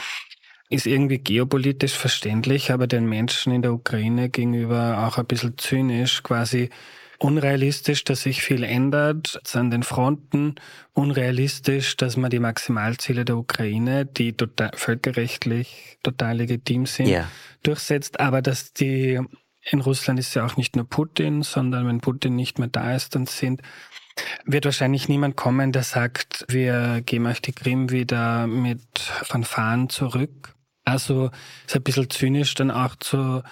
Ist 0.69 0.87
irgendwie 0.87 1.19
geopolitisch 1.19 1.95
verständlich, 1.95 2.73
aber 2.73 2.87
den 2.87 3.09
Menschen 3.09 3.53
in 3.53 3.63
der 3.63 3.73
Ukraine 3.73 4.29
gegenüber 4.29 5.07
auch 5.07 5.17
ein 5.17 5.27
bisschen 5.27 5.57
zynisch, 5.57 6.23
quasi 6.23 6.71
unrealistisch, 7.19 8.05
dass 8.05 8.23
sich 8.23 8.43
viel 8.43 8.63
ändert 8.63 9.41
an 9.55 9.71
den 9.71 9.83
Fronten, 9.83 10.57
unrealistisch, 10.93 11.97
dass 11.97 12.17
man 12.17 12.31
die 12.31 12.41
Maximalziele 12.41 13.25
der 13.25 13.39
Ukraine, 13.39 14.05
die 14.05 14.35
total, 14.35 14.73
völkerrechtlich 14.75 15.99
total 16.03 16.39
legitim 16.39 16.85
sind, 16.85 17.09
yeah. 17.09 17.31
durchsetzt, 17.63 18.21
aber 18.21 18.43
dass 18.43 18.73
die 18.75 19.21
in 19.71 19.81
Russland 19.81 20.19
ist 20.19 20.35
ja 20.35 20.45
auch 20.47 20.57
nicht 20.57 20.77
nur 20.77 20.89
Putin, 20.89 21.43
sondern 21.43 21.87
wenn 21.87 22.01
Putin 22.01 22.37
nicht 22.37 22.59
mehr 22.59 22.69
da 22.69 22.95
ist, 22.95 23.15
dann 23.15 23.27
sind 23.27 23.63
wird 24.45 24.65
wahrscheinlich 24.65 25.09
niemand 25.09 25.37
kommen, 25.37 25.73
der 25.73 25.83
sagt, 25.83 26.47
wir 26.49 27.03
geben 27.05 27.27
euch 27.27 27.43
die 27.43 27.53
Krim 27.53 27.91
wieder 27.91 28.47
mit 28.47 28.99
Fanfaren 28.99 29.91
zurück. 29.91 30.55
Also 30.85 31.31
ist 31.67 31.77
ein 31.77 31.83
bisschen 31.83 32.09
zynisch 32.09 32.55
dann 32.55 32.71
auch 32.71 32.97
zu 32.97 33.43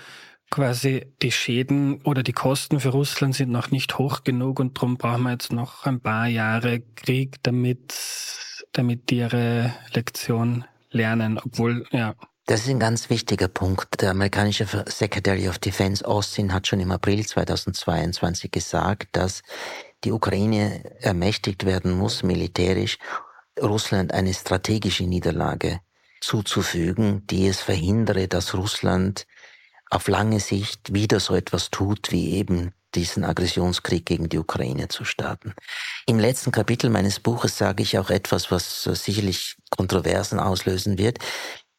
quasi 0.51 1.07
die 1.21 1.33
Schäden 1.33 2.01
oder 2.03 2.23
die 2.23 2.33
Kosten 2.33 2.79
für 2.79 2.91
Russland 2.91 3.35
sind 3.35 3.51
noch 3.51 3.71
nicht 3.71 3.99
hoch 3.99 4.23
genug 4.23 4.61
und 4.61 4.77
darum 4.77 4.97
brauchen 4.97 5.25
wir 5.25 5.33
jetzt 5.33 5.53
noch 5.53 5.85
ein 5.85 6.01
paar 6.01 6.29
Jahre 6.29 6.81
Krieg, 6.95 7.43
damit, 7.43 7.95
damit 8.73 9.11
die 9.11 9.17
ihre 9.19 9.75
Lektion 9.93 10.65
lernen, 10.91 11.39
obwohl, 11.39 11.87
ja, 11.91 12.15
das 12.47 12.61
ist 12.61 12.69
ein 12.69 12.79
ganz 12.79 13.09
wichtiger 13.09 13.49
Punkt. 13.49 14.03
Der 14.03 14.11
amerikanische 14.11 14.67
Secretary 14.87 15.49
of 15.49 15.59
Defense 15.59 16.07
Austin 16.07 16.53
hat 16.53 16.67
schon 16.67 16.81
im 16.81 16.91
April 16.91 17.25
2022 17.25 18.51
gesagt, 18.51 19.09
dass 19.13 19.43
die 20.05 20.13
Ukraine 20.13 20.85
ermächtigt 21.01 21.65
werden 21.65 21.93
muss, 21.93 22.23
militärisch 22.23 22.99
Russland 23.61 24.13
eine 24.13 24.35
strategische 24.35 25.05
Niederlage 25.05 25.81
zuzufügen, 26.21 27.27
die 27.29 27.47
es 27.47 27.61
verhindere, 27.61 28.29
dass 28.29 28.55
Russland 28.55 29.27
auf 29.91 30.09
lange 30.09 30.41
Sicht 30.41 30.93
wieder 30.93 31.21
so 31.21 31.35
etwas 31.35 31.71
tut, 31.71 32.11
wie 32.11 32.35
eben 32.35 32.73
diesen 32.95 33.25
Aggressionskrieg 33.25 34.07
gegen 34.07 34.29
die 34.29 34.39
Ukraine 34.39 34.89
zu 34.89 35.05
starten. 35.05 35.55
Im 36.07 36.19
letzten 36.19 36.53
Kapitel 36.53 36.91
meines 36.91 37.21
Buches 37.21 37.59
sage 37.59 37.83
ich 37.83 37.99
auch 37.99 38.11
etwas, 38.11 38.51
was 38.51 38.85
sicherlich 38.85 39.57
Kontroversen 39.71 40.39
auslösen 40.39 40.99
wird. 40.99 41.19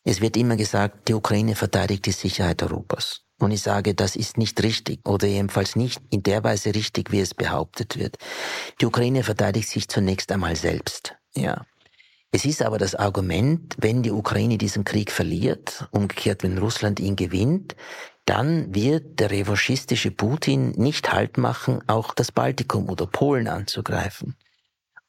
Es 0.08 0.22
wird 0.22 0.38
immer 0.38 0.56
gesagt, 0.56 1.08
die 1.08 1.16
Ukraine 1.16 1.56
verteidigt 1.56 2.06
die 2.06 2.12
Sicherheit 2.12 2.62
Europas. 2.62 3.22
Und 3.40 3.50
ich 3.50 3.62
sage, 3.64 3.96
das 3.96 4.16
ist 4.16 4.38
nicht 4.38 4.62
richtig 4.62 5.00
oder 5.04 5.28
jedenfalls 5.28 5.76
nicht 5.76 6.00
in 6.12 6.22
der 6.22 6.44
Weise 6.44 6.74
richtig, 6.76 7.12
wie 7.12 7.20
es 7.20 7.34
behauptet 7.34 7.98
wird. 7.98 8.18
Die 8.80 8.86
Ukraine 8.86 9.24
verteidigt 9.24 9.68
sich 9.68 9.88
zunächst 9.90 10.32
einmal 10.32 10.56
selbst. 10.56 11.16
Ja. 11.36 11.66
Es 12.32 12.46
ist 12.46 12.62
aber 12.62 12.78
das 12.78 12.94
Argument, 12.94 13.76
wenn 13.80 14.04
die 14.04 14.12
Ukraine 14.12 14.60
diesen 14.60 14.84
Krieg 14.84 15.12
verliert, 15.12 15.88
umgekehrt, 15.92 16.44
wenn 16.44 16.60
Russland 16.60 17.00
ihn 17.00 17.16
gewinnt, 17.16 17.76
dann 18.26 18.74
wird 18.76 19.20
der 19.20 19.32
revanchistische 19.32 20.12
Putin 20.12 20.72
nicht 20.72 21.12
Halt 21.12 21.38
machen, 21.38 21.82
auch 21.88 22.14
das 22.14 22.32
Baltikum 22.32 22.90
oder 22.90 23.08
Polen 23.08 23.48
anzugreifen. 23.48 24.36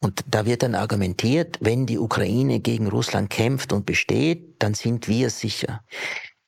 Und 0.07 0.23
da 0.29 0.47
wird 0.47 0.63
dann 0.63 0.77
argumentiert, 0.77 1.59
wenn 1.61 1.85
die 1.85 1.99
Ukraine 1.99 2.61
gegen 2.61 2.87
Russland 2.87 3.29
kämpft 3.29 3.73
und 3.73 3.87
besteht, 3.87 4.63
dann 4.63 4.73
sind 4.73 5.09
wir 5.09 5.31
sicher. 5.31 5.83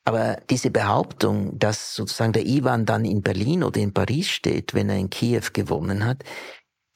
Aber 0.04 0.36
diese 0.48 0.70
Behauptung, 0.70 1.58
dass 1.58 1.96
sozusagen 1.96 2.32
der 2.32 2.46
Iwan 2.46 2.86
dann 2.86 3.04
in 3.04 3.20
Berlin 3.20 3.64
oder 3.64 3.80
in 3.80 3.92
Paris 3.92 4.28
steht, 4.28 4.74
wenn 4.74 4.88
er 4.88 4.96
in 4.96 5.10
Kiew 5.10 5.42
gewonnen 5.52 6.04
hat, 6.04 6.22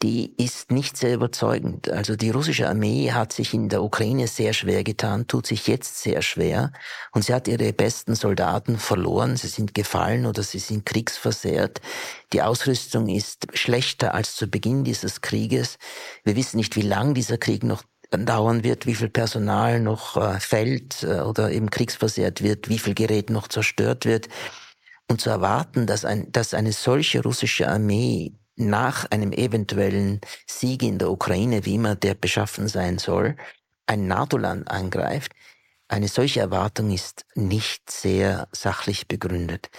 die 0.03 0.35
ist 0.37 0.73
nicht 0.73 0.97
sehr 0.97 1.15
überzeugend. 1.15 1.89
Also 1.89 2.17
die 2.17 2.31
russische 2.31 2.69
Armee 2.69 3.13
hat 3.13 3.33
sich 3.33 3.55
in 3.55 3.69
der 3.69 3.83
Ukraine 3.83 4.27
sehr 4.27 4.53
schwer 4.53 4.83
getan, 4.83 5.29
tut 5.29 5.47
sich 5.47 5.69
jetzt 5.69 6.03
sehr 6.03 6.23
schwer 6.23 6.73
und 7.13 7.25
sie 7.25 7.33
hat 7.33 7.47
ihre 7.47 7.73
besten 7.73 8.17
Soldaten 8.17 8.79
verloren, 8.79 9.37
sie 9.37 9.47
sind 9.47 9.75
gefallen 9.75 10.27
oder 10.27 10.43
sie 10.43 10.59
sind 10.59 10.85
kriegsversehrt. 10.85 11.81
Die 12.33 12.43
Ausrüstung 12.43 13.09
ist 13.09 13.47
schlechter 13.57 14.15
als 14.15 14.35
zu 14.35 14.49
Beginn 14.49 14.83
dieses 14.83 15.21
Krieges. 15.21 15.79
Wir 16.25 16.35
wissen 16.35 16.57
nicht, 16.57 16.75
wie 16.75 16.83
lang 16.83 17.15
dieser 17.15 17.39
Krieg 17.39 17.63
noch 17.63 17.85
dauern 18.11 18.65
wird, 18.65 18.87
wie 18.87 18.95
viel 18.95 19.09
Personal 19.09 19.81
noch 19.81 20.17
äh, 20.17 20.39
fällt 20.41 21.03
äh, 21.03 21.21
oder 21.21 21.51
eben 21.51 21.71
kriegsversehrt 21.71 22.43
wird, 22.43 22.69
wie 22.69 22.79
viel 22.79 22.95
Gerät 22.95 23.31
noch 23.31 23.49
zerstört 23.49 24.05
wird. 24.05 24.29
Und 25.09 25.21
zu 25.21 25.31
erwarten, 25.31 25.87
dass, 25.87 26.05
ein, 26.05 26.31
dass 26.33 26.55
eine 26.55 26.73
solche 26.73 27.23
russische 27.23 27.69
Armee 27.69 28.33
nach 28.57 29.11
einem 29.11 29.33
eventuellen 29.33 30.21
Sieg 30.47 30.83
in 30.83 30.99
der 30.99 31.11
Ukraine, 31.11 31.65
wie 31.65 31.75
immer 31.75 31.95
der 31.95 32.15
beschaffen 32.15 32.69
sein 32.69 32.99
soll, 32.99 33.37
ein 33.87 34.07
NATO-Land 34.07 34.71
angreift, 34.71 35.33
eine 35.89 36.09
solche 36.09 36.41
Erwartung 36.41 36.91
ist 36.91 37.27
nicht 37.35 37.91
sehr 37.91 38.49
sachlich 38.53 39.09
begründet. 39.09 39.71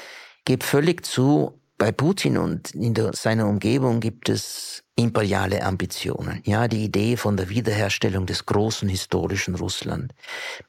Gebe 0.46 0.64
völlig 0.64 1.06
zu, 1.06 1.60
bei 1.78 1.92
Putin 1.92 2.38
und 2.38 2.76
in 2.76 2.94
der, 2.94 3.14
seiner 3.14 3.48
Umgebung 3.48 4.00
gibt 4.00 4.30
es 4.30 4.84
imperiale 4.96 5.64
Ambitionen. 5.64 6.42
Ja, 6.46 6.68
die 6.68 6.84
Idee 6.84 7.18
von 7.18 7.36
der 7.36 7.50
Wiederherstellung 7.50 8.26
des 8.26 8.46
großen 8.46 8.88
historischen 8.88 9.56
Russland. 9.56 10.14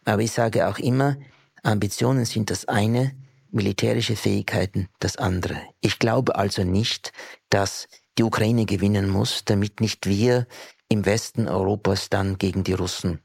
Aber 0.04 0.22
ich 0.22 0.32
sage 0.32 0.66
auch 0.66 0.78
immer, 0.78 1.16
Ambitionen 1.62 2.24
sind 2.24 2.50
das 2.50 2.66
eine, 2.66 3.12
militärische 3.54 4.16
Fähigkeiten 4.16 4.88
das 4.98 5.16
andere. 5.16 5.56
Ich 5.80 5.98
glaube 5.98 6.36
also 6.36 6.64
nicht, 6.64 7.12
dass 7.50 7.88
die 8.18 8.24
Ukraine 8.24 8.66
gewinnen 8.66 9.08
muss, 9.08 9.44
damit 9.44 9.80
nicht 9.80 10.06
wir 10.06 10.46
im 10.88 11.06
Westen 11.06 11.48
Europas 11.48 12.10
dann 12.10 12.38
gegen 12.38 12.64
die 12.64 12.72
Russen 12.72 13.20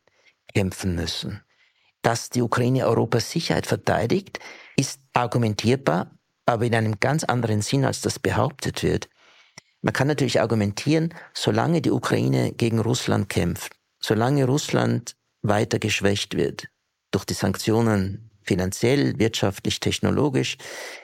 kämpfen 0.53 0.95
müssen. 0.95 1.41
Dass 2.01 2.29
die 2.29 2.41
Ukraine 2.41 2.87
Europas 2.87 3.31
Sicherheit 3.31 3.67
verteidigt, 3.67 4.39
ist 4.77 4.99
argumentierbar, 5.13 6.11
aber 6.45 6.65
in 6.65 6.75
einem 6.75 6.99
ganz 6.99 7.23
anderen 7.23 7.61
Sinn, 7.61 7.83
als 7.83 8.01
das 8.01 8.19
behauptet 8.19 8.83
wird. 8.83 9.09
Man 9.81 9.93
kann 9.93 10.07
natürlich 10.07 10.39
argumentieren, 10.39 11.13
solange 11.33 11.81
die 11.81 11.91
Ukraine 11.91 12.53
gegen 12.53 12.79
Russland 12.79 13.29
kämpft, 13.29 13.75
solange 13.99 14.45
Russland 14.45 15.15
weiter 15.41 15.79
geschwächt 15.79 16.35
wird 16.35 16.67
durch 17.11 17.25
die 17.25 17.33
Sanktionen 17.33 18.28
finanziell, 18.49 19.19
wirtschaftlich, 19.19 19.79
technologisch, 19.79 20.57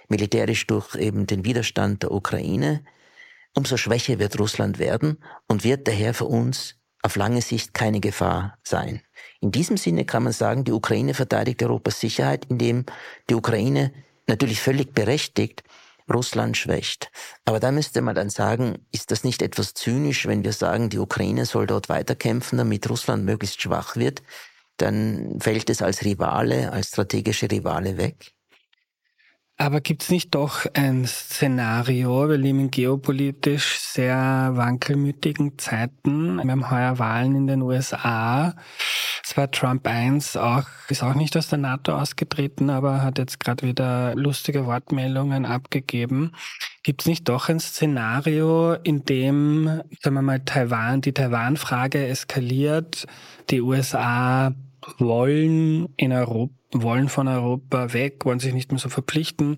militärisch 0.10 0.66
durch 0.66 0.96
eben 0.96 1.28
den 1.28 1.46
Widerstand 1.46 2.02
der 2.02 2.12
Ukraine, 2.12 2.84
umso 3.54 3.78
schwächer 3.78 4.18
wird 4.18 4.40
Russland 4.40 4.80
werden 4.80 5.18
und 5.48 5.64
wird 5.64 5.88
daher 5.88 6.16
für 6.16 6.26
uns 6.26 6.76
auf 7.04 7.16
lange 7.16 7.42
Sicht 7.42 7.76
keine 7.76 8.00
Gefahr 8.00 8.58
sein. 8.64 9.02
In 9.42 9.52
diesem 9.52 9.78
Sinne 9.78 10.06
kann 10.06 10.24
man 10.24 10.34
sagen, 10.34 10.64
die 10.64 10.72
Ukraine 10.72 11.14
verteidigt 11.14 11.62
Europas 11.62 12.00
Sicherheit, 12.00 12.48
indem 12.50 12.86
die 13.30 13.36
Ukraine 13.36 13.94
natürlich 14.26 14.60
völlig 14.60 14.96
berechtigt 14.96 15.64
Russland 16.12 16.58
schwächt. 16.58 17.12
Aber 17.46 17.60
da 17.60 17.72
müsste 17.72 18.02
man 18.02 18.16
dann 18.16 18.32
sagen, 18.32 18.80
ist 18.92 19.12
das 19.12 19.24
nicht 19.24 19.44
etwas 19.44 19.76
zynisch, 19.76 20.26
wenn 20.26 20.44
wir 20.44 20.54
sagen, 20.54 20.90
die 20.90 20.98
Ukraine 20.98 21.46
soll 21.46 21.68
dort 21.68 21.90
weiterkämpfen, 21.90 22.58
damit 22.58 22.90
Russland 22.90 23.24
möglichst 23.24 23.62
schwach 23.62 23.96
wird? 23.96 24.24
Dann 24.78 25.40
fällt 25.40 25.70
es 25.70 25.82
als 25.82 26.04
Rivale, 26.04 26.72
als 26.72 26.90
strategische 26.90 27.50
Rivale 27.50 27.98
weg. 27.98 28.36
Aber 29.58 29.80
gibt's 29.80 30.10
nicht 30.10 30.36
doch 30.36 30.66
ein 30.74 31.06
Szenario, 31.06 32.28
wir 32.28 32.38
leben 32.38 32.60
in 32.60 32.72
geopolitisch 32.72 33.80
sehr 33.80 34.52
wankelmütigen 34.54 35.58
Zeiten. 35.58 36.44
Wir 36.44 36.52
haben 36.52 36.70
heuer 36.70 37.00
Wahlen 37.00 37.36
in 37.36 37.48
den 37.48 37.62
USA. 37.62 38.54
Es 39.24 39.38
war 39.38 39.50
Trump 39.50 39.88
1 39.88 40.36
auch, 40.36 40.66
ist 40.90 41.04
auch 41.04 41.16
nicht 41.16 41.38
aus 41.38 41.48
der 41.48 41.60
NATO 41.60 41.94
ausgetreten, 41.94 42.70
aber 42.70 43.02
hat 43.02 43.18
jetzt 43.18 43.40
gerade 43.40 43.66
wieder 43.66 44.14
lustige 44.16 44.66
Wortmeldungen 44.66 45.46
abgegeben. 45.46 46.34
Gibt's 46.84 47.06
nicht 47.06 47.30
doch 47.30 47.48
ein 47.48 47.62
Szenario, 47.62 48.74
in 48.74 49.06
dem, 49.06 49.82
sagen 50.02 50.16
wir 50.16 50.22
mal, 50.22 50.42
Taiwan, 50.42 51.00
die 51.00 51.14
Taiwan-Frage 51.14 52.06
eskaliert, 52.08 53.08
die 53.50 53.62
USA 53.62 54.54
wollen 54.98 55.90
in 55.98 56.12
Europa 56.12 56.54
wollen 56.82 57.10
von 57.10 57.28
Europa 57.28 57.94
weg, 57.94 58.26
wollen 58.26 58.40
sich 58.40 58.54
nicht 58.54 58.72
mehr 58.72 58.80
so 58.80 58.90
verpflichten. 58.90 59.58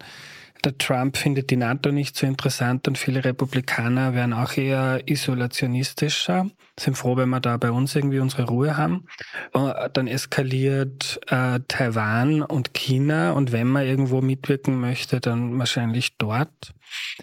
Der 0.65 0.77
Trump 0.77 1.17
findet 1.17 1.51
die 1.51 1.55
NATO 1.55 1.91
nicht 1.91 2.17
so 2.17 2.25
interessant 2.25 2.87
und 2.87 2.97
viele 2.97 3.23
Republikaner 3.23 4.15
werden 4.15 4.33
auch 4.33 4.57
eher 4.57 5.01
isolationistischer, 5.05 6.49
sind 6.79 6.97
froh, 6.97 7.15
wenn 7.15 7.29
wir 7.29 7.39
da 7.39 7.57
bei 7.57 7.69
uns 7.69 7.95
irgendwie 7.95 8.19
unsere 8.19 8.47
Ruhe 8.47 8.75
haben. 8.75 9.05
Und 9.53 9.73
dann 9.93 10.07
eskaliert 10.07 11.19
äh, 11.27 11.59
Taiwan 11.67 12.41
und 12.41 12.73
China 12.73 13.33
und 13.33 13.51
wenn 13.51 13.67
man 13.67 13.85
irgendwo 13.85 14.21
mitwirken 14.21 14.79
möchte, 14.79 15.19
dann 15.19 15.59
wahrscheinlich 15.59 16.17
dort. 16.17 16.73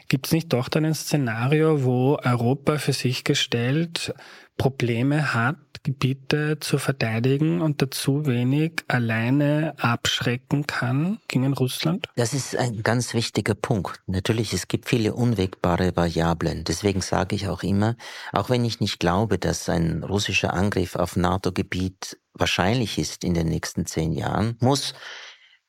Gibt 0.08 0.26
es 0.26 0.32
nicht 0.32 0.52
doch 0.52 0.68
dann 0.68 0.84
ein 0.84 0.94
Szenario, 0.94 1.82
wo 1.82 2.18
Europa 2.22 2.78
für 2.78 2.92
sich 2.92 3.24
gestellt 3.24 4.14
Probleme 4.56 5.34
hat, 5.34 5.56
Gebiete 5.84 6.58
zu 6.60 6.78
verteidigen 6.78 7.60
und 7.60 7.82
dazu 7.82 8.24
wenig 8.24 8.84
alleine 8.88 9.74
abschrecken 9.76 10.66
kann 10.66 11.18
gegen 11.28 11.52
Russland? 11.52 12.08
Das 12.16 12.32
ist 12.32 12.56
ein 12.56 12.82
ganz 12.82 13.12
wichtiger 13.12 13.54
Punkt. 13.54 14.00
Natürlich, 14.06 14.54
es 14.54 14.66
gibt 14.66 14.88
viele 14.88 15.12
unwegbare 15.12 15.94
Variablen. 15.94 16.64
Deswegen 16.64 17.02
sage 17.02 17.36
ich 17.36 17.48
auch 17.48 17.62
immer, 17.62 17.96
auch 18.32 18.48
wenn 18.48 18.64
ich 18.64 18.80
nicht 18.80 18.98
glaube, 18.98 19.38
dass 19.38 19.68
ein 19.68 20.02
russischer 20.02 20.54
Angriff 20.54 20.96
auf 20.96 21.16
NATO-Gebiet 21.16 22.18
wahrscheinlich 22.32 22.98
ist 22.98 23.22
in 23.22 23.34
den 23.34 23.48
nächsten 23.48 23.84
zehn 23.84 24.12
Jahren, 24.12 24.56
muss 24.60 24.94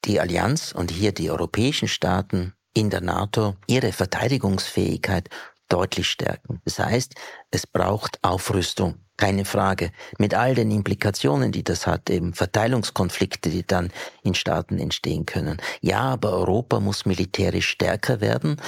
die 0.06 0.22
Allianz 0.22 0.72
und 0.72 0.92
hier 0.92 1.12
die 1.12 1.30
europäischen 1.30 1.90
Staaten 1.90 2.54
in 2.74 2.90
der 2.90 3.02
NATO 3.02 3.56
ihre 3.68 3.92
Verteidigungsfähigkeit 3.92 5.30
deutlich 5.70 6.08
stärken. 6.08 6.62
Das 6.66 6.80
heißt, 6.80 7.16
es 7.52 7.68
braucht 7.68 8.20
Aufrüstung. 8.22 8.96
Keine 9.18 9.46
Frage. 9.46 9.92
Mit 10.18 10.34
all 10.34 10.56
den 10.56 10.72
Implikationen, 10.72 11.54
die 11.54 11.64
das 11.64 11.88
hat, 11.88 12.10
eben 12.10 12.34
Verteilungskonflikte, 12.34 13.50
die 13.50 13.66
dann 13.66 13.92
in 14.24 14.36
Staaten 14.36 14.78
entstehen 14.78 15.26
können. 15.26 15.62
Ja, 15.80 16.02
aber 16.02 16.34
Europa 16.34 16.82
muss 16.82 17.06
militärisch 17.06 17.70
stärker 17.70 18.20
werden. 18.20 18.62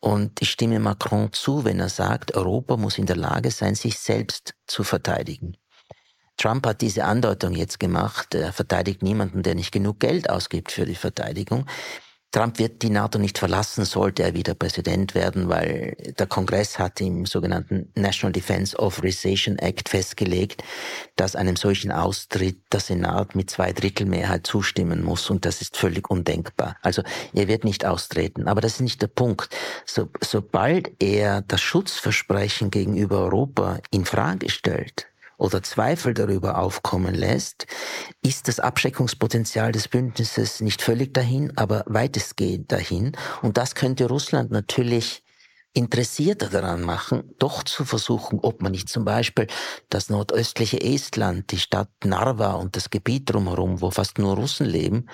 Und 0.00 0.42
ich 0.42 0.50
stimme 0.50 0.78
Macron 0.78 1.32
zu, 1.32 1.64
wenn 1.64 1.80
er 1.80 1.88
sagt, 1.88 2.36
Europa 2.36 2.76
muss 2.76 2.98
in 2.98 3.06
der 3.06 3.16
Lage 3.16 3.50
sein, 3.50 3.74
sich 3.74 3.98
selbst 3.98 4.54
zu 4.66 4.84
verteidigen. 4.84 5.56
Trump 6.36 6.66
hat 6.66 6.82
diese 6.82 7.04
Andeutung 7.04 7.54
jetzt 7.54 7.80
gemacht, 7.80 8.34
er 8.34 8.52
verteidigt 8.52 9.02
niemanden, 9.02 9.42
der 9.42 9.54
nicht 9.54 9.72
genug 9.72 10.00
Geld 10.00 10.28
ausgibt 10.28 10.72
für 10.72 10.84
die 10.84 10.96
Verteidigung. 10.96 11.64
Trump 12.34 12.58
wird 12.58 12.82
die 12.82 12.90
NATO 12.90 13.20
nicht 13.20 13.38
verlassen, 13.38 13.84
sollte 13.84 14.24
er 14.24 14.34
wieder 14.34 14.54
Präsident 14.54 15.14
werden, 15.14 15.48
weil 15.48 15.96
der 16.18 16.26
Kongress 16.26 16.80
hat 16.80 17.00
im 17.00 17.26
sogenannten 17.26 17.92
National 17.94 18.32
Defense 18.32 18.76
Authorization 18.76 19.56
Act 19.56 19.88
festgelegt, 19.88 20.64
dass 21.14 21.36
einem 21.36 21.54
solchen 21.54 21.92
Austritt 21.92 22.58
der 22.72 22.80
Senat 22.80 23.36
mit 23.36 23.50
zwei 23.50 23.72
Drittel 23.72 24.08
Mehrheit 24.08 24.48
zustimmen 24.48 25.04
muss 25.04 25.30
und 25.30 25.44
das 25.44 25.60
ist 25.60 25.76
völlig 25.76 26.10
undenkbar. 26.10 26.76
Also 26.82 27.04
er 27.34 27.46
wird 27.46 27.62
nicht 27.62 27.86
austreten, 27.86 28.48
aber 28.48 28.60
das 28.60 28.74
ist 28.74 28.80
nicht 28.80 29.00
der 29.00 29.06
Punkt. 29.06 29.48
So, 29.86 30.08
sobald 30.20 30.90
er 31.00 31.42
das 31.42 31.60
Schutzversprechen 31.60 32.72
gegenüber 32.72 33.20
Europa 33.20 33.78
in 33.92 34.04
Frage 34.04 34.50
stellt, 34.50 35.06
oder 35.36 35.62
Zweifel 35.62 36.14
darüber 36.14 36.58
aufkommen 36.58 37.14
lässt, 37.14 37.66
ist 38.22 38.48
das 38.48 38.60
Abschreckungspotenzial 38.60 39.72
des 39.72 39.88
Bündnisses 39.88 40.60
nicht 40.60 40.82
völlig 40.82 41.14
dahin, 41.14 41.52
aber 41.56 41.84
weitestgehend 41.86 42.70
dahin. 42.70 43.12
Und 43.42 43.56
das 43.56 43.74
könnte 43.74 44.06
Russland 44.06 44.50
natürlich 44.50 45.24
interessierter 45.74 46.48
daran 46.48 46.82
machen, 46.82 47.34
doch 47.38 47.64
zu 47.64 47.84
versuchen, 47.84 48.38
ob 48.40 48.62
man 48.62 48.72
nicht 48.72 48.88
zum 48.88 49.04
Beispiel 49.04 49.48
das 49.90 50.08
nordöstliche 50.08 50.80
Estland, 50.80 51.50
die 51.50 51.58
Stadt 51.58 51.90
Narva 52.04 52.52
und 52.52 52.76
das 52.76 52.90
Gebiet 52.90 53.30
drumherum, 53.30 53.80
wo 53.80 53.90
fast 53.90 54.18
nur 54.18 54.36
Russen 54.36 54.66
leben, 54.66 55.06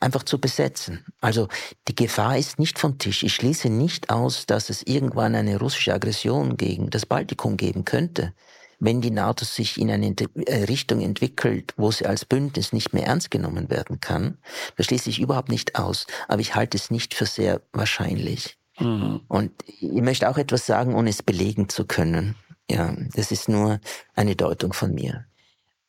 einfach 0.00 0.22
zu 0.22 0.40
besetzen. 0.40 1.04
Also 1.20 1.48
die 1.88 1.94
Gefahr 1.94 2.38
ist 2.38 2.58
nicht 2.58 2.78
vom 2.78 2.98
Tisch. 2.98 3.22
Ich 3.22 3.34
schließe 3.34 3.68
nicht 3.68 4.08
aus, 4.08 4.46
dass 4.46 4.70
es 4.70 4.82
irgendwann 4.82 5.34
eine 5.34 5.58
russische 5.58 5.92
Aggression 5.92 6.56
gegen 6.56 6.88
das 6.88 7.04
Baltikum 7.04 7.58
geben 7.58 7.84
könnte 7.84 8.32
wenn 8.80 9.00
die 9.00 9.10
NATO 9.10 9.44
sich 9.44 9.80
in 9.80 9.90
eine 9.90 10.14
äh, 10.46 10.64
Richtung 10.64 11.00
entwickelt, 11.00 11.74
wo 11.76 11.90
sie 11.90 12.06
als 12.06 12.24
Bündnis 12.24 12.72
nicht 12.72 12.92
mehr 12.92 13.06
ernst 13.06 13.30
genommen 13.30 13.70
werden 13.70 14.00
kann, 14.00 14.38
das 14.76 14.86
schließe 14.86 15.10
ich 15.10 15.20
überhaupt 15.20 15.48
nicht 15.48 15.76
aus. 15.76 16.06
Aber 16.28 16.40
ich 16.40 16.54
halte 16.54 16.76
es 16.76 16.90
nicht 16.90 17.14
für 17.14 17.26
sehr 17.26 17.60
wahrscheinlich. 17.72 18.56
Mhm. 18.78 19.20
Und 19.28 19.52
ich 19.66 20.02
möchte 20.02 20.28
auch 20.28 20.38
etwas 20.38 20.66
sagen, 20.66 20.94
ohne 20.94 21.10
es 21.10 21.22
belegen 21.22 21.68
zu 21.68 21.84
können. 21.86 22.36
Ja, 22.70 22.94
das 23.14 23.32
ist 23.32 23.48
nur 23.48 23.80
eine 24.14 24.36
Deutung 24.36 24.72
von 24.72 24.94
mir. 24.94 25.24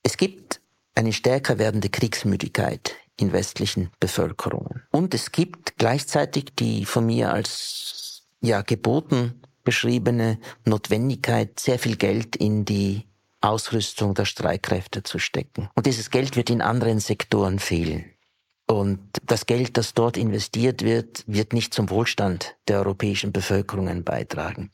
Es 0.02 0.18
gibt 0.18 0.62
eine 0.96 1.14
stärker 1.14 1.60
werdende 1.60 1.90
Kriegsmüdigkeit 1.90 2.96
in 3.18 3.34
westlichen 3.34 3.92
Bevölkerungen. 4.00 4.84
Und 4.92 5.14
es 5.14 5.32
gibt 5.32 5.78
gleichzeitig 5.78 6.56
die 6.58 6.86
von 6.86 7.06
mir 7.06 7.32
als 7.34 8.24
ja 8.42 8.62
geboten 8.62 9.39
beschriebene 9.70 10.40
Notwendigkeit, 10.66 11.60
sehr 11.60 11.78
viel 11.78 11.96
Geld 11.96 12.36
in 12.36 12.66
die 12.66 13.06
Ausrüstung 13.40 14.16
der 14.16 14.26
Streitkräfte 14.26 15.04
zu 15.04 15.20
stecken. 15.20 15.70
Und 15.76 15.86
dieses 15.86 16.10
Geld 16.10 16.36
wird 16.36 16.50
in 16.50 16.64
anderen 16.64 17.00
Sektoren 17.00 17.60
fehlen. 17.60 18.06
Und 18.68 19.00
das 19.24 19.46
Geld, 19.46 19.78
das 19.78 19.94
dort 19.94 20.18
investiert 20.18 20.82
wird, 20.82 21.24
wird 21.28 21.54
nicht 21.54 21.72
zum 21.72 21.92
Wohlstand 21.92 22.56
der 22.68 22.80
europäischen 22.80 23.32
Bevölkerungen 23.32 24.04
beitragen. 24.04 24.72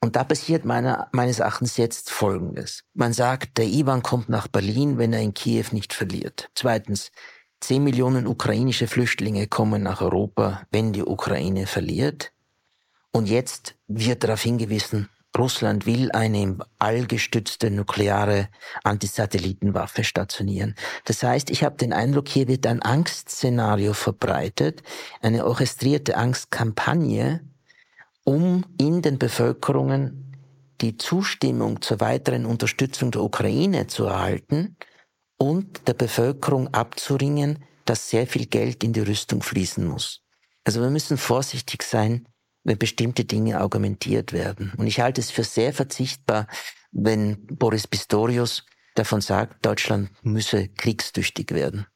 Und 0.00 0.16
da 0.16 0.24
passiert 0.24 0.64
meiner, 0.64 1.08
meines 1.12 1.38
Erachtens 1.38 1.76
jetzt 1.76 2.10
Folgendes. 2.10 2.82
Man 2.92 3.12
sagt, 3.12 3.58
der 3.58 3.66
Ivan 3.66 4.02
kommt 4.02 4.28
nach 4.28 4.48
Berlin, 4.48 4.98
wenn 4.98 5.12
er 5.12 5.20
in 5.20 5.34
Kiew 5.34 5.66
nicht 5.70 5.92
verliert. 5.92 6.50
Zweitens, 6.56 7.12
10 7.60 7.84
Millionen 7.84 8.26
ukrainische 8.26 8.88
Flüchtlinge 8.88 9.46
kommen 9.46 9.84
nach 9.84 10.00
Europa, 10.00 10.62
wenn 10.72 10.92
die 10.92 11.04
Ukraine 11.04 11.68
verliert. 11.68 12.32
Und 13.12 13.28
jetzt 13.28 13.74
wird 13.88 14.24
darauf 14.24 14.42
hingewiesen, 14.42 15.08
Russland 15.36 15.86
will 15.86 16.10
eine 16.12 16.42
im 16.42 16.62
All 16.78 17.06
gestützte 17.06 17.70
nukleare 17.70 18.48
Antisatellitenwaffe 18.82 20.02
stationieren. 20.02 20.74
Das 21.04 21.22
heißt, 21.22 21.50
ich 21.50 21.62
habe 21.62 21.76
den 21.76 21.92
Eindruck, 21.92 22.28
hier 22.28 22.48
wird 22.48 22.66
ein 22.66 22.82
Angstszenario 22.82 23.92
verbreitet, 23.92 24.82
eine 25.22 25.46
orchestrierte 25.46 26.16
Angstkampagne, 26.16 27.40
um 28.24 28.64
in 28.78 29.02
den 29.02 29.18
Bevölkerungen 29.18 30.36
die 30.80 30.96
Zustimmung 30.96 31.80
zur 31.80 32.00
weiteren 32.00 32.44
Unterstützung 32.46 33.10
der 33.10 33.22
Ukraine 33.22 33.86
zu 33.86 34.04
erhalten 34.04 34.76
und 35.36 35.86
der 35.86 35.94
Bevölkerung 35.94 36.68
abzuringen, 36.74 37.64
dass 37.84 38.10
sehr 38.10 38.26
viel 38.26 38.46
Geld 38.46 38.82
in 38.82 38.92
die 38.92 39.00
Rüstung 39.00 39.42
fließen 39.42 39.86
muss. 39.86 40.22
Also 40.64 40.80
wir 40.80 40.90
müssen 40.90 41.16
vorsichtig 41.16 41.82
sein, 41.82 42.26
wenn 42.64 42.78
bestimmte 42.78 43.24
Dinge 43.24 43.60
argumentiert 43.60 44.32
werden. 44.32 44.72
Und 44.76 44.86
ich 44.86 45.00
halte 45.00 45.20
es 45.20 45.30
für 45.30 45.44
sehr 45.44 45.72
verzichtbar, 45.72 46.46
wenn 46.92 47.46
Boris 47.46 47.86
Pistorius 47.86 48.64
davon 48.94 49.20
sagt, 49.20 49.64
Deutschland 49.64 50.10
müsse 50.22 50.68
kriegstüchtig 50.68 51.52
werden. 51.52 51.86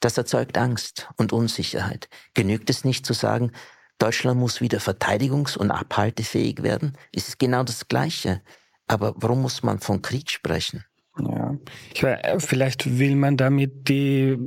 Das 0.00 0.16
erzeugt 0.16 0.56
Angst 0.58 1.08
und 1.16 1.32
Unsicherheit. 1.32 2.08
Genügt 2.34 2.70
es 2.70 2.84
nicht 2.84 3.04
zu 3.04 3.14
sagen, 3.14 3.52
Deutschland 3.98 4.38
muss 4.38 4.60
wieder 4.60 4.78
verteidigungs- 4.78 5.56
und 5.56 5.70
abhaltefähig 5.70 6.62
werden? 6.62 6.96
Es 7.12 7.28
ist 7.28 7.38
genau 7.38 7.64
das 7.64 7.88
Gleiche. 7.88 8.42
Aber 8.86 9.14
warum 9.16 9.42
muss 9.42 9.62
man 9.62 9.80
von 9.80 10.02
Krieg 10.02 10.30
sprechen? 10.30 10.84
Ja, 11.18 11.56
ich 11.92 12.02
weiß, 12.02 12.44
vielleicht 12.44 12.98
will 12.98 13.16
man 13.16 13.36
damit 13.36 13.88
die, 13.88 14.38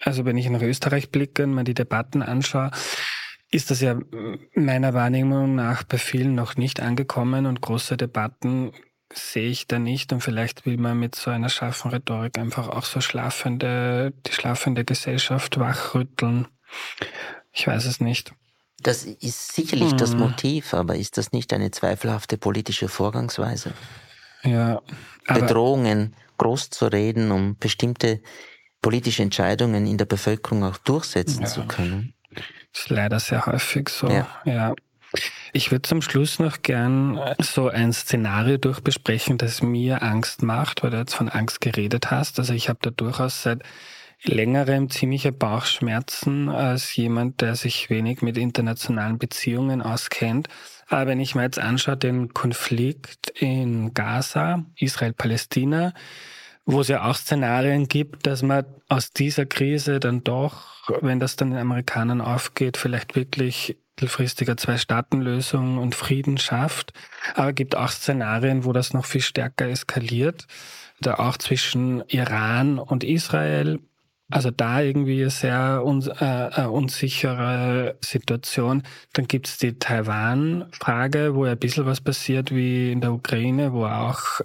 also 0.00 0.24
wenn 0.24 0.36
ich 0.36 0.50
nach 0.50 0.62
Österreich 0.62 1.10
blicke 1.10 1.44
und 1.44 1.54
mir 1.54 1.64
die 1.64 1.74
Debatten 1.74 2.22
anschaue, 2.22 2.72
ist 3.52 3.70
das 3.70 3.80
ja 3.80 3.98
meiner 4.54 4.94
Wahrnehmung 4.94 5.54
nach 5.54 5.84
bei 5.84 5.98
vielen 5.98 6.34
noch 6.34 6.56
nicht 6.56 6.80
angekommen 6.80 7.46
und 7.46 7.60
große 7.60 7.96
Debatten 7.96 8.72
sehe 9.12 9.50
ich 9.50 9.68
da 9.68 9.78
nicht 9.78 10.12
und 10.12 10.22
vielleicht 10.22 10.64
will 10.64 10.78
man 10.78 10.98
mit 10.98 11.14
so 11.14 11.30
einer 11.30 11.50
scharfen 11.50 11.90
Rhetorik 11.90 12.38
einfach 12.38 12.68
auch 12.68 12.84
so 12.84 13.02
schlafende, 13.02 14.14
die 14.26 14.32
schlafende 14.32 14.86
Gesellschaft 14.86 15.60
wachrütteln. 15.60 16.48
Ich 17.52 17.66
weiß 17.66 17.84
es 17.84 18.00
nicht. 18.00 18.32
Das 18.82 19.04
ist 19.04 19.54
sicherlich 19.54 19.90
hm. 19.90 19.98
das 19.98 20.14
Motiv, 20.14 20.72
aber 20.72 20.96
ist 20.96 21.18
das 21.18 21.32
nicht 21.32 21.52
eine 21.52 21.70
zweifelhafte 21.70 22.38
politische 22.38 22.88
Vorgangsweise? 22.88 23.74
Ja. 24.42 24.80
Bedrohungen 25.28 26.16
groß 26.38 26.70
zu 26.70 26.86
reden, 26.86 27.30
um 27.30 27.56
bestimmte 27.58 28.22
politische 28.80 29.22
Entscheidungen 29.22 29.86
in 29.86 29.98
der 29.98 30.06
Bevölkerung 30.06 30.64
auch 30.64 30.78
durchsetzen 30.78 31.42
ja. 31.42 31.48
zu 31.48 31.66
können. 31.66 32.14
Das 32.72 32.82
ist 32.82 32.90
leider 32.90 33.20
sehr 33.20 33.46
häufig 33.46 33.88
so. 33.88 34.08
Ja. 34.08 34.26
ja. 34.44 34.74
Ich 35.52 35.70
würde 35.70 35.82
zum 35.82 36.00
Schluss 36.00 36.38
noch 36.38 36.62
gern 36.62 37.20
so 37.38 37.68
ein 37.68 37.92
Szenario 37.92 38.56
durchbesprechen, 38.56 39.36
das 39.36 39.62
mir 39.62 40.02
Angst 40.02 40.42
macht, 40.42 40.82
weil 40.82 40.90
du 40.90 40.96
jetzt 40.96 41.14
von 41.14 41.28
Angst 41.28 41.60
geredet 41.60 42.10
hast. 42.10 42.38
Also 42.38 42.54
ich 42.54 42.70
habe 42.70 42.78
da 42.80 42.90
durchaus 42.90 43.42
seit 43.42 43.62
längerem 44.24 44.88
ziemliche 44.88 45.32
Bauchschmerzen 45.32 46.48
als 46.48 46.94
jemand, 46.96 47.40
der 47.40 47.56
sich 47.56 47.90
wenig 47.90 48.22
mit 48.22 48.38
internationalen 48.38 49.18
Beziehungen 49.18 49.82
auskennt. 49.82 50.48
Aber 50.88 51.08
wenn 51.08 51.20
ich 51.20 51.34
mir 51.34 51.42
jetzt 51.42 51.58
anschaue, 51.58 51.96
den 51.96 52.32
Konflikt 52.32 53.30
in 53.30 53.92
Gaza, 53.94 54.64
Israel-Palästina, 54.76 55.92
wo 56.64 56.80
es 56.80 56.88
ja 56.88 57.08
auch 57.08 57.16
Szenarien 57.16 57.88
gibt, 57.88 58.26
dass 58.26 58.42
man 58.42 58.64
aus 58.88 59.12
dieser 59.12 59.46
Krise 59.46 60.00
dann 60.00 60.22
doch, 60.22 60.88
wenn 61.00 61.20
das 61.20 61.36
dann 61.36 61.50
den 61.50 61.58
Amerikanern 61.58 62.20
aufgeht, 62.20 62.76
vielleicht 62.76 63.16
wirklich 63.16 63.76
mittelfristiger 64.02 64.56
Zwei-Staaten-Lösung 64.56 65.78
und 65.78 65.94
Frieden 65.94 66.38
schafft. 66.38 66.92
Aber 67.34 67.52
gibt 67.52 67.76
auch 67.76 67.90
Szenarien, 67.90 68.64
wo 68.64 68.72
das 68.72 68.94
noch 68.94 69.04
viel 69.04 69.20
stärker 69.20 69.68
eskaliert. 69.68 70.46
Da 71.00 71.14
auch 71.14 71.36
zwischen 71.36 72.02
Iran 72.08 72.78
und 72.78 73.04
Israel. 73.04 73.80
Also 74.30 74.50
da 74.50 74.80
irgendwie 74.80 75.20
eine 75.20 75.30
sehr 75.30 75.82
un 75.84 76.00
äh, 76.18 76.64
unsichere 76.64 77.96
Situation. 78.00 78.82
Dann 79.12 79.28
gibt's 79.28 79.58
die 79.58 79.78
Taiwan-Frage, 79.78 81.34
wo 81.34 81.44
ja 81.44 81.52
ein 81.52 81.58
bisschen 81.58 81.86
was 81.86 82.00
passiert 82.00 82.52
wie 82.52 82.92
in 82.92 83.00
der 83.00 83.12
Ukraine, 83.12 83.72
wo 83.72 83.84
auch 83.84 84.40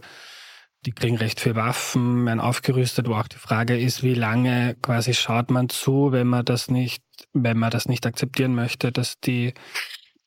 die 0.87 0.93
kriegen 0.93 1.17
recht 1.17 1.41
viel 1.41 1.55
Waffen, 1.55 2.25
werden 2.25 2.39
aufgerüstet, 2.39 3.09
wo 3.09 3.15
auch 3.15 3.27
die 3.27 3.35
Frage 3.35 3.77
ist, 3.77 4.03
wie 4.03 4.13
lange 4.13 4.77
quasi 4.81 5.13
schaut 5.13 5.51
man 5.51 5.67
zu, 5.67 6.13
wenn 6.13 6.27
man 6.27 6.45
das 6.45 6.71
nicht, 6.71 7.03
wenn 7.33 7.57
man 7.57 7.71
das 7.71 7.89
nicht 7.89 8.05
akzeptieren 8.05 8.55
möchte, 8.55 8.93
dass 8.93 9.19
die 9.19 9.53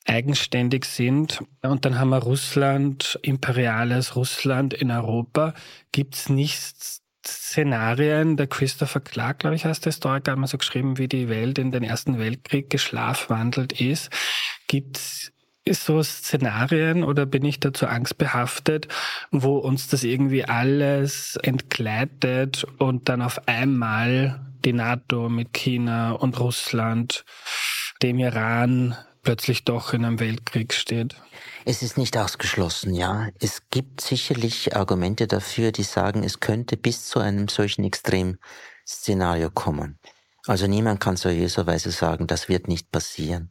eigenständig 0.04 0.84
sind. 0.84 1.42
Und 1.62 1.86
dann 1.86 1.98
haben 1.98 2.10
wir 2.10 2.18
Russland, 2.18 3.18
imperiales 3.22 4.16
Russland 4.16 4.74
in 4.74 4.90
Europa. 4.90 5.54
Gibt 5.92 6.14
es 6.14 6.28
nicht 6.28 7.00
Szenarien, 7.26 8.36
der 8.36 8.46
Christopher 8.46 9.00
Clark, 9.00 9.38
glaube 9.38 9.56
ich, 9.56 9.64
heißt 9.64 9.86
der 9.86 9.92
Historiker, 9.92 10.32
hat 10.32 10.38
mal 10.38 10.46
so 10.46 10.58
geschrieben, 10.58 10.98
wie 10.98 11.08
die 11.08 11.30
Welt 11.30 11.58
in 11.58 11.70
den 11.70 11.84
Ersten 11.84 12.18
Weltkrieg 12.18 12.68
geschlafwandelt 12.68 13.80
ist. 13.80 14.10
Gibt 14.66 14.98
es 14.98 15.32
so 15.68 16.02
Szenarien 16.02 17.04
oder 17.04 17.26
bin 17.26 17.44
ich 17.44 17.60
dazu 17.60 17.86
angstbehaftet, 17.86 18.88
wo 19.30 19.58
uns 19.58 19.88
das 19.88 20.04
irgendwie 20.04 20.44
alles 20.44 21.36
entgleitet 21.42 22.64
und 22.78 23.08
dann 23.08 23.22
auf 23.22 23.46
einmal 23.46 24.40
die 24.64 24.72
NATO 24.72 25.28
mit 25.28 25.52
China 25.52 26.12
und 26.12 26.38
Russland, 26.40 27.24
dem 28.02 28.18
Iran 28.18 28.96
plötzlich 29.22 29.64
doch 29.64 29.92
in 29.92 30.04
einem 30.04 30.20
Weltkrieg 30.20 30.72
steht? 30.72 31.16
Es 31.64 31.82
ist 31.82 31.98
nicht 31.98 32.16
ausgeschlossen, 32.16 32.94
ja. 32.94 33.28
Es 33.38 33.68
gibt 33.70 34.00
sicherlich 34.00 34.74
Argumente 34.76 35.26
dafür, 35.26 35.72
die 35.72 35.82
sagen, 35.82 36.24
es 36.24 36.40
könnte 36.40 36.76
bis 36.76 37.06
zu 37.06 37.18
einem 37.18 37.48
solchen 37.48 37.84
Extremszenario 37.84 39.50
kommen. 39.50 39.98
Also 40.46 40.66
niemand 40.66 41.00
kann 41.00 41.16
seriöserweise 41.16 41.90
sagen, 41.90 42.26
das 42.26 42.48
wird 42.48 42.66
nicht 42.66 42.90
passieren. 42.90 43.50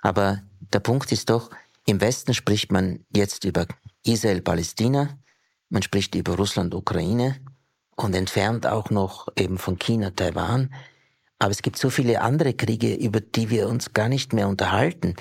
Aber 0.00 0.42
der 0.72 0.80
Punkt 0.80 1.12
ist 1.12 1.30
doch, 1.30 1.50
im 1.86 2.00
Westen 2.00 2.34
spricht 2.34 2.72
man 2.72 3.04
jetzt 3.14 3.44
über 3.44 3.66
Israel-Palästina, 4.04 5.18
man 5.68 5.82
spricht 5.82 6.14
über 6.14 6.36
Russland-Ukraine 6.36 7.36
und 7.96 8.14
entfernt 8.14 8.66
auch 8.66 8.90
noch 8.90 9.28
eben 9.36 9.58
von 9.58 9.78
China, 9.78 10.10
Taiwan. 10.10 10.72
Aber 11.38 11.50
es 11.50 11.62
gibt 11.62 11.78
so 11.78 11.90
viele 11.90 12.20
andere 12.20 12.54
Kriege, 12.54 12.94
über 12.94 13.20
die 13.20 13.50
wir 13.50 13.68
uns 13.68 13.92
gar 13.92 14.08
nicht 14.08 14.32
mehr 14.32 14.48
unterhalten. 14.48 15.16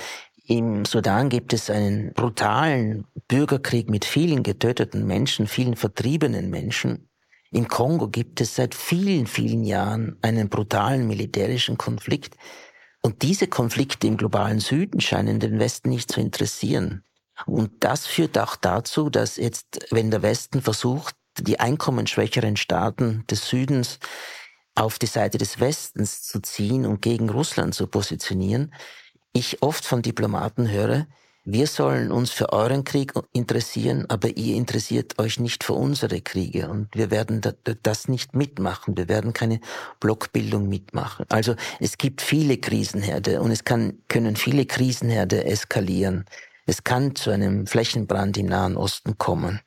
Im 0.47 0.85
Sudan 0.85 1.29
gibt 1.29 1.53
es 1.53 1.69
einen 1.69 2.13
brutalen 2.13 3.05
Bürgerkrieg 3.27 3.89
mit 3.89 4.05
vielen 4.05 4.43
getöteten 4.43 5.07
Menschen, 5.07 5.47
vielen 5.47 5.75
vertriebenen 5.75 6.49
Menschen. 6.49 7.09
Im 7.51 7.67
Kongo 7.67 8.09
gibt 8.09 8.41
es 8.41 8.55
seit 8.55 8.75
vielen, 8.75 9.27
vielen 9.27 9.63
Jahren 9.63 10.17
einen 10.21 10.49
brutalen 10.49 11.07
militärischen 11.07 11.77
Konflikt. 11.77 12.35
Und 13.05 13.21
diese 13.21 13.45
Konflikte 13.45 14.07
im 14.07 14.17
globalen 14.17 14.59
Süden 14.59 14.99
scheinen 14.99 15.39
den 15.39 15.59
Westen 15.59 15.89
nicht 15.89 16.11
zu 16.11 16.19
interessieren. 16.19 17.03
Und 17.45 17.83
das 17.83 18.07
führt 18.07 18.35
auch 18.35 18.55
dazu, 18.55 19.11
dass 19.11 19.37
jetzt, 19.37 19.85
wenn 19.91 20.09
der 20.09 20.23
Westen 20.23 20.59
versucht, 20.63 21.15
die 21.39 21.59
einkommensschwächeren 21.59 22.57
Staaten 22.57 23.23
des 23.29 23.47
Südens 23.47 23.99
auf 24.73 24.97
die 24.97 25.05
Seite 25.05 25.37
des 25.37 25.59
Westens 25.59 26.23
zu 26.23 26.39
ziehen 26.39 26.87
und 26.87 27.03
gegen 27.03 27.29
Russland 27.29 27.75
zu 27.75 27.85
positionieren, 27.85 28.73
ich 29.33 29.61
oft 29.61 29.85
von 29.85 30.01
Diplomaten 30.01 30.67
höre, 30.67 31.05
wir 31.47 31.67
sollen 31.67 32.11
uns 32.11 32.31
für 32.31 32.51
euren 32.53 32.83
Krieg 32.83 33.13
interessieren, 33.31 34.05
aber 34.09 34.35
ihr 34.35 34.55
interessiert 34.55 35.19
euch 35.19 35.39
nicht 35.39 35.63
für 35.63 35.73
unsere 35.73 36.19
Kriege 36.21 36.69
und 36.69 36.87
wir 36.95 37.11
werden 37.11 37.39
das 37.83 38.07
nicht 38.07 38.35
mitmachen. 38.35 38.97
Wir 38.97 39.07
werden 39.07 39.31
keine 39.31 39.59
Blockbildung 39.99 40.67
mitmachen. 40.67 41.27
Also 41.29 41.55
es 41.79 41.99
gibt 41.99 42.21
viele 42.21 42.57
Krisenherde 42.57 43.41
und 43.41 43.51
es 43.51 43.63
kann, 43.63 43.99
können 44.07 44.35
viele 44.35 44.65
Krisenherde 44.65 45.45
eskalieren. 45.45 46.25
Es 46.65 46.83
kann 46.83 47.15
zu 47.15 47.29
einem 47.29 47.67
Flächenbrand 47.67 48.37
im 48.37 48.47
Nahen 48.47 48.75
Osten 48.75 49.19
kommen. 49.19 49.61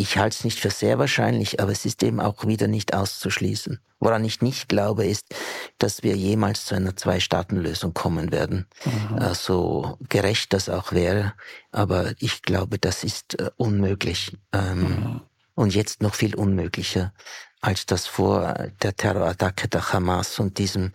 Ich 0.00 0.16
halte 0.16 0.36
es 0.36 0.44
nicht 0.44 0.60
für 0.60 0.70
sehr 0.70 1.00
wahrscheinlich, 1.00 1.60
aber 1.60 1.72
es 1.72 1.84
ist 1.84 2.04
eben 2.04 2.20
auch 2.20 2.46
wieder 2.46 2.68
nicht 2.68 2.94
auszuschließen. 2.94 3.80
Woran 3.98 4.24
ich 4.24 4.40
nicht 4.40 4.68
glaube, 4.68 5.04
ist, 5.04 5.34
dass 5.78 6.04
wir 6.04 6.14
jemals 6.14 6.66
zu 6.66 6.76
einer 6.76 6.94
Zwei-Staaten-Lösung 6.94 7.94
kommen 7.94 8.30
werden. 8.30 8.68
Mhm. 8.84 9.18
Äh, 9.18 9.34
so 9.34 9.98
gerecht 10.08 10.52
das 10.52 10.68
auch 10.68 10.92
wäre. 10.92 11.34
Aber 11.72 12.12
ich 12.20 12.42
glaube, 12.42 12.78
das 12.78 13.02
ist 13.02 13.40
äh, 13.40 13.50
unmöglich. 13.56 14.36
Ähm, 14.52 14.80
mhm. 14.80 15.20
Und 15.56 15.74
jetzt 15.74 16.00
noch 16.00 16.14
viel 16.14 16.36
unmöglicher, 16.36 17.12
als 17.60 17.84
das 17.84 18.06
vor 18.06 18.70
der 18.80 18.94
Terrorattacke 18.94 19.66
der 19.66 19.92
Hamas 19.92 20.38
und 20.38 20.58
diesem, 20.58 20.92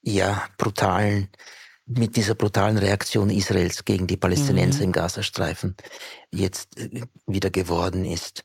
ja, 0.00 0.44
brutalen 0.58 1.28
mit 1.86 2.16
dieser 2.16 2.34
brutalen 2.34 2.78
Reaktion 2.78 3.30
Israels 3.30 3.84
gegen 3.84 4.06
die 4.06 4.16
Palästinenser 4.16 4.78
mhm. 4.78 4.84
im 4.84 4.92
Gazastreifen 4.92 5.76
jetzt 6.30 6.78
äh, 6.78 7.02
wieder 7.26 7.50
geworden 7.50 8.04
ist. 8.04 8.44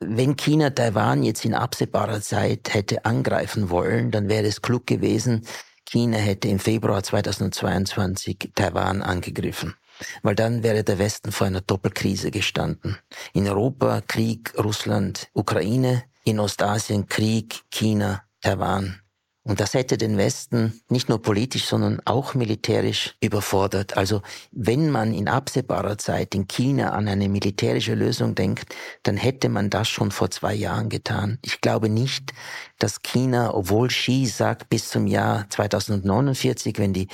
Wenn 0.00 0.36
China 0.36 0.70
Taiwan 0.70 1.24
jetzt 1.24 1.44
in 1.44 1.54
absehbarer 1.54 2.20
Zeit 2.20 2.72
hätte 2.72 3.04
angreifen 3.04 3.68
wollen, 3.68 4.12
dann 4.12 4.28
wäre 4.28 4.46
es 4.46 4.62
klug 4.62 4.86
gewesen, 4.86 5.44
China 5.84 6.18
hätte 6.18 6.48
im 6.48 6.60
Februar 6.60 7.02
2022 7.02 8.52
Taiwan 8.54 9.02
angegriffen. 9.02 9.74
Weil 10.22 10.36
dann 10.36 10.62
wäre 10.62 10.84
der 10.84 10.98
Westen 10.98 11.32
vor 11.32 11.48
einer 11.48 11.62
Doppelkrise 11.62 12.30
gestanden. 12.30 12.98
In 13.32 13.48
Europa 13.48 14.00
Krieg, 14.02 14.52
Russland, 14.56 15.28
Ukraine, 15.32 16.04
in 16.24 16.38
Ostasien 16.38 17.08
Krieg, 17.08 17.62
China, 17.70 18.22
Taiwan. 18.40 19.00
Und 19.48 19.60
das 19.60 19.72
hätte 19.72 19.96
den 19.96 20.18
Westen 20.18 20.78
nicht 20.90 21.08
nur 21.08 21.22
politisch, 21.22 21.64
sondern 21.64 22.00
auch 22.04 22.34
militärisch 22.34 23.16
überfordert. 23.22 23.96
Also 23.96 24.20
wenn 24.52 24.90
man 24.90 25.14
in 25.14 25.26
absehbarer 25.26 25.96
Zeit 25.96 26.34
in 26.34 26.48
China 26.48 26.90
an 26.90 27.08
eine 27.08 27.30
militärische 27.30 27.94
Lösung 27.94 28.34
denkt, 28.34 28.76
dann 29.04 29.16
hätte 29.16 29.48
man 29.48 29.70
das 29.70 29.88
schon 29.88 30.10
vor 30.10 30.30
zwei 30.30 30.52
Jahren 30.52 30.90
getan. 30.90 31.38
Ich 31.42 31.62
glaube 31.62 31.88
nicht, 31.88 32.34
dass 32.78 33.00
China, 33.00 33.54
obwohl 33.54 33.88
Xi 33.88 34.26
sagt, 34.26 34.68
bis 34.68 34.90
zum 34.90 35.06
Jahr 35.06 35.48
2049, 35.48 36.78
wenn 36.78 36.92
die 36.92 37.08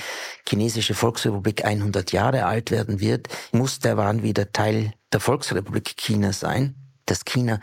chinesische 0.48 0.94
Volksrepublik 0.94 1.64
100 1.64 2.10
Jahre 2.10 2.46
alt 2.46 2.72
werden 2.72 2.98
wird, 2.98 3.28
muss 3.52 3.78
Taiwan 3.78 4.24
wieder 4.24 4.50
Teil 4.50 4.92
der 5.12 5.20
Volksrepublik 5.20 5.96
China 5.96 6.32
sein 6.32 6.83
dass 7.06 7.24
China 7.24 7.60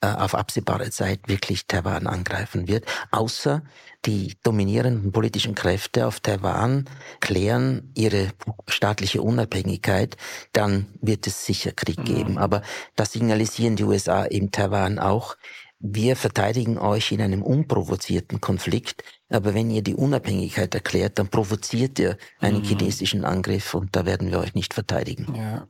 äh, 0.00 0.06
auf 0.06 0.34
absehbare 0.34 0.90
Zeit 0.90 1.20
wirklich 1.26 1.66
Taiwan 1.66 2.06
angreifen 2.06 2.68
wird, 2.68 2.86
außer 3.10 3.62
die 4.06 4.36
dominierenden 4.42 5.12
politischen 5.12 5.54
Kräfte 5.54 6.06
auf 6.06 6.20
Taiwan 6.20 6.86
klären 7.20 7.92
ihre 7.94 8.28
staatliche 8.66 9.20
Unabhängigkeit, 9.20 10.16
dann 10.52 10.86
wird 11.02 11.26
es 11.26 11.44
sicher 11.44 11.72
Krieg 11.72 11.98
mhm. 11.98 12.04
geben. 12.04 12.38
Aber 12.38 12.62
das 12.96 13.12
signalisieren 13.12 13.76
die 13.76 13.84
USA 13.84 14.24
im 14.24 14.50
Taiwan 14.50 14.98
auch. 14.98 15.36
Wir 15.78 16.16
verteidigen 16.16 16.78
euch 16.78 17.12
in 17.12 17.22
einem 17.22 17.42
unprovozierten 17.42 18.40
Konflikt, 18.40 19.02
aber 19.30 19.54
wenn 19.54 19.70
ihr 19.70 19.82
die 19.82 19.94
Unabhängigkeit 19.94 20.74
erklärt, 20.74 21.18
dann 21.18 21.28
provoziert 21.28 21.98
ihr 21.98 22.18
einen 22.38 22.58
mhm. 22.58 22.64
chinesischen 22.64 23.24
Angriff 23.24 23.74
und 23.74 23.96
da 23.96 24.04
werden 24.04 24.30
wir 24.30 24.40
euch 24.40 24.54
nicht 24.54 24.74
verteidigen. 24.74 25.34
Ja. 25.34 25.66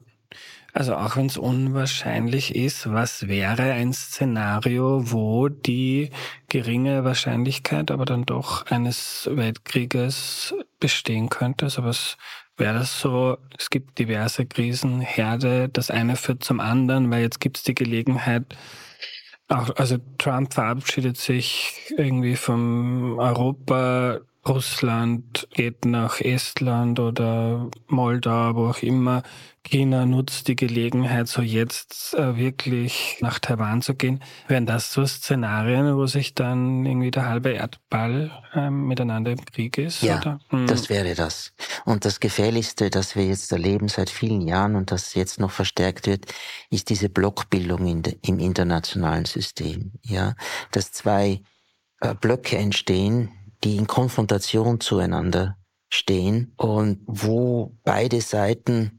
Also 0.72 0.94
auch 0.94 1.16
wenn 1.16 1.26
es 1.26 1.36
unwahrscheinlich 1.36 2.54
ist, 2.54 2.92
was 2.92 3.28
wäre 3.28 3.62
ein 3.72 3.92
Szenario, 3.92 5.10
wo 5.10 5.48
die 5.48 6.10
geringe 6.48 7.04
Wahrscheinlichkeit 7.04 7.90
aber 7.90 8.04
dann 8.04 8.24
doch 8.24 8.66
eines 8.66 9.28
Weltkrieges 9.32 10.54
bestehen 10.78 11.28
könnte? 11.28 11.66
Also 11.66 11.84
was 11.84 12.16
wäre 12.56 12.74
das 12.74 13.00
so? 13.00 13.38
Es 13.58 13.70
gibt 13.70 13.98
diverse 13.98 14.46
Krisenherde, 14.46 15.68
das 15.68 15.90
eine 15.90 16.16
führt 16.16 16.44
zum 16.44 16.60
anderen, 16.60 17.10
weil 17.10 17.22
jetzt 17.22 17.40
gibt 17.40 17.56
es 17.56 17.62
die 17.64 17.74
Gelegenheit, 17.74 18.56
auch, 19.48 19.74
also 19.76 19.98
Trump 20.18 20.54
verabschiedet 20.54 21.16
sich 21.16 21.92
irgendwie 21.96 22.36
vom 22.36 23.18
Europa 23.18 24.20
Russland 24.50 25.46
geht 25.52 25.84
nach 25.84 26.20
Estland 26.20 26.98
oder 26.98 27.70
Moldau, 27.86 28.56
wo 28.56 28.66
auch 28.66 28.82
immer. 28.82 29.22
China 29.62 30.06
nutzt 30.06 30.48
die 30.48 30.56
Gelegenheit, 30.56 31.28
so 31.28 31.40
jetzt 31.42 32.14
äh, 32.14 32.36
wirklich 32.36 33.18
nach 33.20 33.38
Taiwan 33.38 33.80
zu 33.80 33.94
gehen. 33.94 34.20
Wären 34.48 34.66
das 34.66 34.92
so 34.92 35.06
Szenarien, 35.06 35.94
wo 35.94 36.06
sich 36.06 36.34
dann 36.34 36.84
irgendwie 36.84 37.12
der 37.12 37.28
halbe 37.28 37.50
Erdball 37.50 38.32
äh, 38.54 38.70
miteinander 38.70 39.30
im 39.30 39.44
Krieg 39.44 39.78
ist? 39.78 40.02
Ja, 40.02 40.40
hm. 40.48 40.66
das 40.66 40.88
wäre 40.88 41.14
das. 41.14 41.52
Und 41.84 42.04
das 42.04 42.18
Gefährlichste, 42.18 42.90
das 42.90 43.14
wir 43.14 43.26
jetzt 43.26 43.52
erleben 43.52 43.88
seit 43.88 44.10
vielen 44.10 44.40
Jahren 44.40 44.74
und 44.74 44.90
das 44.90 45.14
jetzt 45.14 45.38
noch 45.38 45.52
verstärkt 45.52 46.08
wird, 46.08 46.26
ist 46.70 46.90
diese 46.90 47.08
Blockbildung 47.08 47.86
in 47.86 48.02
de, 48.02 48.16
im 48.22 48.40
internationalen 48.40 49.26
System. 49.26 49.92
Ja, 50.02 50.34
dass 50.72 50.90
zwei 50.90 51.42
äh, 52.00 52.14
Blöcke 52.14 52.56
entstehen, 52.56 53.30
die 53.64 53.76
in 53.76 53.86
Konfrontation 53.86 54.80
zueinander 54.80 55.56
stehen 55.88 56.52
und 56.56 57.00
wo 57.06 57.76
beide 57.84 58.20
Seiten 58.20 58.98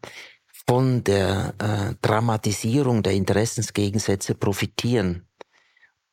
von 0.68 1.04
der 1.04 1.54
äh, 1.60 1.96
Dramatisierung 2.02 3.04
der 3.04 3.14
Interessensgegensätze 3.14 4.36
profitieren 4.36 5.28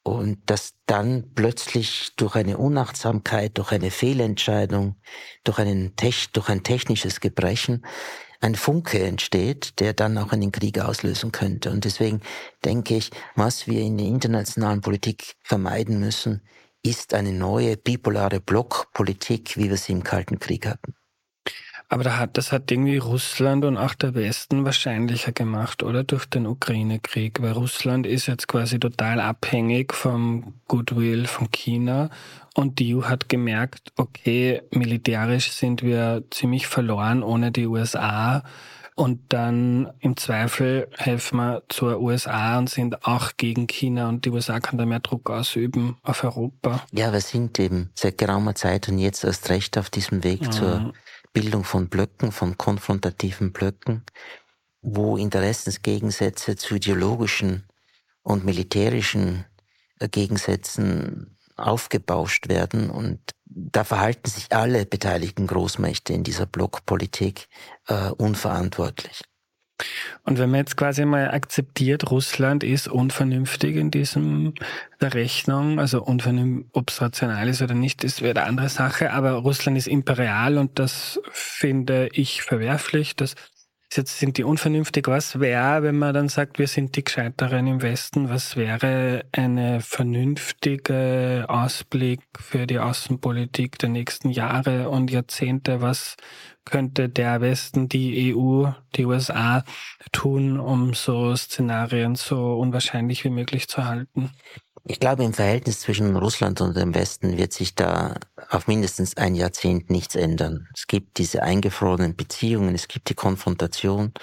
und 0.02 0.38
dass 0.46 0.74
dann 0.86 1.32
plötzlich 1.34 2.12
durch 2.16 2.34
eine 2.34 2.56
Unachtsamkeit, 2.56 3.58
durch 3.58 3.72
eine 3.72 3.90
Fehlentscheidung, 3.90 4.96
durch, 5.44 5.58
einen 5.58 5.94
durch 6.32 6.48
ein 6.48 6.62
technisches 6.62 7.20
Gebrechen 7.20 7.84
ein 8.40 8.54
Funke 8.54 9.02
entsteht, 9.02 9.80
der 9.80 9.92
dann 9.92 10.16
auch 10.16 10.32
einen 10.32 10.52
Krieg 10.52 10.78
auslösen 10.78 11.32
könnte. 11.32 11.70
Und 11.70 11.84
deswegen 11.84 12.20
denke 12.64 12.96
ich, 12.96 13.10
was 13.34 13.66
wir 13.66 13.80
in 13.80 13.98
der 13.98 14.06
internationalen 14.06 14.80
Politik 14.80 15.34
vermeiden 15.42 15.98
müssen, 15.98 16.42
ist 16.88 17.14
eine 17.14 17.32
neue 17.32 17.76
bipolare 17.76 18.40
Blockpolitik, 18.40 19.56
wie 19.56 19.68
wir 19.68 19.76
sie 19.76 19.92
im 19.92 20.02
Kalten 20.02 20.38
Krieg 20.38 20.66
hatten. 20.66 20.94
Aber 21.90 22.04
da 22.04 22.18
hat, 22.18 22.36
das 22.36 22.52
hat 22.52 22.70
irgendwie 22.70 22.98
Russland 22.98 23.64
und 23.64 23.78
auch 23.78 23.94
der 23.94 24.14
Westen 24.14 24.66
wahrscheinlicher 24.66 25.32
gemacht, 25.32 25.82
oder? 25.82 26.04
Durch 26.04 26.26
den 26.26 26.46
Ukraine-Krieg. 26.46 27.40
Weil 27.40 27.52
Russland 27.52 28.06
ist 28.06 28.26
jetzt 28.26 28.46
quasi 28.46 28.78
total 28.78 29.20
abhängig 29.20 29.94
vom 29.94 30.54
Goodwill 30.68 31.26
von 31.26 31.50
China. 31.50 32.10
Und 32.54 32.78
die 32.78 32.94
EU 32.94 33.04
hat 33.04 33.30
gemerkt, 33.30 33.92
okay, 33.96 34.60
militärisch 34.70 35.50
sind 35.52 35.82
wir 35.82 36.24
ziemlich 36.30 36.66
verloren 36.66 37.22
ohne 37.22 37.52
die 37.52 37.66
USA. 37.66 38.42
Und 38.98 39.32
dann 39.32 39.92
im 40.00 40.16
Zweifel 40.16 40.88
helfen 40.96 41.36
wir 41.36 41.62
zur 41.68 42.00
USA 42.00 42.58
und 42.58 42.68
sind 42.68 43.06
auch 43.06 43.30
gegen 43.36 43.68
China 43.68 44.08
und 44.08 44.24
die 44.24 44.30
USA 44.30 44.58
kann 44.58 44.76
da 44.76 44.86
mehr 44.86 44.98
Druck 44.98 45.30
ausüben 45.30 45.96
auf 46.02 46.24
Europa. 46.24 46.84
Ja, 46.90 47.12
wir 47.12 47.20
sind 47.20 47.60
eben 47.60 47.90
seit 47.94 48.18
geraumer 48.18 48.56
Zeit 48.56 48.88
und 48.88 48.98
jetzt 48.98 49.22
erst 49.22 49.50
recht 49.50 49.78
auf 49.78 49.88
diesem 49.88 50.24
Weg 50.24 50.42
mhm. 50.42 50.50
zur 50.50 50.92
Bildung 51.32 51.62
von 51.62 51.88
Blöcken, 51.88 52.32
von 52.32 52.58
konfrontativen 52.58 53.52
Blöcken, 53.52 54.02
wo 54.82 55.16
Interessensgegensätze 55.16 56.56
zu 56.56 56.74
ideologischen 56.74 57.68
und 58.24 58.44
militärischen 58.44 59.44
äh, 60.00 60.08
Gegensätzen 60.08 61.38
aufgebauscht 61.56 62.48
werden 62.48 62.90
und 62.90 63.20
da 63.50 63.84
verhalten 63.84 64.28
sich 64.28 64.52
alle 64.52 64.86
beteiligten 64.86 65.46
Großmächte 65.46 66.12
in 66.12 66.24
dieser 66.24 66.46
Blockpolitik 66.46 67.48
äh, 67.86 68.10
unverantwortlich. 68.10 69.22
Und 70.24 70.38
wenn 70.38 70.50
man 70.50 70.58
jetzt 70.60 70.76
quasi 70.76 71.04
mal 71.04 71.30
akzeptiert, 71.30 72.10
Russland 72.10 72.64
ist 72.64 72.88
unvernünftig 72.88 73.76
in 73.76 73.90
diesem 73.90 74.54
der 75.00 75.14
Rechnung, 75.14 75.78
also 75.78 76.02
unvernünftig, 76.02 76.68
ob 76.72 76.90
es 76.90 77.00
rational 77.00 77.48
ist 77.48 77.62
oder 77.62 77.74
nicht, 77.74 78.02
ist 78.02 78.20
wieder 78.20 78.42
eine 78.42 78.48
andere 78.48 78.68
Sache, 78.68 79.12
aber 79.12 79.32
Russland 79.32 79.78
ist 79.78 79.86
imperial 79.86 80.58
und 80.58 80.78
das 80.78 81.20
finde 81.30 82.08
ich 82.12 82.42
verwerflich. 82.42 83.14
Das 83.14 83.36
Jetzt 83.90 84.18
sind 84.18 84.36
die 84.36 84.44
unvernünftig. 84.44 85.08
Was 85.08 85.40
wäre, 85.40 85.82
wenn 85.82 85.96
man 85.96 86.12
dann 86.12 86.28
sagt, 86.28 86.58
wir 86.58 86.68
sind 86.68 86.94
die 86.94 87.04
Gescheiteren 87.04 87.66
im 87.66 87.80
Westen? 87.80 88.28
Was 88.28 88.54
wäre 88.54 89.24
eine 89.32 89.80
vernünftige 89.80 91.46
Ausblick 91.48 92.20
für 92.38 92.66
die 92.66 92.78
Außenpolitik 92.78 93.78
der 93.78 93.88
nächsten 93.88 94.28
Jahre 94.28 94.90
und 94.90 95.10
Jahrzehnte? 95.10 95.80
Was 95.80 96.16
könnte 96.66 97.08
der 97.08 97.40
Westen, 97.40 97.88
die 97.88 98.34
EU, 98.34 98.70
die 98.94 99.06
USA 99.06 99.64
tun, 100.12 100.60
um 100.60 100.92
so 100.92 101.34
Szenarien 101.34 102.14
so 102.14 102.58
unwahrscheinlich 102.58 103.24
wie 103.24 103.30
möglich 103.30 103.68
zu 103.68 103.86
halten? 103.86 104.30
Ich 104.90 105.00
glaube, 105.00 105.22
im 105.22 105.34
Verhältnis 105.34 105.80
zwischen 105.80 106.16
Russland 106.16 106.62
und 106.62 106.74
dem 106.74 106.94
Westen 106.94 107.36
wird 107.36 107.52
sich 107.52 107.74
da 107.74 108.14
auf 108.48 108.66
mindestens 108.68 109.18
ein 109.18 109.34
Jahrzehnt 109.34 109.90
nichts 109.90 110.14
ändern. 110.14 110.66
Es 110.74 110.86
gibt 110.86 111.18
diese 111.18 111.42
eingefrorenen 111.42 112.16
Beziehungen, 112.16 112.74
es 112.74 112.88
gibt 112.88 113.10
die 113.10 113.14
Konfrontation. 113.14 114.14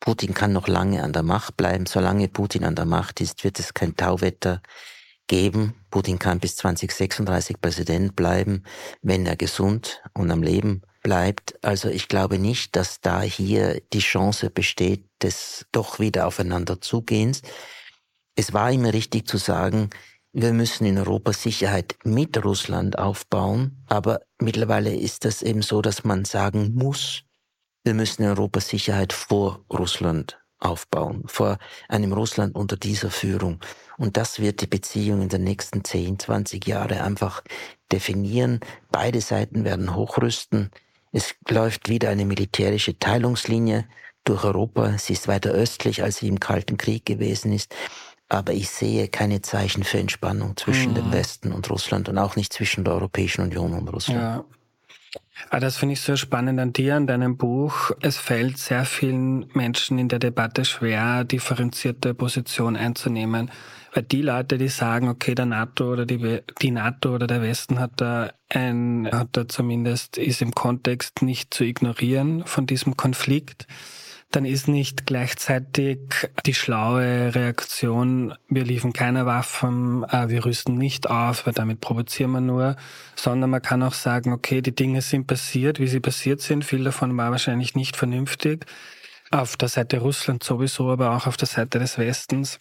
Putin 0.00 0.32
kann 0.32 0.54
noch 0.54 0.68
lange 0.68 1.02
an 1.02 1.12
der 1.12 1.22
Macht 1.22 1.58
bleiben. 1.58 1.84
Solange 1.84 2.28
Putin 2.28 2.64
an 2.64 2.74
der 2.74 2.86
Macht 2.86 3.20
ist, 3.20 3.44
wird 3.44 3.58
es 3.58 3.74
kein 3.74 3.94
Tauwetter 3.94 4.62
geben. 5.26 5.74
Putin 5.90 6.18
kann 6.18 6.40
bis 6.40 6.56
2036 6.56 7.60
Präsident 7.60 8.16
bleiben, 8.16 8.62
wenn 9.02 9.26
er 9.26 9.36
gesund 9.36 10.00
und 10.14 10.30
am 10.30 10.42
Leben 10.42 10.80
bleibt. 11.02 11.62
Also 11.62 11.90
ich 11.90 12.08
glaube 12.08 12.38
nicht, 12.38 12.74
dass 12.74 13.02
da 13.02 13.20
hier 13.20 13.82
die 13.92 13.98
Chance 13.98 14.48
besteht 14.48 15.04
des 15.22 15.66
doch 15.72 15.98
wieder 15.98 16.26
aufeinander 16.26 16.80
zugehens. 16.80 17.42
Es 18.36 18.52
war 18.52 18.70
immer 18.70 18.92
richtig 18.92 19.26
zu 19.26 19.38
sagen, 19.38 19.88
wir 20.34 20.52
müssen 20.52 20.84
in 20.84 20.98
Europa 20.98 21.32
Sicherheit 21.32 21.96
mit 22.04 22.44
Russland 22.44 22.98
aufbauen, 22.98 23.82
aber 23.88 24.20
mittlerweile 24.38 24.94
ist 24.94 25.24
das 25.24 25.42
eben 25.42 25.62
so, 25.62 25.80
dass 25.80 26.04
man 26.04 26.26
sagen 26.26 26.74
muss, 26.74 27.22
wir 27.84 27.94
müssen 27.94 28.24
in 28.24 28.28
Europa 28.28 28.60
Sicherheit 28.60 29.14
vor 29.14 29.64
Russland 29.72 30.38
aufbauen, 30.58 31.22
vor 31.26 31.56
einem 31.88 32.12
Russland 32.12 32.54
unter 32.54 32.76
dieser 32.76 33.10
Führung. 33.10 33.60
Und 33.96 34.18
das 34.18 34.38
wird 34.38 34.60
die 34.60 34.66
Beziehung 34.66 35.22
in 35.22 35.30
den 35.30 35.44
nächsten 35.44 35.84
10, 35.84 36.18
20 36.18 36.66
Jahre 36.66 37.02
einfach 37.02 37.42
definieren. 37.90 38.60
Beide 38.90 39.22
Seiten 39.22 39.64
werden 39.64 39.94
hochrüsten. 39.94 40.70
Es 41.12 41.34
läuft 41.48 41.88
wieder 41.88 42.10
eine 42.10 42.26
militärische 42.26 42.98
Teilungslinie 42.98 43.86
durch 44.24 44.44
Europa. 44.44 44.98
Sie 44.98 45.14
ist 45.14 45.28
weiter 45.28 45.52
östlich, 45.52 46.02
als 46.02 46.18
sie 46.18 46.28
im 46.28 46.40
Kalten 46.40 46.76
Krieg 46.76 47.06
gewesen 47.06 47.52
ist. 47.52 47.74
Aber 48.28 48.52
ich 48.52 48.70
sehe 48.70 49.08
keine 49.08 49.40
Zeichen 49.40 49.84
für 49.84 49.98
Entspannung 49.98 50.56
zwischen 50.56 50.90
mhm. 50.90 50.96
dem 50.96 51.12
Westen 51.12 51.52
und 51.52 51.70
Russland 51.70 52.08
und 52.08 52.18
auch 52.18 52.36
nicht 52.36 52.52
zwischen 52.52 52.84
der 52.84 52.94
Europäischen 52.94 53.42
Union 53.42 53.72
und 53.72 53.88
Russland. 53.88 54.20
Ja. 54.20 54.44
Ah, 55.50 55.60
das 55.60 55.76
finde 55.76 55.92
ich 55.92 56.00
so 56.00 56.16
spannend 56.16 56.58
an 56.58 56.72
dir, 56.72 56.96
an 56.96 57.06
deinem 57.06 57.36
Buch. 57.36 57.92
Es 58.00 58.16
fällt 58.16 58.58
sehr 58.58 58.84
vielen 58.84 59.46
Menschen 59.52 59.98
in 59.98 60.08
der 60.08 60.18
Debatte 60.18 60.64
schwer, 60.64 61.24
differenzierte 61.24 62.14
Position 62.14 62.76
einzunehmen. 62.76 63.50
Weil 63.94 64.02
die 64.02 64.22
Leute, 64.22 64.58
die 64.58 64.68
sagen, 64.68 65.08
okay, 65.08 65.34
der 65.34 65.46
NATO 65.46 65.92
oder 65.92 66.04
die, 66.04 66.40
die 66.60 66.70
NATO 66.70 67.14
oder 67.14 67.26
der 67.26 67.42
Westen 67.42 67.78
hat 67.78 67.92
da 67.96 68.32
ein, 68.48 69.08
hat 69.10 69.28
da 69.32 69.48
zumindest, 69.48 70.18
ist 70.18 70.42
im 70.42 70.54
Kontext 70.54 71.22
nicht 71.22 71.54
zu 71.54 71.64
ignorieren 71.64 72.44
von 72.44 72.66
diesem 72.66 72.96
Konflikt, 72.96 73.66
dann 74.32 74.44
ist 74.44 74.68
nicht 74.68 75.06
gleichzeitig 75.06 75.98
die 76.44 76.54
schlaue 76.54 77.34
Reaktion, 77.34 78.34
wir 78.48 78.64
liefern 78.64 78.92
keine 78.92 79.24
Waffen, 79.24 80.04
äh, 80.04 80.28
wir 80.28 80.44
rüsten 80.44 80.76
nicht 80.76 81.08
auf, 81.08 81.46
weil 81.46 81.54
damit 81.54 81.80
provozieren 81.80 82.32
wir 82.32 82.40
nur, 82.40 82.76
sondern 83.14 83.50
man 83.50 83.62
kann 83.62 83.82
auch 83.82 83.94
sagen, 83.94 84.32
okay, 84.32 84.60
die 84.60 84.74
Dinge 84.74 85.00
sind 85.00 85.26
passiert, 85.26 85.78
wie 85.78 85.86
sie 85.86 86.00
passiert 86.00 86.40
sind, 86.40 86.64
viel 86.64 86.84
davon 86.84 87.16
war 87.16 87.30
wahrscheinlich 87.30 87.74
nicht 87.74 87.96
vernünftig, 87.96 88.66
auf 89.30 89.56
der 89.56 89.68
Seite 89.68 89.98
Russland 89.98 90.42
sowieso, 90.42 90.90
aber 90.90 91.16
auch 91.16 91.26
auf 91.26 91.36
der 91.36 91.48
Seite 91.48 91.78
des 91.78 91.98
Westens. 91.98 92.58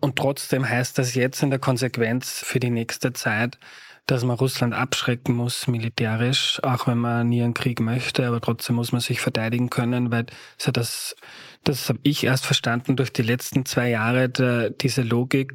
Und 0.00 0.16
trotzdem 0.16 0.68
heißt 0.68 0.98
das 0.98 1.14
jetzt 1.14 1.42
in 1.42 1.50
der 1.50 1.58
Konsequenz 1.58 2.42
für 2.44 2.60
die 2.60 2.70
nächste 2.70 3.12
Zeit, 3.12 3.58
dass 4.06 4.24
man 4.24 4.36
Russland 4.36 4.74
abschrecken 4.74 5.34
muss 5.34 5.66
militärisch, 5.66 6.60
auch 6.62 6.86
wenn 6.86 6.98
man 6.98 7.28
nie 7.28 7.42
einen 7.42 7.54
Krieg 7.54 7.80
möchte, 7.80 8.26
aber 8.26 8.40
trotzdem 8.40 8.76
muss 8.76 8.92
man 8.92 9.00
sich 9.00 9.20
verteidigen 9.20 9.70
können, 9.70 10.10
weil 10.10 10.26
so 10.58 10.70
das, 10.70 11.16
das 11.64 11.88
habe 11.88 12.00
ich 12.02 12.24
erst 12.24 12.44
verstanden 12.44 12.96
durch 12.96 13.12
die 13.12 13.22
letzten 13.22 13.64
zwei 13.64 13.88
Jahre, 13.90 14.28
der, 14.28 14.70
diese 14.70 15.02
Logik, 15.02 15.54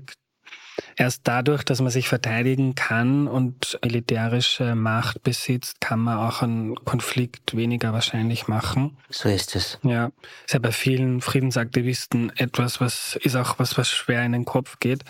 Erst 0.95 1.21
dadurch, 1.25 1.63
dass 1.63 1.81
man 1.81 1.91
sich 1.91 2.07
verteidigen 2.07 2.75
kann 2.75 3.27
und 3.27 3.79
militärische 3.83 4.75
Macht 4.75 5.23
besitzt, 5.23 5.81
kann 5.81 5.99
man 5.99 6.17
auch 6.17 6.41
einen 6.41 6.75
Konflikt 6.85 7.55
weniger 7.55 7.93
wahrscheinlich 7.93 8.47
machen. 8.47 8.97
So 9.09 9.29
ist 9.29 9.55
es. 9.55 9.79
Ja, 9.83 10.11
ist 10.45 10.53
ja 10.53 10.59
bei 10.59 10.71
vielen 10.71 11.21
Friedensaktivisten 11.21 12.35
etwas, 12.37 12.81
was 12.81 13.17
ist 13.21 13.35
auch 13.35 13.59
was, 13.59 13.77
was 13.77 13.89
schwer 13.89 14.23
in 14.25 14.31
den 14.31 14.45
Kopf 14.45 14.79
geht 14.79 15.03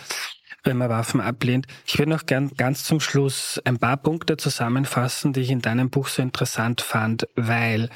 wenn 0.64 0.78
man 0.78 0.90
Waffen 0.90 1.22
ablehnt. 1.22 1.68
Ich 1.86 1.98
würde 1.98 2.12
noch 2.12 2.26
gern 2.26 2.52
ganz 2.58 2.84
zum 2.84 3.00
Schluss 3.00 3.60
ein 3.66 3.78
paar 3.78 3.98
Punkte 3.98 4.38
zusammenfassen, 4.38 5.34
die 5.34 5.42
ich 5.42 5.52
in 5.52 5.62
deinem 5.62 5.90
Buch 5.90 6.08
so 6.08 6.22
interessant 6.22 6.82
fand, 6.82 7.28
weil 7.36 7.90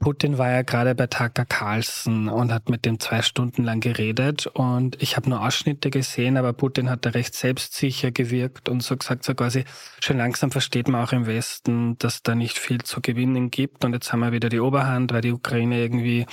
Putin 0.00 0.38
war 0.38 0.50
ja 0.50 0.62
gerade 0.62 0.94
bei 0.94 1.06
Tucker 1.08 1.44
Carlson 1.44 2.28
und 2.28 2.52
hat 2.52 2.68
mit 2.68 2.84
dem 2.84 3.00
zwei 3.00 3.22
Stunden 3.22 3.64
lang 3.64 3.80
geredet 3.80 4.46
und 4.46 5.00
ich 5.02 5.16
habe 5.16 5.28
nur 5.28 5.44
Ausschnitte 5.44 5.90
gesehen, 5.90 6.36
aber 6.36 6.52
Putin 6.52 6.88
hat 6.88 7.04
da 7.04 7.10
recht 7.10 7.34
selbstsicher 7.34 8.12
gewirkt 8.12 8.68
und 8.68 8.82
so 8.82 8.96
gesagt, 8.96 9.24
so 9.24 9.34
quasi 9.34 9.64
schon 10.00 10.16
langsam 10.16 10.50
versteht 10.50 10.88
man 10.88 11.04
auch 11.04 11.12
im 11.12 11.26
Westen, 11.26 11.98
dass 11.98 12.22
da 12.22 12.34
nicht 12.34 12.58
viel 12.58 12.82
zu 12.82 13.00
gewinnen 13.00 13.50
gibt 13.50 13.84
und 13.84 13.92
jetzt 13.92 14.12
haben 14.12 14.20
wir 14.20 14.32
wieder 14.32 14.48
die 14.48 14.60
Oberhand, 14.60 15.12
weil 15.12 15.22
die 15.22 15.32
Ukraine 15.32 15.80
irgendwie 15.80 16.26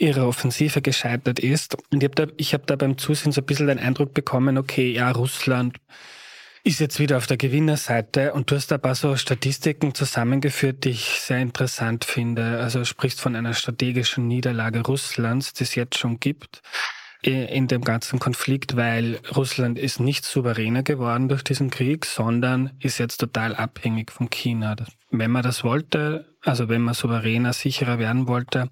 ihre 0.00 0.26
Offensive 0.26 0.80
gescheitert 0.80 1.38
ist. 1.38 1.76
Und 1.92 2.02
ich 2.02 2.08
habe 2.08 2.26
da, 2.26 2.32
ich 2.36 2.54
hab 2.54 2.66
da 2.66 2.76
beim 2.76 2.98
Zusehen 2.98 3.32
so 3.32 3.42
ein 3.42 3.46
bisschen 3.46 3.66
den 3.66 3.78
Eindruck 3.78 4.14
bekommen, 4.14 4.58
okay, 4.58 4.90
ja, 4.90 5.10
Russland 5.10 5.76
ist 6.62 6.80
jetzt 6.80 6.98
wieder 6.98 7.16
auf 7.16 7.26
der 7.26 7.36
Gewinnerseite 7.36 8.32
und 8.34 8.50
du 8.50 8.56
hast 8.56 8.72
ein 8.72 8.80
paar 8.80 8.94
so 8.94 9.16
Statistiken 9.16 9.94
zusammengeführt, 9.94 10.84
die 10.84 10.90
ich 10.90 11.20
sehr 11.20 11.38
interessant 11.38 12.04
finde. 12.04 12.60
Also 12.60 12.84
sprichst 12.84 13.20
von 13.20 13.34
einer 13.34 13.54
strategischen 13.54 14.26
Niederlage 14.26 14.80
Russlands, 14.80 15.52
die 15.54 15.64
es 15.64 15.74
jetzt 15.74 15.98
schon 15.98 16.20
gibt 16.20 16.62
in 17.22 17.68
dem 17.68 17.82
ganzen 17.82 18.18
Konflikt, 18.18 18.76
weil 18.76 19.20
Russland 19.36 19.78
ist 19.78 20.00
nicht 20.00 20.24
souveräner 20.24 20.82
geworden 20.82 21.28
durch 21.28 21.44
diesen 21.44 21.68
Krieg, 21.68 22.06
sondern 22.06 22.70
ist 22.80 22.98
jetzt 22.98 23.18
total 23.18 23.54
abhängig 23.54 24.10
von 24.10 24.30
China. 24.30 24.74
Wenn 25.10 25.30
man 25.30 25.42
das 25.42 25.62
wollte, 25.62 26.34
also 26.42 26.70
wenn 26.70 26.80
man 26.80 26.94
souveräner, 26.94 27.52
sicherer 27.52 27.98
werden 27.98 28.26
wollte, 28.26 28.70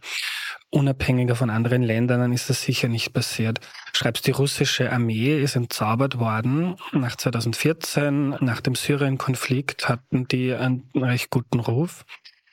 unabhängiger 0.71 1.35
von 1.35 1.51
anderen 1.51 1.83
Ländern, 1.83 2.21
dann 2.21 2.33
ist 2.33 2.51
das 2.51 2.63
sicher 2.63 2.89
nicht 2.89 3.13
passiert. 3.13 3.61
Schreibst, 3.93 4.27
die 4.27 4.33
russische 4.33 4.93
Armee 4.93 5.41
ist 5.41 5.57
entzaubert 5.57 6.19
worden. 6.19 6.77
Nach 6.93 7.17
2014, 7.17 8.37
nach 8.41 8.61
dem 8.61 8.75
Syrien-Konflikt, 8.75 9.89
hatten 9.89 10.29
die 10.29 10.53
einen 10.55 10.91
recht 10.95 11.31
guten 11.31 11.61
Ruf. 11.61 12.05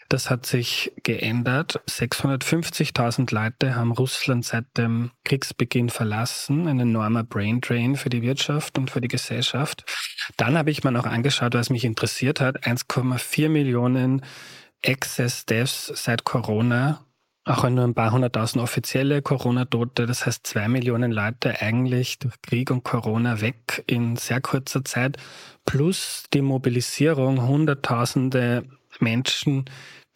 Das 0.08 0.30
hat 0.30 0.46
sich 0.46 0.94
geändert. 1.04 1.82
650.000 1.90 3.34
Leute 3.34 3.76
haben 3.76 3.92
Russland 3.92 4.46
seit 4.46 4.66
dem 4.78 5.12
Kriegsbeginn 5.24 5.90
verlassen. 5.90 6.68
Ein 6.68 6.80
enormer 6.80 7.24
Braindrain 7.24 7.96
für 7.96 8.10
die 8.10 8.22
Wirtschaft 8.22 8.78
und 8.78 8.92
für 8.92 9.02
die 9.02 9.08
Gesellschaft. 9.08 9.84
Dann 10.38 10.58
habe 10.58 10.70
ich 10.70 10.84
mir 10.84 10.92
noch 10.92 11.08
angeschaut, 11.08 11.56
was 11.56 11.72
mich 11.72 11.84
interessiert 11.84 12.40
hat. 12.40 12.66
1,4 12.66 13.50
Millionen 13.50 14.22
Excess-Deaths 14.84 15.92
seit 15.96 16.24
Corona 16.24 17.04
auch 17.46 17.70
nur 17.70 17.84
ein 17.84 17.94
paar 17.94 18.12
hunderttausend 18.12 18.62
offizielle 18.64 19.22
Corona-Tote, 19.22 20.08
das 20.08 20.26
heißt 20.26 20.48
zwei 20.48 20.68
Millionen 20.68 21.12
Leute 21.12 21.62
eigentlich 21.62 22.18
durch 22.18 22.42
Krieg 22.42 22.72
und 22.72 22.84
Corona 22.84 23.40
weg 23.40 23.84
in 23.86 24.16
sehr 24.16 24.42
kurzer 24.42 24.84
Zeit, 24.84 25.18
plus 25.64 26.24
die 26.34 26.42
Mobilisierung 26.42 27.48
hunderttausende 27.48 28.64
Menschen, 29.00 29.66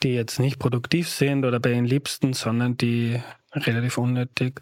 die 0.02 0.16
jetzt 0.16 0.40
nicht 0.40 0.58
produktiv 0.58 1.08
sind 1.08 1.46
oder 1.46 1.60
bei 1.60 1.70
den 1.70 1.86
Liebsten, 1.86 2.34
sondern 2.34 2.78
die 2.78 3.22
relativ 3.54 4.00
unnötig 4.00 4.60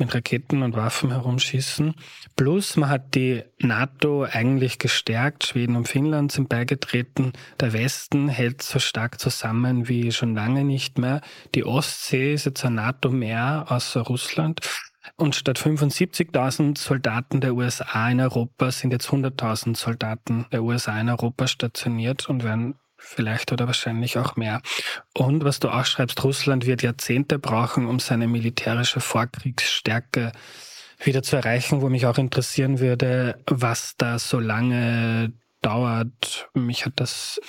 mit 0.00 0.14
Raketen 0.14 0.62
und 0.62 0.74
Waffen 0.74 1.10
herumschießen. 1.10 1.94
Plus 2.36 2.76
man 2.76 2.88
hat 2.88 3.14
die 3.14 3.42
NATO 3.58 4.24
eigentlich 4.24 4.78
gestärkt. 4.78 5.46
Schweden 5.46 5.76
und 5.76 5.88
Finnland 5.88 6.32
sind 6.32 6.48
beigetreten. 6.48 7.32
Der 7.60 7.72
Westen 7.72 8.28
hält 8.28 8.62
so 8.62 8.78
stark 8.78 9.20
zusammen 9.20 9.88
wie 9.88 10.10
schon 10.10 10.34
lange 10.34 10.64
nicht 10.64 10.98
mehr. 10.98 11.20
Die 11.54 11.64
Ostsee 11.64 12.34
ist 12.34 12.46
jetzt 12.46 12.64
ein 12.64 12.74
NATO-Meer 12.74 13.66
außer 13.68 14.00
Russland. 14.00 14.60
Und 15.16 15.34
statt 15.34 15.58
75.000 15.58 16.78
Soldaten 16.78 17.40
der 17.40 17.54
USA 17.54 18.10
in 18.10 18.20
Europa 18.20 18.70
sind 18.70 18.92
jetzt 18.92 19.08
100.000 19.08 19.76
Soldaten 19.76 20.46
der 20.52 20.62
USA 20.62 20.98
in 21.00 21.08
Europa 21.08 21.46
stationiert 21.46 22.28
und 22.28 22.44
werden 22.44 22.74
vielleicht 23.00 23.50
oder 23.52 23.66
wahrscheinlich 23.66 24.18
auch 24.18 24.36
mehr. 24.36 24.60
Und 25.16 25.44
was 25.44 25.58
du 25.58 25.68
auch 25.68 25.84
schreibst, 25.84 26.22
Russland 26.22 26.66
wird 26.66 26.82
Jahrzehnte 26.82 27.38
brauchen, 27.38 27.86
um 27.86 27.98
seine 27.98 28.28
militärische 28.28 29.00
Vorkriegsstärke 29.00 30.32
wieder 31.02 31.22
zu 31.22 31.36
erreichen, 31.36 31.80
wo 31.80 31.88
mich 31.88 32.06
auch 32.06 32.18
interessieren 32.18 32.78
würde, 32.78 33.42
was 33.46 33.96
da 33.96 34.18
so 34.18 34.38
lange 34.38 35.32
dauert. 35.62 36.48
Mich 36.54 36.86
hat 36.86 36.94
das 36.96 37.40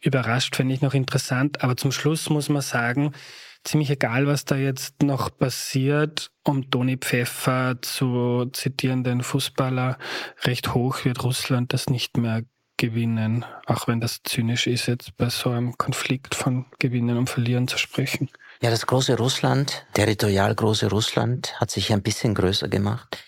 überrascht, 0.00 0.56
finde 0.56 0.74
ich 0.74 0.82
noch 0.82 0.94
interessant. 0.94 1.62
Aber 1.62 1.76
zum 1.76 1.92
Schluss 1.92 2.28
muss 2.30 2.48
man 2.48 2.62
sagen, 2.62 3.12
ziemlich 3.64 3.90
egal, 3.90 4.26
was 4.26 4.44
da 4.44 4.56
jetzt 4.56 5.02
noch 5.02 5.36
passiert, 5.36 6.30
um 6.44 6.70
Toni 6.70 6.96
Pfeffer 6.96 7.76
zu 7.82 8.46
zitieren, 8.52 9.04
den 9.04 9.22
Fußballer, 9.22 9.98
recht 10.42 10.74
hoch 10.74 11.04
wird 11.04 11.22
Russland 11.24 11.72
das 11.72 11.88
nicht 11.88 12.16
mehr 12.16 12.42
gewinnen, 12.78 13.44
auch 13.66 13.86
wenn 13.86 14.00
das 14.00 14.22
zynisch 14.24 14.66
ist, 14.66 14.86
jetzt 14.86 15.14
bei 15.18 15.28
so 15.28 15.50
einem 15.50 15.76
Konflikt 15.76 16.34
von 16.34 16.64
Gewinnen 16.78 17.18
und 17.18 17.28
Verlieren 17.28 17.68
zu 17.68 17.76
sprechen. 17.76 18.30
Ja, 18.62 18.70
das 18.70 18.86
große 18.86 19.18
Russland, 19.18 19.84
territorial 19.92 20.54
große 20.54 20.88
Russland, 20.88 21.60
hat 21.60 21.70
sich 21.70 21.92
ein 21.92 22.02
bisschen 22.02 22.34
größer 22.34 22.68
gemacht, 22.68 23.18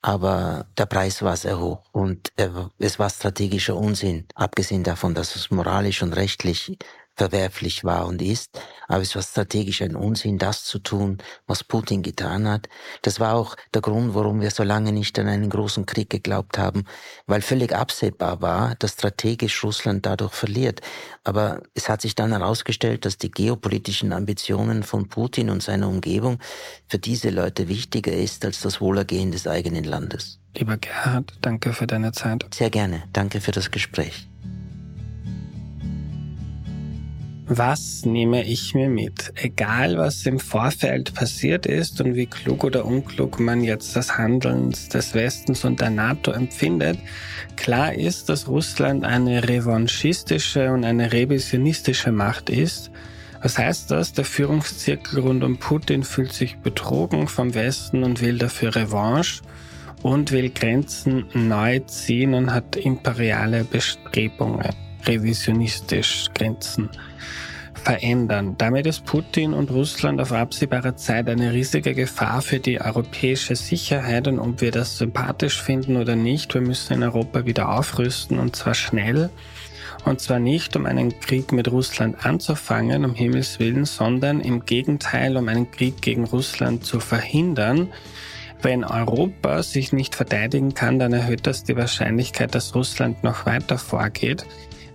aber 0.00 0.66
der 0.78 0.86
Preis 0.86 1.22
war 1.22 1.36
sehr 1.36 1.60
hoch 1.60 1.82
und 1.92 2.32
es 2.78 2.98
war 2.98 3.10
strategischer 3.10 3.76
Unsinn, 3.76 4.26
abgesehen 4.34 4.82
davon, 4.82 5.14
dass 5.14 5.36
es 5.36 5.50
moralisch 5.50 6.02
und 6.02 6.14
rechtlich 6.14 6.76
verwerflich 7.20 7.84
war 7.84 8.06
und 8.06 8.22
ist, 8.22 8.58
aber 8.88 9.02
es 9.02 9.14
war 9.14 9.22
strategisch 9.22 9.82
ein 9.82 9.94
Unsinn, 9.94 10.38
das 10.38 10.64
zu 10.64 10.78
tun, 10.78 11.18
was 11.46 11.62
Putin 11.62 12.02
getan 12.02 12.48
hat. 12.48 12.66
Das 13.02 13.20
war 13.20 13.34
auch 13.34 13.56
der 13.74 13.82
Grund, 13.82 14.14
warum 14.14 14.40
wir 14.40 14.50
so 14.50 14.62
lange 14.62 14.90
nicht 14.90 15.18
an 15.18 15.28
einen 15.28 15.50
großen 15.50 15.84
Krieg 15.84 16.08
geglaubt 16.08 16.56
haben, 16.56 16.84
weil 17.26 17.42
völlig 17.42 17.74
absehbar 17.74 18.40
war, 18.40 18.74
dass 18.76 18.92
strategisch 18.92 19.62
Russland 19.62 20.06
dadurch 20.06 20.32
verliert. 20.32 20.80
Aber 21.22 21.60
es 21.74 21.90
hat 21.90 22.00
sich 22.00 22.14
dann 22.14 22.30
herausgestellt, 22.30 23.04
dass 23.04 23.18
die 23.18 23.30
geopolitischen 23.30 24.14
Ambitionen 24.14 24.82
von 24.82 25.10
Putin 25.10 25.50
und 25.50 25.62
seiner 25.62 25.88
Umgebung 25.88 26.38
für 26.88 26.98
diese 26.98 27.28
Leute 27.28 27.68
wichtiger 27.68 28.12
ist 28.12 28.46
als 28.46 28.62
das 28.62 28.80
Wohlergehen 28.80 29.30
des 29.30 29.46
eigenen 29.46 29.84
Landes. 29.84 30.40
Lieber 30.56 30.78
Gerhard, 30.78 31.34
danke 31.42 31.74
für 31.74 31.86
deine 31.86 32.12
Zeit. 32.12 32.46
Sehr 32.54 32.70
gerne. 32.70 33.02
Danke 33.12 33.42
für 33.42 33.52
das 33.52 33.70
Gespräch. 33.70 34.26
Was 37.52 38.04
nehme 38.04 38.44
ich 38.44 38.74
mir 38.76 38.88
mit? 38.88 39.32
Egal, 39.34 39.98
was 39.98 40.24
im 40.24 40.38
Vorfeld 40.38 41.12
passiert 41.14 41.66
ist 41.66 42.00
und 42.00 42.14
wie 42.14 42.26
klug 42.26 42.62
oder 42.62 42.84
unklug 42.84 43.40
man 43.40 43.64
jetzt 43.64 43.96
das 43.96 44.16
Handeln 44.16 44.70
des 44.70 45.14
Westens 45.14 45.64
und 45.64 45.80
der 45.80 45.90
NATO 45.90 46.30
empfindet, 46.30 47.00
klar 47.56 47.92
ist, 47.92 48.28
dass 48.28 48.46
Russland 48.46 49.04
eine 49.04 49.48
revanchistische 49.48 50.70
und 50.70 50.84
eine 50.84 51.10
revisionistische 51.10 52.12
Macht 52.12 52.50
ist. 52.50 52.92
Was 53.42 53.58
heißt 53.58 53.90
das? 53.90 54.12
Der 54.12 54.24
Führungszirkel 54.24 55.18
rund 55.18 55.42
um 55.42 55.58
Putin 55.58 56.04
fühlt 56.04 56.32
sich 56.32 56.56
betrogen 56.58 57.26
vom 57.26 57.52
Westen 57.54 58.04
und 58.04 58.20
will 58.20 58.38
dafür 58.38 58.76
Revanche 58.76 59.42
und 60.02 60.30
will 60.30 60.50
Grenzen 60.50 61.24
neu 61.34 61.80
ziehen 61.80 62.34
und 62.34 62.54
hat 62.54 62.76
imperiale 62.76 63.64
Bestrebungen, 63.64 64.70
revisionistisch 65.06 66.30
Grenzen 66.34 66.90
verändern. 67.80 68.54
Damit 68.58 68.86
ist 68.86 69.04
Putin 69.04 69.54
und 69.54 69.70
Russland 69.70 70.20
auf 70.20 70.32
absehbare 70.32 70.96
Zeit 70.96 71.28
eine 71.28 71.52
riesige 71.52 71.94
Gefahr 71.94 72.42
für 72.42 72.58
die 72.58 72.80
europäische 72.80 73.56
Sicherheit 73.56 74.28
und 74.28 74.38
ob 74.38 74.60
wir 74.60 74.70
das 74.70 74.98
sympathisch 74.98 75.60
finden 75.60 75.96
oder 75.96 76.16
nicht, 76.16 76.54
wir 76.54 76.60
müssen 76.60 76.94
in 76.94 77.02
Europa 77.02 77.46
wieder 77.46 77.70
aufrüsten 77.70 78.38
und 78.38 78.54
zwar 78.56 78.74
schnell. 78.74 79.30
Und 80.04 80.20
zwar 80.20 80.38
nicht, 80.38 80.76
um 80.76 80.86
einen 80.86 81.20
Krieg 81.20 81.52
mit 81.52 81.70
Russland 81.70 82.24
anzufangen, 82.24 83.04
um 83.04 83.14
Himmels 83.14 83.58
Willen, 83.58 83.84
sondern 83.84 84.40
im 84.40 84.64
Gegenteil, 84.64 85.36
um 85.36 85.46
einen 85.48 85.70
Krieg 85.70 86.00
gegen 86.00 86.24
Russland 86.24 86.84
zu 86.84 87.00
verhindern. 87.00 87.88
Wenn 88.62 88.84
Europa 88.84 89.62
sich 89.62 89.92
nicht 89.92 90.14
verteidigen 90.14 90.74
kann, 90.74 90.98
dann 90.98 91.12
erhöht 91.12 91.46
das 91.46 91.64
die 91.64 91.76
Wahrscheinlichkeit, 91.76 92.54
dass 92.54 92.74
Russland 92.74 93.24
noch 93.24 93.44
weiter 93.44 93.76
vorgeht. 93.76 94.46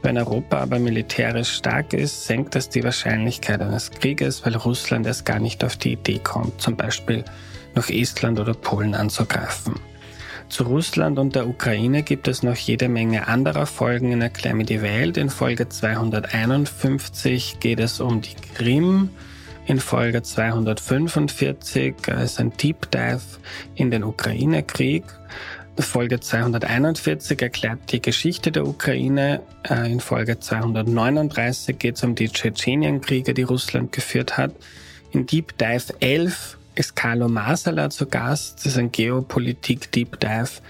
Wenn 0.06 0.20
Europa 0.20 0.60
aber 0.60 0.78
militärisch 0.78 1.52
stark 1.54 1.94
ist, 1.94 2.28
senkt 2.28 2.54
das 2.54 2.70
die 2.70 2.84
Wahrscheinlichkeit 2.84 3.60
eines 3.60 3.90
Krieges, 3.90 4.46
weil 4.46 4.56
Russland 4.56 5.08
erst 5.08 5.26
gar 5.26 5.40
nicht 5.40 5.64
auf 5.64 5.78
die 5.78 5.94
Idee 5.94 6.20
kommt, 6.20 6.62
zum 6.62 6.76
Beispiel 6.76 7.26
noch 7.74 7.90
Estland 7.90 8.40
oder 8.40 8.54
Polen 8.54 8.94
anzugreifen. 8.94 9.80
Zu 10.48 10.66
Russland 10.66 11.18
und 11.18 11.34
der 11.34 11.48
Ukraine 11.48 12.04
gibt 12.04 12.28
es 12.28 12.44
noch 12.44 12.56
jede 12.56 12.88
Menge 12.88 13.28
anderer 13.28 13.66
Folgen 13.66 14.12
in 14.12 14.22
Erklär 14.22 14.54
mir 14.54 14.66
die 14.66 14.84
Welt. 14.84 15.18
In 15.18 15.32
Folge 15.32 15.70
251 15.70 17.58
geht 17.60 17.80
es 17.80 18.00
um 18.00 18.22
die 18.22 18.36
Krim. 18.54 19.10
In 19.66 19.80
Folge 19.80 20.22
245 20.22 21.96
ist 22.24 22.40
ein 22.40 22.52
Deep 22.52 22.92
Dive 22.92 23.24
in 23.74 23.90
den 23.90 24.04
Ukraine-Krieg. 24.04 25.04
Folge 25.78 26.20
241 26.20 27.42
erklärt 27.42 27.92
die 27.92 28.02
Geschichte 28.02 28.52
der 28.52 28.66
Ukraine. 28.66 29.42
Äh, 29.64 29.92
in 29.92 30.00
Folge 30.00 30.40
239 30.40 31.78
geht 31.78 31.96
es 31.96 32.04
um 32.04 32.16
die 32.16 32.30
Tschetschenienkriege, 32.30 33.34
die 33.34 33.44
Russland 33.44 33.92
geführt 33.92 34.38
hat. 34.38 34.52
In 35.12 35.26
Deep 35.26 35.58
Dive 35.58 35.94
11 36.00 36.58
ist 36.76 36.96
Carlo 36.96 37.28
Masala 37.28 37.90
zu 37.90 38.06
Gast. 38.06 38.60
Das 38.60 38.68
ist 38.68 38.78
ein 38.78 38.92
Geopolitik-Deep 38.92 40.20
Dive. 40.20 40.62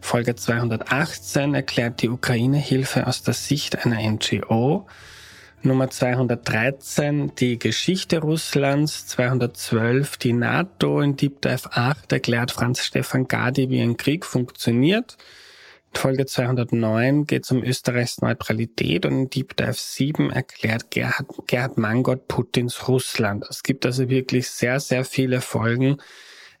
Folge 0.00 0.34
218 0.34 1.54
erklärt 1.54 2.02
die 2.02 2.08
Ukraine-Hilfe 2.08 3.06
aus 3.06 3.22
der 3.22 3.34
Sicht 3.34 3.84
einer 3.84 3.98
NGO. 3.98 4.86
Nummer 5.66 5.88
213 5.88 7.36
die 7.36 7.58
Geschichte 7.58 8.18
Russlands, 8.18 9.06
212 9.06 10.18
die 10.18 10.34
NATO 10.34 11.00
in 11.00 11.16
Deep 11.16 11.40
Dive 11.40 11.70
8 11.72 12.12
erklärt 12.12 12.52
Franz 12.52 12.84
Stefan 12.84 13.28
Gadi, 13.28 13.70
wie 13.70 13.80
ein 13.80 13.96
Krieg 13.96 14.26
funktioniert. 14.26 15.16
In 15.94 16.00
Folge 16.00 16.26
209 16.26 17.26
geht 17.26 17.44
es 17.44 17.50
um 17.50 17.62
Österreichs 17.62 18.20
Neutralität 18.20 19.06
und 19.06 19.12
in 19.12 19.30
Deep 19.30 19.56
Dive 19.56 19.72
7 19.72 20.30
erklärt 20.30 20.90
Gerhard, 20.90 21.28
Gerhard 21.46 21.78
Mangott 21.78 22.28
Putins 22.28 22.86
Russland. 22.86 23.46
Es 23.48 23.62
gibt 23.62 23.86
also 23.86 24.10
wirklich 24.10 24.50
sehr, 24.50 24.80
sehr 24.80 25.06
viele 25.06 25.40
Folgen, 25.40 25.96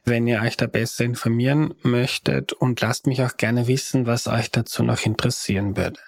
wenn 0.06 0.26
ihr 0.26 0.40
euch 0.40 0.56
da 0.56 0.66
besser 0.66 1.04
informieren 1.04 1.74
möchtet 1.82 2.54
und 2.54 2.80
lasst 2.80 3.06
mich 3.06 3.22
auch 3.22 3.36
gerne 3.36 3.66
wissen, 3.66 4.06
was 4.06 4.28
euch 4.28 4.50
dazu 4.50 4.82
noch 4.82 5.04
interessieren 5.04 5.76
würde. 5.76 6.00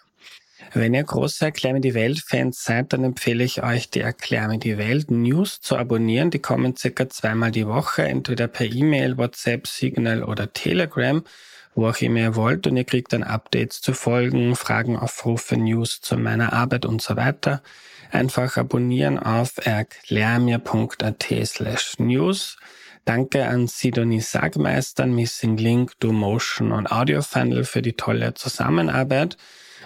Wenn 0.78 0.92
ihr 0.92 1.04
große 1.04 1.42
Erklär 1.42 1.72
mir 1.72 1.80
die 1.80 1.94
Welt-Fans 1.94 2.62
seid, 2.62 2.92
dann 2.92 3.02
empfehle 3.02 3.42
ich 3.42 3.62
euch, 3.62 3.88
die 3.88 4.00
Erklär 4.00 4.46
mir 4.46 4.58
die 4.58 4.76
Welt 4.76 5.10
News 5.10 5.62
zu 5.62 5.74
abonnieren. 5.78 6.30
Die 6.30 6.38
kommen 6.38 6.76
circa 6.76 7.08
zweimal 7.08 7.50
die 7.50 7.66
Woche, 7.66 8.02
entweder 8.02 8.46
per 8.46 8.66
E-Mail, 8.66 9.16
WhatsApp, 9.16 9.66
Signal 9.66 10.22
oder 10.22 10.52
Telegram, 10.52 11.24
wo 11.74 11.88
auch 11.88 11.96
immer 12.02 12.20
ihr 12.20 12.36
wollt. 12.36 12.66
Und 12.66 12.76
ihr 12.76 12.84
kriegt 12.84 13.14
dann 13.14 13.22
Updates 13.22 13.80
zu 13.80 13.94
Folgen, 13.94 14.54
Fragen, 14.54 14.98
Aufrufe, 14.98 15.56
News 15.56 16.02
zu 16.02 16.18
meiner 16.18 16.52
Arbeit 16.52 16.84
und 16.84 17.00
so 17.00 17.16
weiter. 17.16 17.62
Einfach 18.12 18.58
abonnieren 18.58 19.18
auf 19.18 19.54
erklärmir.at 19.56 21.26
slash 21.46 21.98
news. 22.00 22.58
Danke 23.06 23.46
an 23.46 23.66
Sidonie 23.66 24.20
Sagmeister, 24.20 25.06
Missing 25.06 25.56
Link, 25.56 25.98
DoMotion 26.00 26.72
und 26.72 26.92
Audio 26.92 27.22
Funnel 27.22 27.64
für 27.64 27.80
die 27.80 27.94
tolle 27.94 28.34
Zusammenarbeit. 28.34 29.38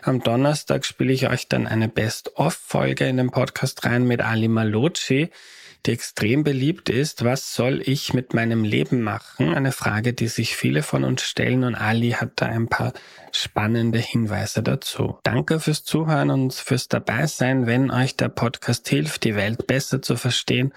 Am 0.02 0.22
Donnerstag 0.22 0.86
spiele 0.86 1.12
ich 1.12 1.28
euch 1.28 1.48
dann 1.48 1.66
eine 1.66 1.88
Best-of-Folge 1.88 3.06
in 3.06 3.18
den 3.18 3.30
Podcast 3.30 3.84
rein 3.84 4.06
mit 4.06 4.22
Ali 4.22 4.48
Malocci, 4.48 5.30
die 5.84 5.90
extrem 5.92 6.42
beliebt 6.42 6.88
ist. 6.88 7.24
Was 7.24 7.54
soll 7.54 7.82
ich 7.84 8.14
mit 8.14 8.32
meinem 8.32 8.64
Leben 8.64 9.02
machen? 9.02 9.54
Eine 9.54 9.72
Frage, 9.72 10.14
die 10.14 10.28
sich 10.28 10.56
viele 10.56 10.82
von 10.82 11.04
uns 11.04 11.22
stellen 11.22 11.64
und 11.64 11.74
Ali 11.74 12.12
hat 12.12 12.32
da 12.36 12.46
ein 12.46 12.68
paar 12.68 12.94
spannende 13.32 13.98
Hinweise 13.98 14.62
dazu. 14.62 15.18
Danke 15.22 15.60
fürs 15.60 15.84
Zuhören 15.84 16.30
und 16.30 16.54
fürs 16.54 16.88
Dabeisein. 16.88 17.66
Wenn 17.66 17.90
euch 17.90 18.16
der 18.16 18.28
Podcast 18.28 18.88
hilft, 18.88 19.24
die 19.24 19.36
Welt 19.36 19.66
besser 19.66 20.00
zu 20.00 20.16
verstehen, 20.16 20.72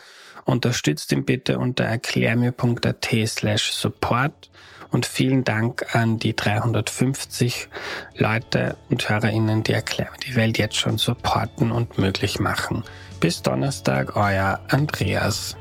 unterstützt 0.45 1.13
ihn 1.13 1.23
bitte 1.23 1.59
unter 1.59 1.85
erklärmir.at 1.85 3.07
slash 3.27 3.71
support 3.71 4.49
und 4.93 5.07
vielen 5.07 5.43
Dank 5.43 5.95
an 5.95 6.19
die 6.19 6.35
350 6.35 7.67
Leute 8.15 8.77
und 8.91 9.09
HörerInnen, 9.09 9.63
die 9.63 9.73
erklären 9.73 10.13
die 10.23 10.35
Welt 10.35 10.59
jetzt 10.59 10.75
schon 10.75 10.99
supporten 10.99 11.71
und 11.71 11.97
möglich 11.97 12.39
machen. 12.39 12.83
Bis 13.19 13.41
Donnerstag, 13.41 14.15
euer 14.15 14.59
Andreas. 14.69 15.57